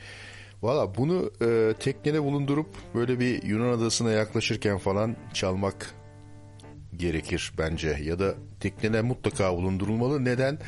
Valla 0.62 0.94
bunu 0.94 1.31
e, 1.43 1.74
teknede 1.81 2.22
bulundurup 2.22 2.66
böyle 2.94 3.20
bir 3.20 3.43
Yunan 3.43 3.78
adasına 3.78 4.10
yaklaşırken 4.10 4.78
falan 4.78 5.16
çalmak 5.35 5.94
gerekir 6.97 7.52
bence. 7.59 7.98
Ya 8.02 8.18
da 8.18 8.35
teknede 8.60 9.02
mutlaka 9.02 9.56
bulundurulmalı. 9.56 10.24
Neden? 10.24 10.59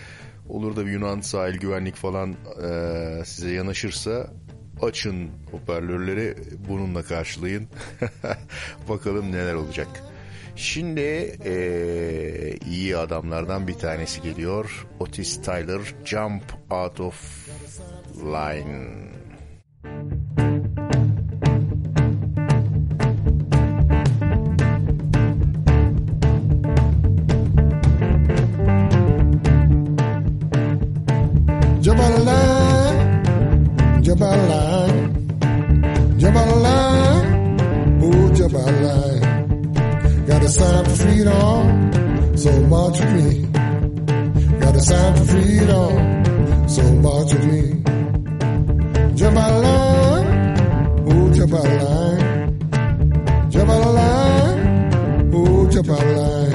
Olur 0.49 0.77
da 0.77 0.87
bir 0.87 0.91
Yunan 0.91 1.21
sahil 1.21 1.59
güvenlik 1.59 1.95
falan 1.95 2.37
e, 2.63 3.25
size 3.25 3.51
yanaşırsa 3.51 4.31
açın 4.83 5.31
hoparlörleri 5.51 6.35
bununla 6.69 7.03
karşılayın. 7.03 7.69
Bakalım 8.89 9.33
neler 9.33 9.55
olacak. 9.55 9.89
Şimdi 10.57 11.01
ee, 11.45 12.57
iyi 12.71 12.97
adamlardan 12.97 13.69
bir 13.69 13.75
tanesi 13.75 14.23
geliyor. 14.23 14.87
Otis 15.01 15.43
Tyler 15.43 15.81
Jump 16.05 16.43
Out 16.71 17.01
of 17.01 17.49
Line. 18.25 19.07
a 40.47 40.49
sign 40.49 40.85
for 40.85 40.91
freedom, 40.91 42.37
so 42.37 42.61
march 42.67 43.01
with 43.01 43.15
me. 43.15 43.47
Got 44.61 44.77
a 44.77 44.81
sign 44.81 45.17
for 45.17 45.25
freedom, 45.25 46.69
so 46.69 46.83
march 47.07 47.33
with 47.35 47.47
me. 47.47 47.63
Jump 49.17 49.37
out 49.39 49.53
of 49.53 49.63
line, 49.65 50.29
oh 51.11 51.35
jump 51.35 51.53
out 51.53 51.67
of 51.67 51.83
line. 51.83 53.51
Jump 53.51 53.71
out 53.71 53.87
of 53.87 53.95
line, 53.95 55.31
oh 55.35 55.69
jump 55.69 55.89
out 55.89 56.03
of 56.03 56.17
line. 56.17 56.46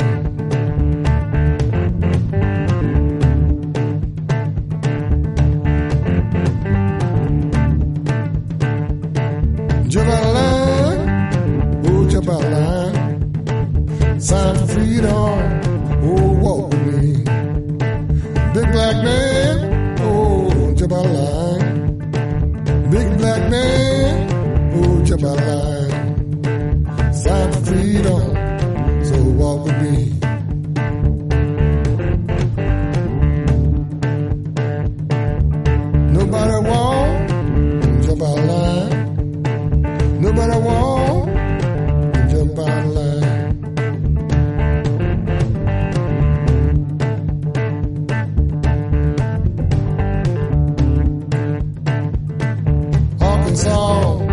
Song: 53.61 54.27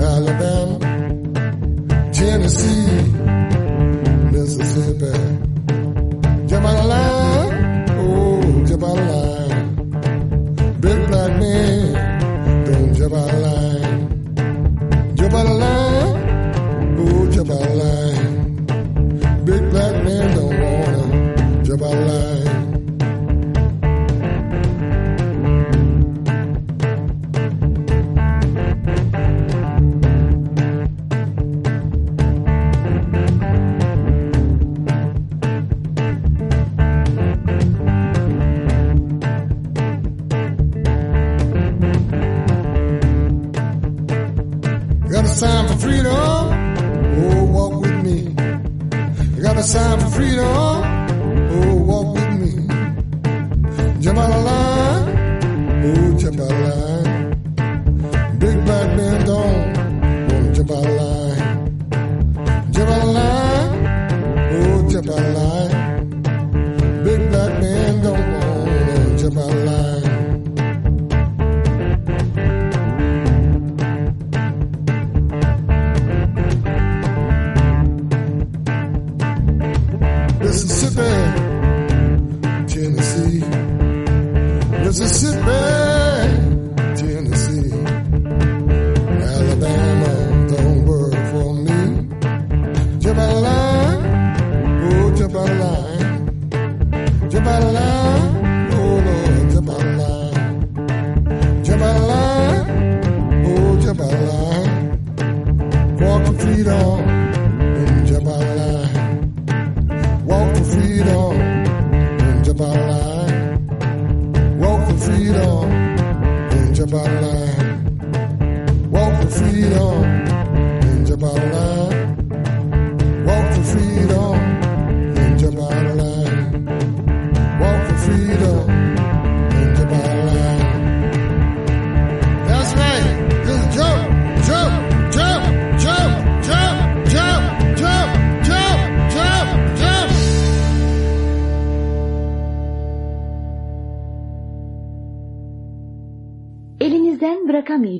Alabama, 0.00 0.78
Tennessee. 2.12 3.05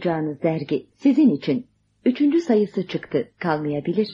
okuyacağınız 0.07 0.43
dergi 0.43 0.87
sizin 0.97 1.31
için. 1.31 1.67
Üçüncü 2.05 2.41
sayısı 2.41 2.87
çıktı, 2.87 3.29
kalmayabilir. 3.39 4.09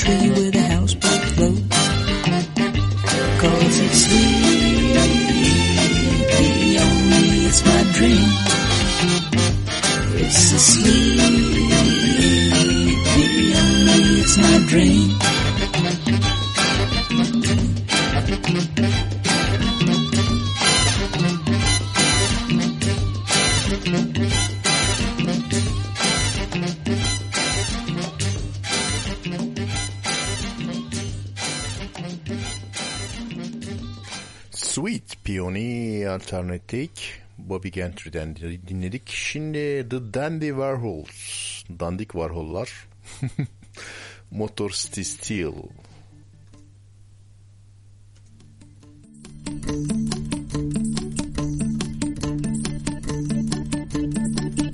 tree. 0.00 0.29
örnektik. 36.50 37.22
Bobby 37.38 37.70
Gentry'den 37.70 38.36
dinledik. 38.68 39.08
Şimdi 39.08 39.86
The 39.90 40.14
Dandy 40.14 40.48
Warhols. 40.48 41.64
Dandik 41.78 42.10
Warhol'lar. 42.10 42.68
Motor 44.30 44.70
City 44.70 45.04
Steel. 45.04 45.54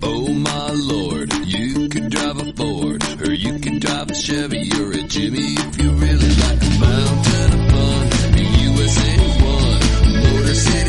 Oh 0.03 0.29
my 0.29 0.71
lord, 0.93 1.33
you 1.45 1.89
could 1.89 2.11
drive 2.11 2.39
a 2.41 2.53
Ford, 2.57 3.03
or 3.21 3.33
you 3.33 3.59
could 3.61 3.81
drive 3.81 4.11
a 4.11 4.15
Chevy, 4.15 4.71
or 4.81 4.93
a 4.93 5.03
Jimmy 5.09 5.55
if 5.55 5.79
you 5.81 5.91
really 5.91 6.33
like 6.45 6.63
a 6.63 6.73
mountain 6.81 7.51
of 7.57 7.71
fun. 7.73 8.07
A 8.35 8.43
USA 8.67 9.13
one, 9.45 9.83
Motor 10.23 10.55
City. 10.55 10.86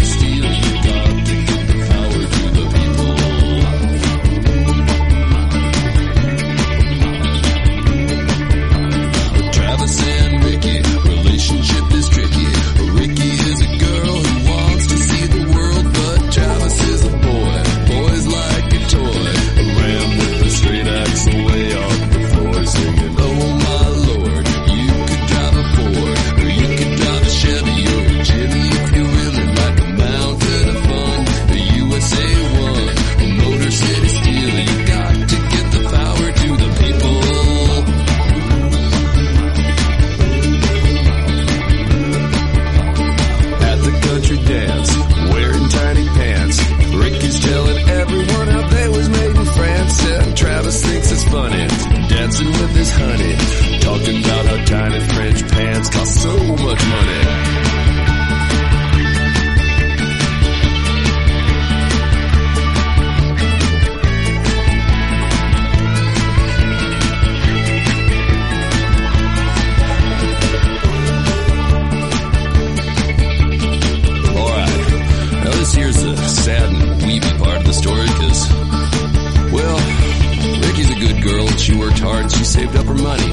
She 81.68 81.76
worked 81.76 82.00
hard, 82.00 82.32
she 82.32 82.46
saved 82.46 82.78
up 82.78 82.86
her 82.86 82.94
money. 82.94 83.28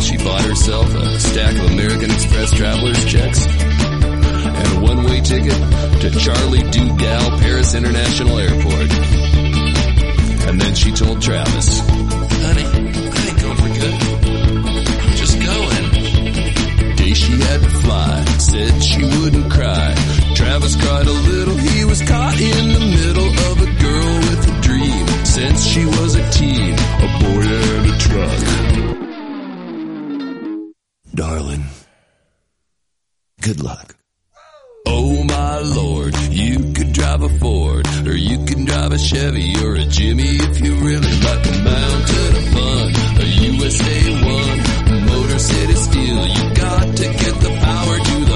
She 0.00 0.16
bought 0.18 0.40
herself 0.42 0.86
a 0.94 1.18
stack 1.18 1.56
of 1.56 1.72
American 1.72 2.12
Express 2.12 2.52
traveler's 2.52 3.04
checks 3.06 3.44
and 3.44 4.78
a 4.78 4.80
one-way 4.80 5.20
ticket 5.22 5.58
to 6.00 6.10
Charlie 6.12 6.62
Dugal 6.70 7.40
Paris 7.40 7.74
International 7.74 8.38
Airport. 8.38 8.90
And 10.46 10.60
then 10.60 10.76
she 10.76 10.92
told 10.92 11.20
Travis, 11.20 11.80
Honey, 11.80 12.62
I 12.62 13.26
ain't 13.26 13.40
going 13.40 13.56
for 13.56 13.72
good. 13.80 13.94
I'm 15.02 15.16
just 15.16 15.40
going. 15.42 16.94
Day 16.98 17.14
she 17.14 17.32
had 17.32 17.60
to 17.62 17.70
fly, 17.82 18.24
said 18.38 18.80
she 18.80 19.02
wouldn't 19.02 19.50
cry. 19.50 19.92
Travis 20.36 20.76
cried 20.76 21.08
a 21.08 21.10
little, 21.10 21.56
he 21.56 21.84
was 21.84 22.00
caught 22.00 22.40
in 22.40 22.68
the 22.68 22.78
middle 22.78 23.28
of 23.50 23.60
a 23.60 23.82
girl 23.82 24.18
with 24.20 24.56
a 24.56 24.60
dream 24.60 25.07
since 25.38 25.64
she 25.64 25.84
was 25.86 26.16
a 26.16 26.30
teen, 26.30 26.74
a 26.74 27.08
boy 27.22 27.46
and 27.46 27.86
a 27.92 27.96
truck. 28.06 28.40
Darling, 31.14 31.64
good 33.40 33.60
luck. 33.62 33.94
Oh 34.86 35.22
my 35.22 35.60
lord, 35.60 36.14
you 36.30 36.72
could 36.72 36.92
drive 36.92 37.22
a 37.22 37.28
Ford, 37.38 37.86
or 38.04 38.16
you 38.16 38.44
can 38.46 38.64
drive 38.64 38.90
a 38.90 38.98
Chevy, 38.98 39.54
or 39.64 39.74
a 39.76 39.84
Jimmy 39.84 40.32
if 40.48 40.60
you 40.60 40.74
really 40.74 41.14
like 41.26 41.42
the 41.48 41.56
mountain 41.72 42.32
of 42.40 42.46
fun. 42.54 42.88
A 43.22 43.26
USA 43.48 43.98
1, 44.90 45.06
Motor 45.06 45.38
City 45.38 45.76
Steel, 45.86 46.26
you 46.36 46.44
got 46.54 46.96
to 46.96 47.06
get 47.22 47.34
the 47.46 47.52
power 47.62 47.96
to 48.08 48.27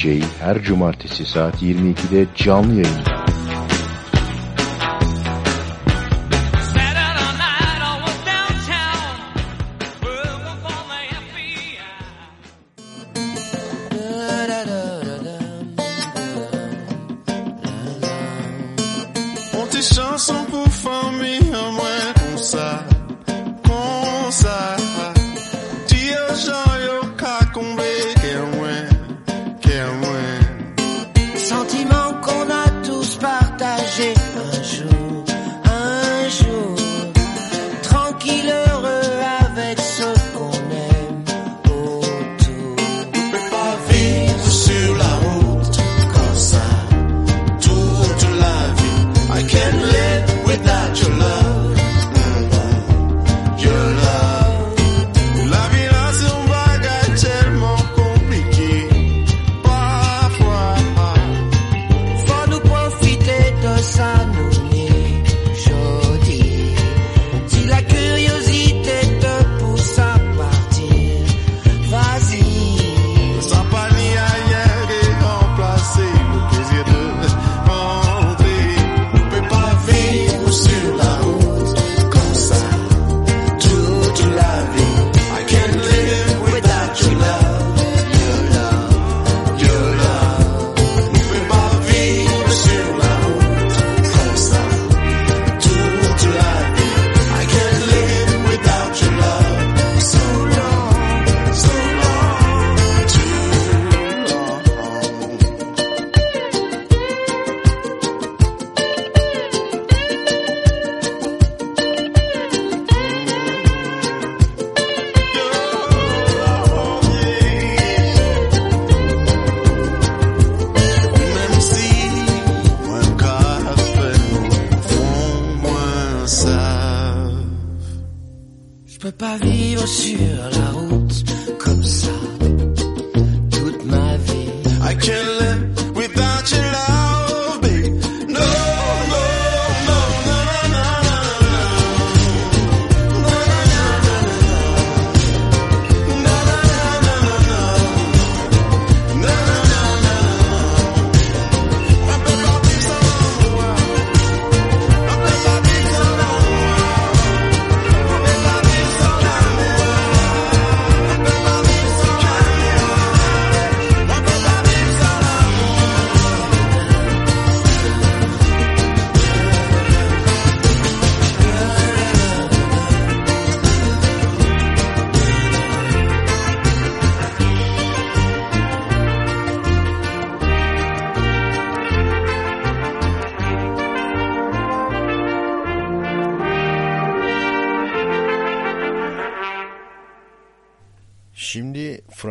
Türkçe'yi 0.00 0.32
her 0.40 0.62
cumartesi 0.62 1.24
saat 1.24 1.62
22'de 1.62 2.26
canlı 2.36 2.72
yayında. 2.72 3.19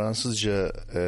Fransızca 0.10 0.72
e, 0.95 1.02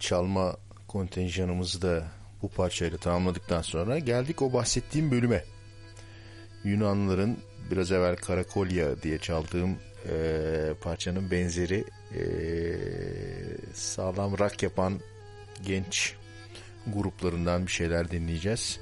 çalma 0.00 0.56
kontenjanımızı 0.88 1.82
da 1.82 2.04
bu 2.42 2.48
parçayla 2.48 2.98
tamamladıktan 2.98 3.62
sonra 3.62 3.98
geldik 3.98 4.42
o 4.42 4.52
bahsettiğim 4.52 5.10
bölüme. 5.10 5.44
Yunanlıların 6.64 7.36
biraz 7.70 7.92
evvel 7.92 8.16
Karakolya 8.16 9.02
diye 9.02 9.18
çaldığım 9.18 9.76
e, 10.08 10.74
parçanın 10.80 11.30
benzeri 11.30 11.84
e, 12.14 12.22
sağlam 13.74 14.38
rock 14.38 14.62
yapan 14.62 15.00
genç 15.62 16.14
gruplarından 16.86 17.66
bir 17.66 17.72
şeyler 17.72 18.10
dinleyeceğiz. 18.10 18.80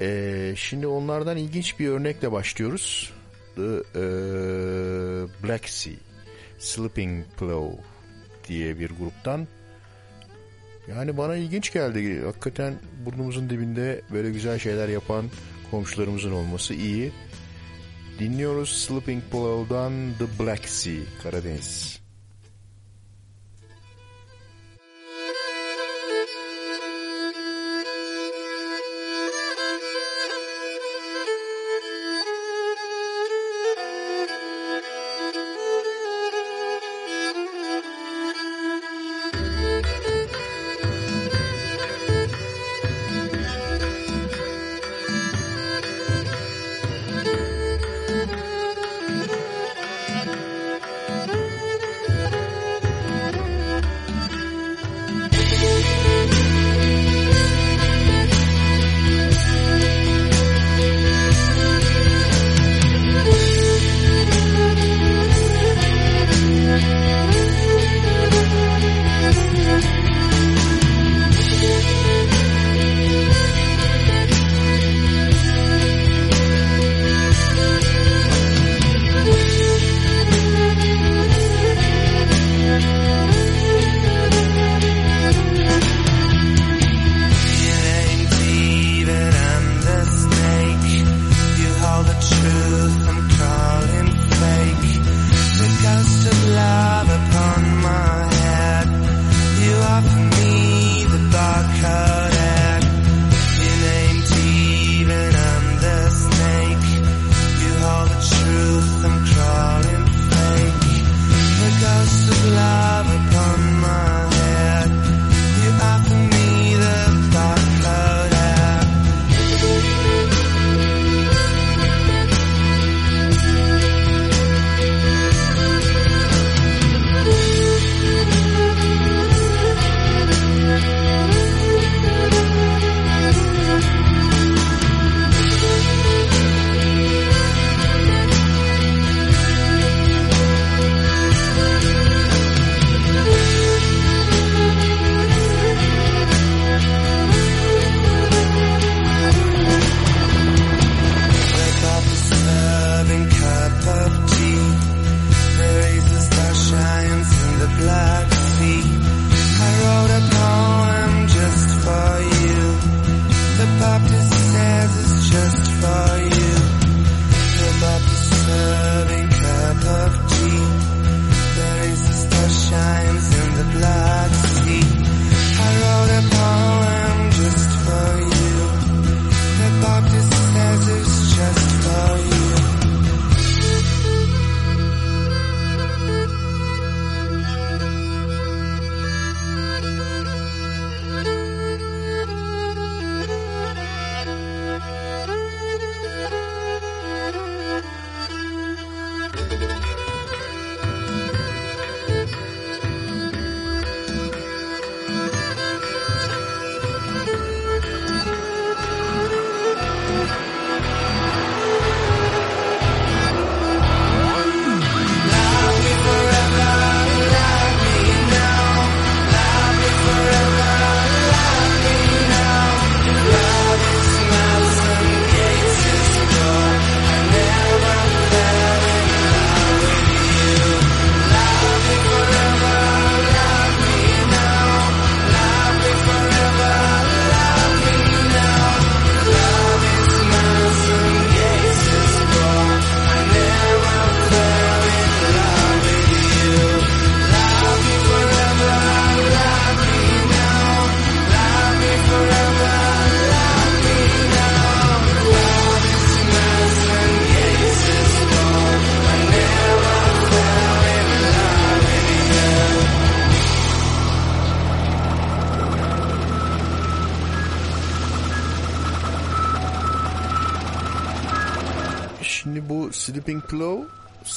E, 0.00 0.52
şimdi 0.56 0.86
onlardan 0.86 1.36
ilginç 1.36 1.78
bir 1.78 1.88
örnekle 1.88 2.32
başlıyoruz. 2.32 3.12
The 3.56 3.62
e, 3.94 4.04
Black 5.44 5.68
Sea 5.68 5.94
Sleeping 6.58 7.24
Pillow 7.38 7.91
diye 8.48 8.78
bir 8.78 8.90
gruptan. 8.90 9.46
Yani 10.88 11.16
bana 11.16 11.36
ilginç 11.36 11.72
geldi. 11.72 12.22
Hakikaten 12.24 12.74
burnumuzun 13.06 13.50
dibinde 13.50 14.00
böyle 14.12 14.30
güzel 14.30 14.58
şeyler 14.58 14.88
yapan 14.88 15.24
komşularımızın 15.70 16.32
olması 16.32 16.74
iyi. 16.74 17.12
Dinliyoruz 18.18 18.68
Sleeping 18.72 19.22
Pillow'dan 19.30 19.92
The 20.18 20.44
Black 20.44 20.68
Sea, 20.68 21.00
Karadeniz. 21.22 21.91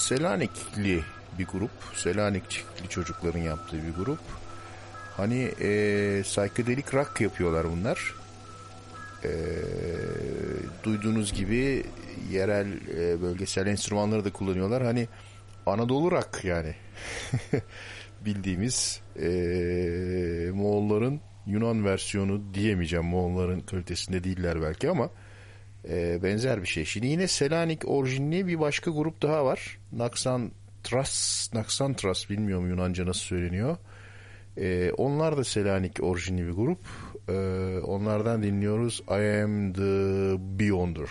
Selanikli 0.05 1.03
bir 1.39 1.45
grup. 1.45 1.71
Selanikli 1.93 2.89
çocukların 2.89 3.39
yaptığı 3.39 3.77
bir 3.87 4.03
grup. 4.03 4.19
Hani 5.17 5.43
e, 5.43 6.21
psychedelic 6.23 6.85
rock 6.93 7.21
yapıyorlar 7.21 7.67
bunlar. 7.71 8.15
E, 9.23 9.31
duyduğunuz 10.83 11.33
gibi 11.33 11.85
yerel 12.31 12.67
e, 12.97 13.21
bölgesel 13.21 13.67
enstrümanları 13.67 14.25
da 14.25 14.31
kullanıyorlar. 14.31 14.83
Hani 14.83 15.07
Anadolu 15.65 16.11
rock 16.11 16.43
yani. 16.43 16.75
Bildiğimiz 18.25 19.01
e, 19.21 19.27
Moğolların 20.53 21.19
Yunan 21.47 21.85
versiyonu 21.85 22.53
diyemeyeceğim. 22.53 23.05
Moğolların 23.05 23.59
kalitesinde 23.59 24.23
değiller 24.23 24.61
belki 24.61 24.89
ama 24.89 25.09
e, 25.89 26.23
benzer 26.23 26.61
bir 26.61 26.67
şey. 26.67 26.85
Şimdi 26.85 27.07
yine 27.07 27.27
Selanik 27.27 27.87
orijinli 27.87 28.47
bir 28.47 28.59
başka 28.59 28.91
grup 28.91 29.21
daha 29.21 29.45
var. 29.45 29.77
Naxantras, 29.91 31.49
Naxantras 31.53 32.29
bilmiyorum 32.29 32.69
Yunanca 32.69 33.05
nasıl 33.05 33.21
söyleniyor. 33.21 33.77
E, 34.57 34.91
onlar 34.91 35.37
da 35.37 35.43
Selanik 35.43 36.03
orijinli 36.03 36.47
bir 36.47 36.51
grup. 36.51 36.79
E, 37.29 37.33
onlardan 37.79 38.43
dinliyoruz 38.43 39.03
I 39.09 39.43
Am 39.43 39.73
The 39.73 40.35
Beyonder. 40.59 41.09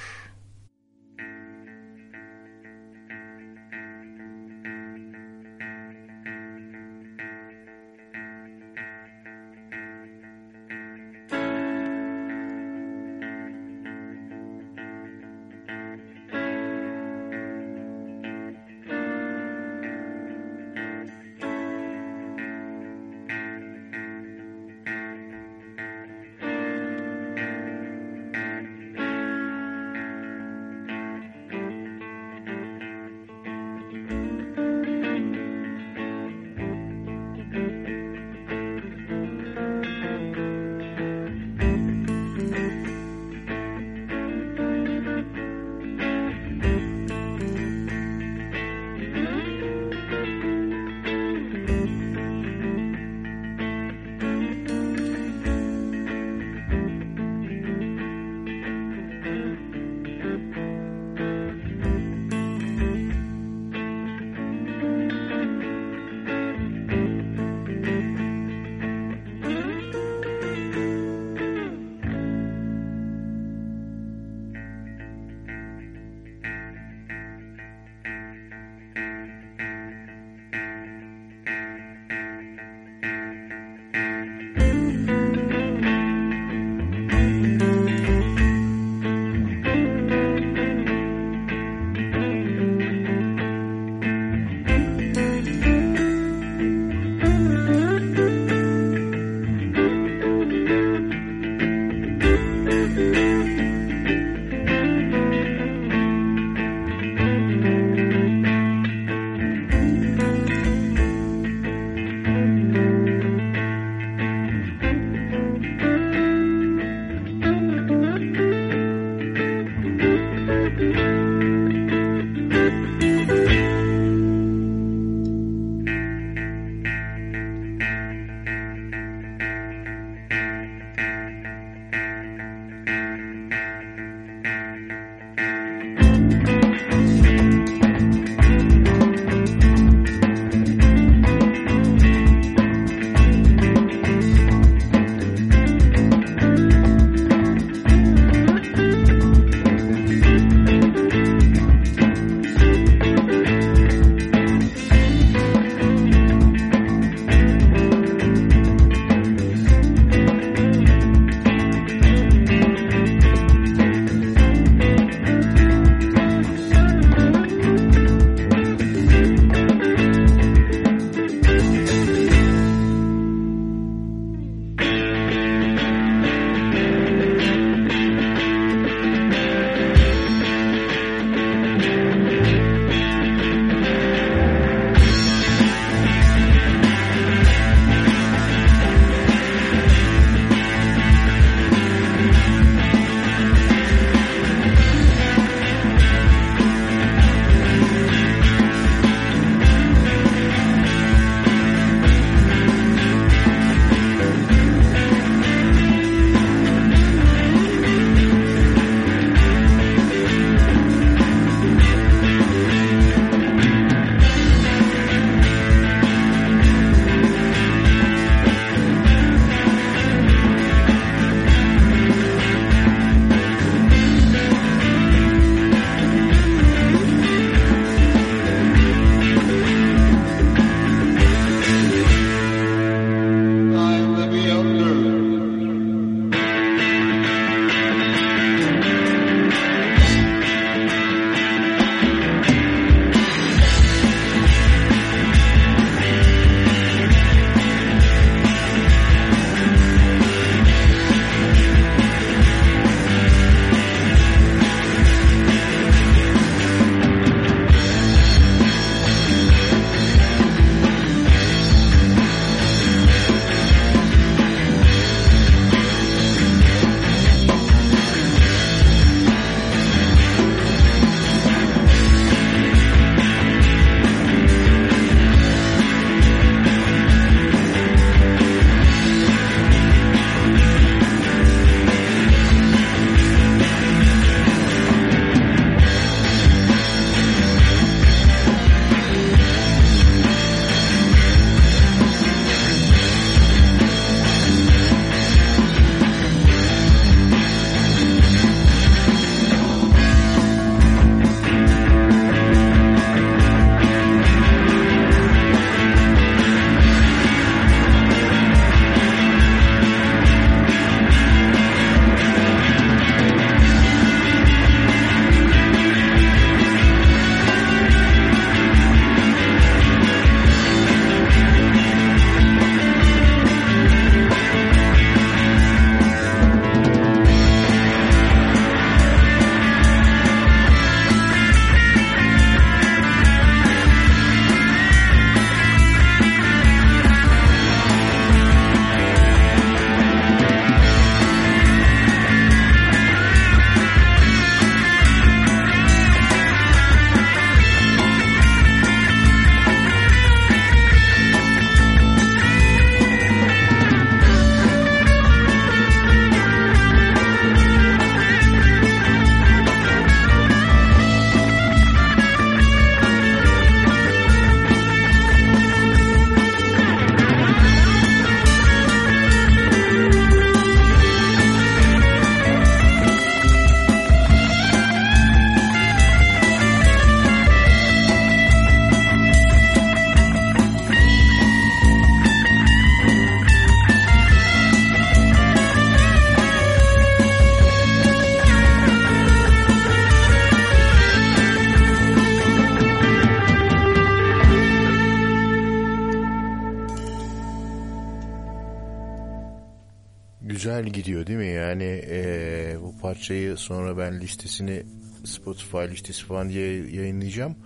Sonra 403.56 403.98
ben 403.98 404.20
listesini 404.20 404.82
Spotify 405.24 405.76
listesi 405.76 406.24
falan 406.24 406.48
diye 406.48 406.90
yayınlayacağım. 406.90 407.56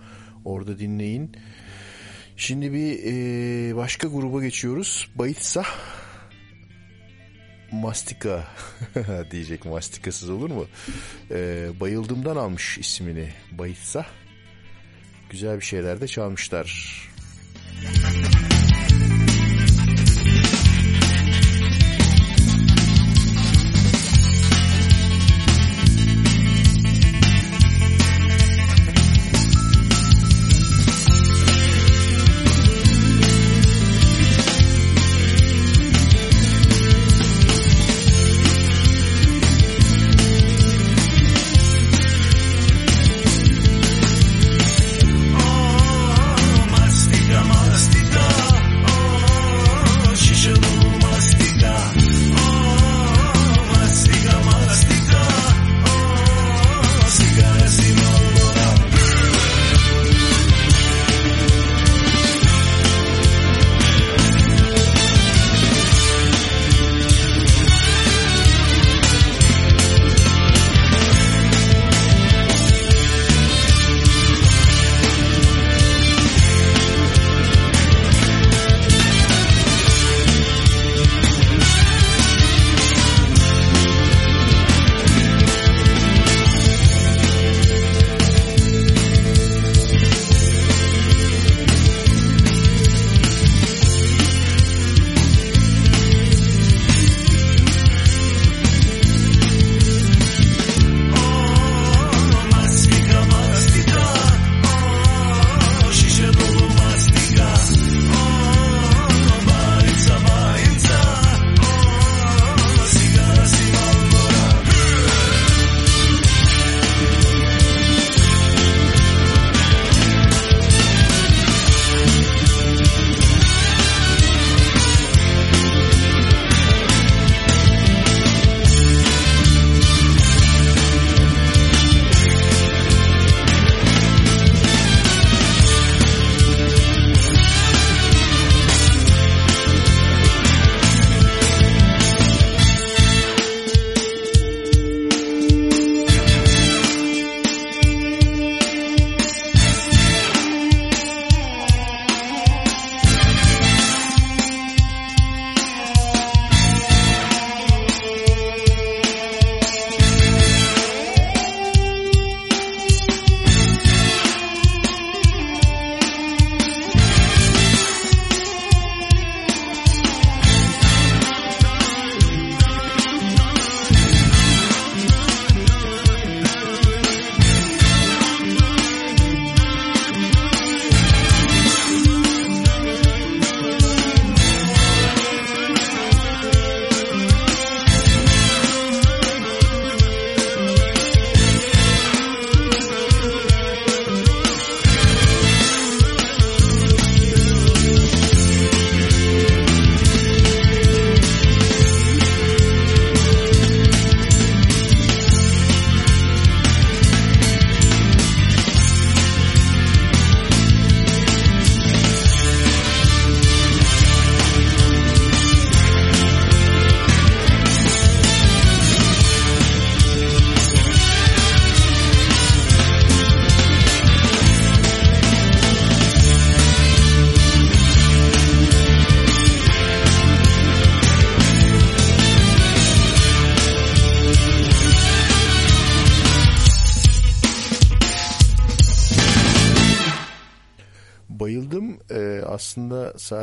Orada 0.45 0.79
dinleyin. 0.79 1.31
Şimdi 2.37 2.73
bir 2.73 2.99
e, 3.03 3.75
başka 3.75 4.07
gruba 4.07 4.43
geçiyoruz. 4.43 5.09
Bayitsa 5.15 5.65
Mastika 7.71 8.47
diyecek 9.31 9.65
mastikasız 9.65 10.29
olur 10.29 10.49
mu? 10.49 10.67
E, 11.31 11.69
bayıldımdan 11.79 12.35
almış 12.35 12.77
ismini 12.77 13.29
Bayitsa. 13.51 14.05
Güzel 15.29 15.59
bir 15.59 15.65
şeyler 15.65 16.01
de 16.01 16.07
çalmışlar. 16.07 17.08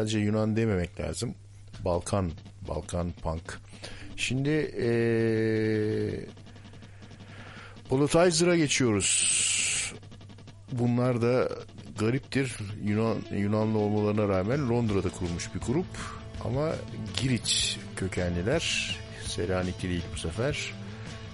Sadece 0.06 0.18
Yunan 0.18 0.56
dememek 0.56 1.00
lazım. 1.00 1.34
Balkan, 1.84 2.30
Balkan 2.68 3.12
punk. 3.22 3.60
Şimdi 4.16 4.50
ee, 4.80 6.26
Politizer'a 7.88 8.56
geçiyoruz. 8.56 9.94
Bunlar 10.72 11.22
da 11.22 11.48
gariptir. 11.98 12.56
Yunan 12.84 13.16
Yunanlı 13.32 13.78
olmalarına 13.78 14.28
rağmen 14.28 14.68
Londra'da 14.68 15.08
kurulmuş 15.08 15.54
bir 15.54 15.60
grup. 15.60 15.86
Ama 16.44 16.72
Giriç 17.20 17.78
kökenliler. 17.96 18.96
Selanikli 19.24 19.88
değil 19.88 20.04
bu 20.14 20.18
sefer. 20.18 20.72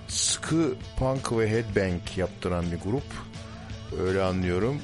Sıkı 0.09 0.74
punk 0.99 1.32
ve 1.32 1.51
headbang 1.51 2.03
yaptıran 2.16 2.65
bir 2.73 2.90
grup. 2.90 3.07
Öyle 4.01 4.23
anlıyorum. 4.23 4.82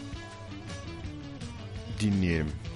Dinleyelim. 2.00 2.67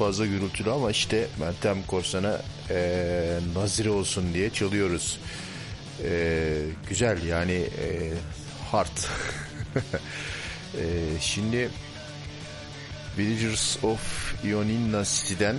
Fazla 0.00 0.26
gürültülü 0.26 0.70
ama 0.70 0.90
işte 0.90 1.26
Meltem 1.40 1.82
Korsan'a 1.82 2.40
eee 2.70 3.38
nazire 3.54 3.90
olsun 3.90 4.34
diye 4.34 4.50
çalıyoruz. 4.50 5.18
Eee, 6.04 6.58
güzel 6.88 7.22
yani 7.26 7.52
eee, 7.52 8.12
hard. 8.72 8.96
Eee, 10.74 10.82
şimdi 11.20 11.70
Villagers 13.18 13.84
of 13.84 14.34
Ioninna 14.44 15.04
City'den 15.04 15.56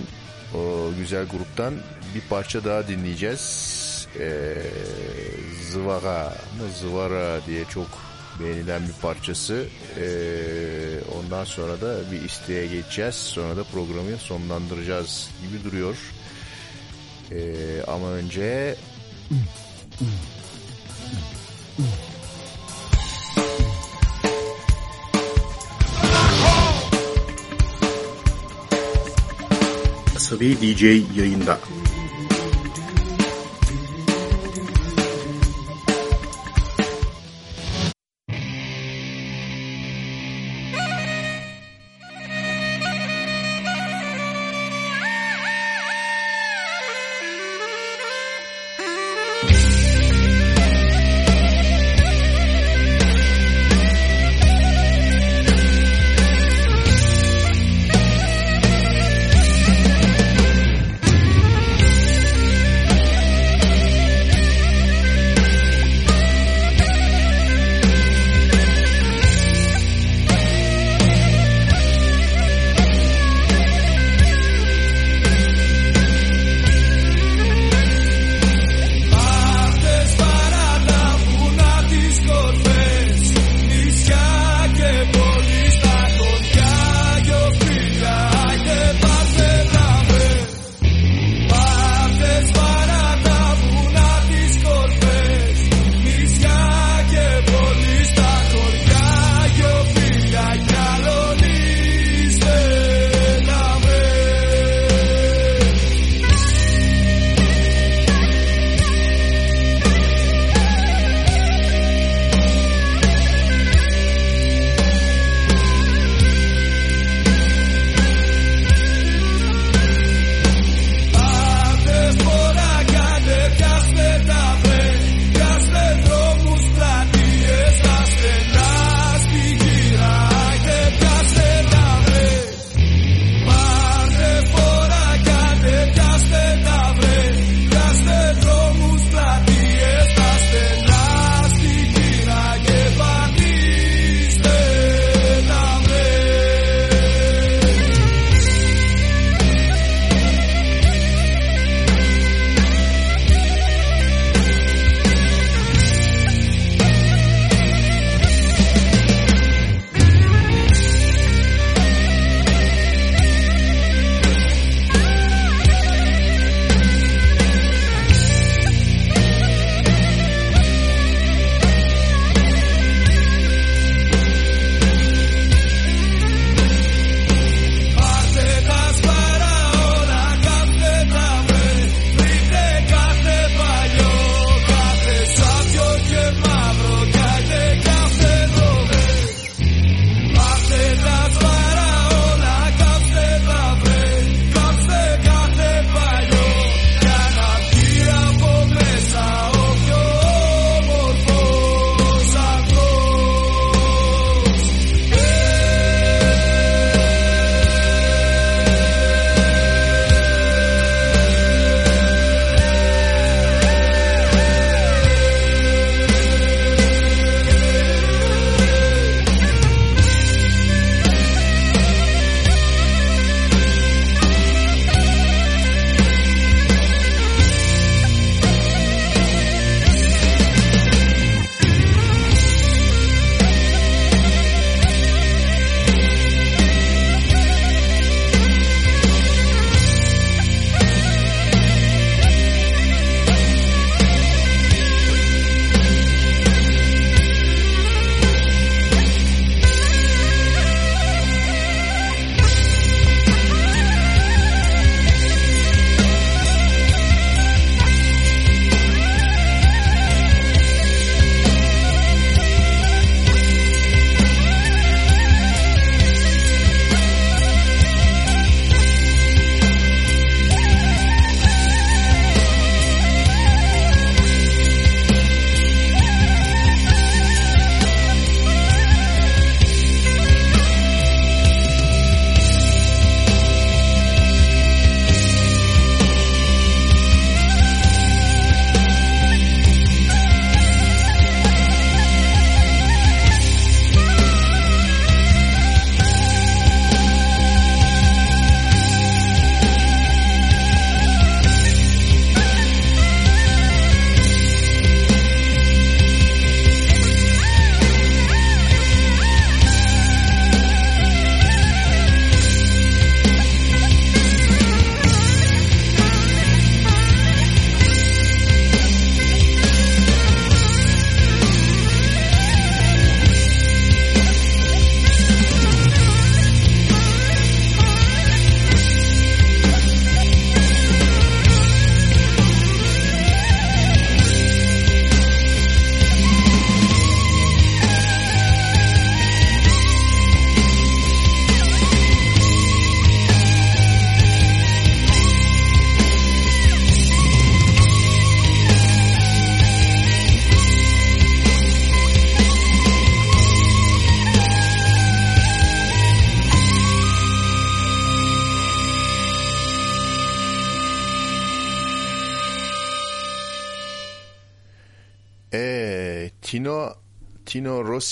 o 0.54 0.90
güzel 0.98 1.24
gruptan 1.26 1.74
bir 2.14 2.20
parça 2.20 2.64
daha 2.64 2.88
dinleyeceğiz. 2.88 4.06
Eee 4.18 4.54
Zıvara 5.70 6.24
mı 6.28 6.68
Zıvara 6.80 7.46
diye 7.46 7.64
çok 7.64 7.88
beğenilen 8.40 8.82
bir 8.88 8.92
parçası. 9.02 9.66
Eee, 9.96 10.04
ondan 11.18 11.44
sonra 11.44 11.80
da 11.80 12.12
bir 12.12 12.22
isteğe 12.22 12.66
geçeceğiz. 12.66 13.14
Sonra 13.14 13.56
da 13.56 13.64
programı 13.64 14.16
sonlandıracağız 14.18 15.30
gibi 15.42 15.64
duruyor. 15.64 15.96
Eee, 17.30 17.82
ama 17.86 18.08
önce 18.08 18.76
Asabi 30.16 30.56
DJ 30.60 30.82
yayında. 31.16 31.58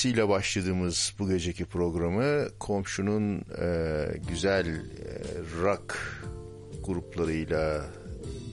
İle 0.05 0.29
başladığımız 0.29 1.15
bu 1.19 1.29
geceki 1.29 1.65
programı 1.65 2.49
komşunun 2.59 3.39
e, 3.39 4.07
güzel 4.29 4.67
e, 4.67 4.81
rock 5.63 5.99
gruplarıyla 6.85 7.87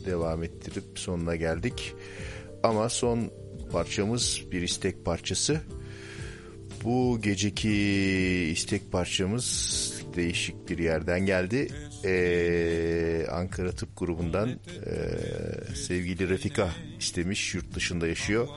devam 0.05 0.43
ettirip 0.43 0.83
sonuna 0.95 1.35
geldik. 1.35 1.93
Ama 2.63 2.89
son 2.89 3.31
parçamız 3.71 4.41
bir 4.51 4.61
istek 4.61 5.05
parçası. 5.05 5.61
Bu 6.83 7.19
geceki 7.21 7.71
istek 8.51 8.91
parçamız 8.91 9.93
değişik 10.15 10.69
bir 10.69 10.77
yerden 10.77 11.25
geldi. 11.25 11.67
Ee, 12.05 13.25
Ankara 13.31 13.71
Tıp 13.71 13.89
Grubu'ndan 13.97 14.49
e, 14.49 14.55
sevgili 15.75 16.29
Refika 16.29 16.69
istemiş. 16.99 17.55
Yurt 17.55 17.75
dışında 17.75 18.07
yaşıyor. 18.07 18.47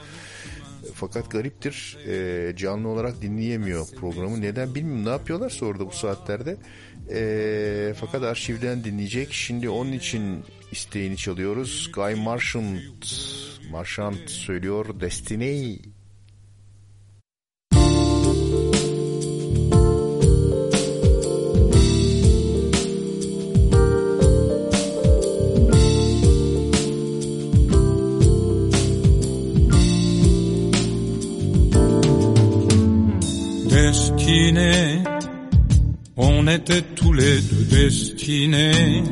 Fakat 0.95 1.31
gariptir 1.31 1.99
e, 2.09 2.57
canlı 2.57 2.89
olarak 2.89 3.23
dinleyemiyor 3.23 3.87
programı. 3.97 4.41
Neden 4.41 4.75
bilmiyorum 4.75 5.05
ne 5.05 5.11
yapıyorlarsa 5.11 5.67
orada 5.67 5.87
bu 5.87 5.93
saatlerde. 5.93 6.57
E, 7.11 7.95
fakat 8.01 8.23
arşivden 8.23 8.85
dinleyecek. 8.85 9.33
Şimdi 9.33 9.69
onun 9.69 9.93
için 9.93 10.45
isteğini 10.73 11.17
çalıyoruz. 11.17 11.91
Guy 11.95 12.15
Marchant, 12.15 13.07
Marchant 13.71 14.31
söylüyor 14.31 15.01
Destiny. 15.01 15.79
On 36.17 36.47
était 36.47 36.83
tous 36.95 37.13
les 37.13 37.41
deux 37.41 37.65
destinés 37.65 39.03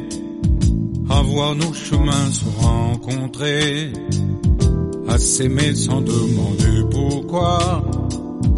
à 1.10 1.22
voir 1.22 1.54
nos 1.54 1.72
chemins 1.72 2.30
se 2.30 2.44
rencontrer, 2.60 3.92
à 5.08 5.18
s'aimer 5.18 5.74
sans 5.74 6.00
demander 6.00 6.84
pourquoi, 6.90 7.84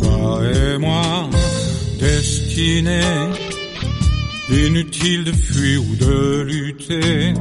toi 0.03 0.41
et 0.45 0.78
moi, 0.78 1.31
destinés, 1.99 3.31
inutile 4.51 5.24
de 5.24 5.32
fuir 5.32 5.81
ou 5.82 5.97
de 5.97 6.43
lutter, 6.43 7.35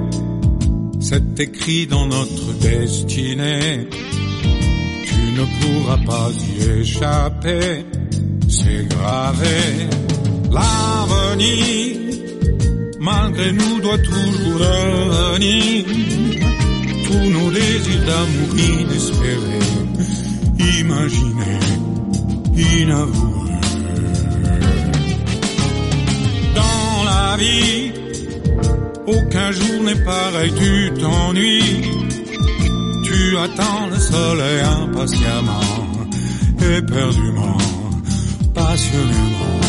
c'est 0.99 1.39
écrit 1.39 1.87
dans 1.87 2.05
notre 2.05 2.53
destinée, 2.59 3.87
tu 5.03 5.21
ne 5.39 5.45
pourras 5.59 5.97
pas 6.05 6.29
y 6.31 6.81
échapper 6.81 7.85
c'est 8.49 8.87
gravé. 8.89 9.89
L'avenir, 10.51 11.95
malgré 12.99 13.51
nous, 13.51 13.79
doit 13.81 13.97
toujours 13.99 14.59
revenir. 14.59 15.85
Tous 17.05 17.29
nos 17.35 17.51
désirs 17.51 18.05
d'amour 18.05 18.51
inespérés, 18.57 19.67
imaginés, 20.79 21.59
inavoués. 22.55 23.49
Dans 26.55 27.03
la 27.05 27.37
vie, 27.37 27.91
aucun 29.07 29.51
jour 29.51 29.83
n'est 29.83 30.03
pareil, 30.03 30.51
tu 30.57 30.91
t'ennuies. 30.99 31.81
Tu 33.03 33.37
attends 33.37 33.87
le 33.89 33.99
soleil 33.99 34.61
impatiemment, 34.61 35.61
éperdument 36.77 37.57
passionnément. 38.69 39.59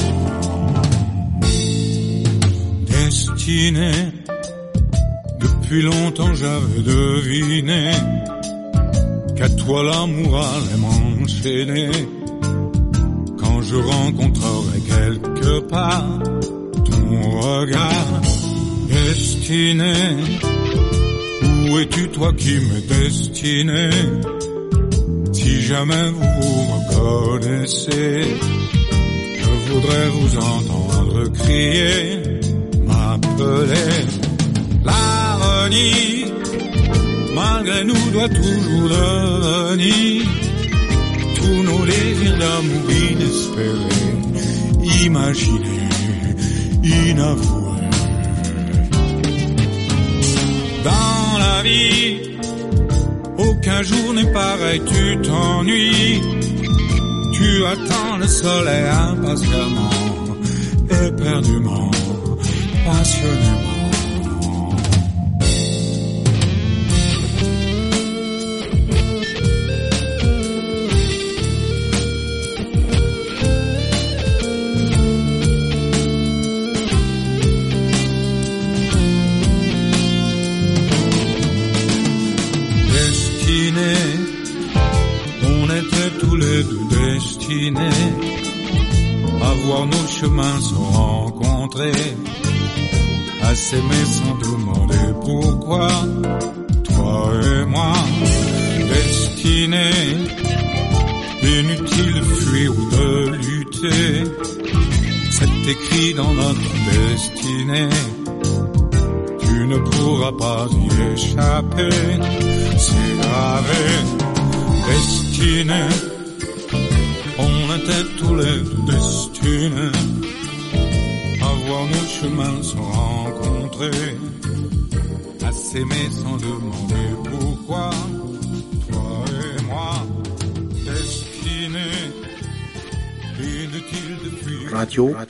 Destiné, 2.87 3.93
depuis 5.41 5.83
longtemps 5.83 6.35
j'avais 6.35 6.83
deviné 6.83 7.93
qu'à 9.37 9.49
toi 9.49 9.83
l'amour 9.85 10.31
allait 10.39 10.81
m'enchaîner. 10.85 11.91
Quand 13.41 13.63
je 13.63 13.77
rencontrerai 13.77 14.79
quelque 14.95 15.61
part 15.61 16.19
ton 16.89 17.31
regard 17.41 18.21
destiné, 18.89 19.95
où 21.71 21.79
es-tu 21.79 22.09
toi 22.11 22.35
qui 22.35 22.57
me 22.69 22.79
destinais? 22.95 23.91
Si 25.33 25.63
jamais 25.63 26.11
vous 26.11 26.23
me 26.71 26.81
connaissez, 26.99 28.37
je 28.75 28.80
voudrais 29.71 30.09
vous 30.09 30.37
entendre 30.39 31.29
crier, 31.33 32.23
m'appeler. 32.87 33.93
L'avenir, 34.85 36.27
malgré 37.35 37.85
nous, 37.85 38.11
doit 38.13 38.29
toujours 38.29 38.89
devenir 38.89 40.23
tous 41.37 41.63
nos 41.69 41.85
désirs 41.87 42.39
d'amour 42.39 42.91
inespérés, 43.13 45.05
imaginés, 45.05 45.89
inavoués. 46.83 47.61
Dans 50.85 51.39
la 51.39 51.63
vie, 51.63 52.17
aucun 53.39 53.83
jour 53.83 54.15
n'est 54.15 54.33
pareil, 54.33 54.81
tu 54.87 55.19
t'ennuies. 55.23 56.21
Tu 57.61 57.67
attends 57.67 58.17
le 58.17 58.27
soleil 58.27 58.87
impatiemment, 58.89 59.91
éperdument, 60.89 61.91
passionnément. 62.87 63.70
mains 90.41 90.61
sont 90.61 90.91
rencontrées, 91.03 92.17
à 93.43 93.55
s'aimer 93.55 94.05
sans 94.07 94.35
tout 94.37 94.59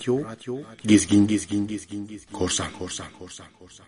Radyo, 0.01 0.25
radyo, 0.25 0.57
gezgin, 0.87 1.27
gezgin, 1.27 1.67
gezgin, 1.69 2.07
gezgin, 2.09 2.33
korsan, 2.33 2.67
korsan, 2.79 3.07
korsan, 3.19 3.47
korsan. 3.59 3.87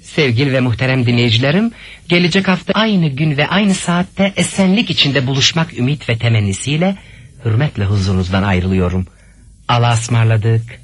Sevgili 0.00 0.52
ve 0.52 0.60
muhterem 0.60 1.06
dinleyicilerim, 1.06 1.72
gelecek 2.08 2.48
hafta 2.48 2.72
aynı 2.72 3.08
gün 3.08 3.36
ve 3.36 3.48
aynı 3.48 3.74
saatte 3.74 4.32
esenlik 4.36 4.90
içinde 4.90 5.26
buluşmak 5.26 5.78
ümit 5.78 6.08
ve 6.08 6.18
temennisiyle 6.18 6.96
hürmetle 7.44 7.84
huzurunuzdan 7.84 8.42
ayrılıyorum. 8.42 9.06
Allah'a 9.68 9.94
ısmarladık. 9.94 10.79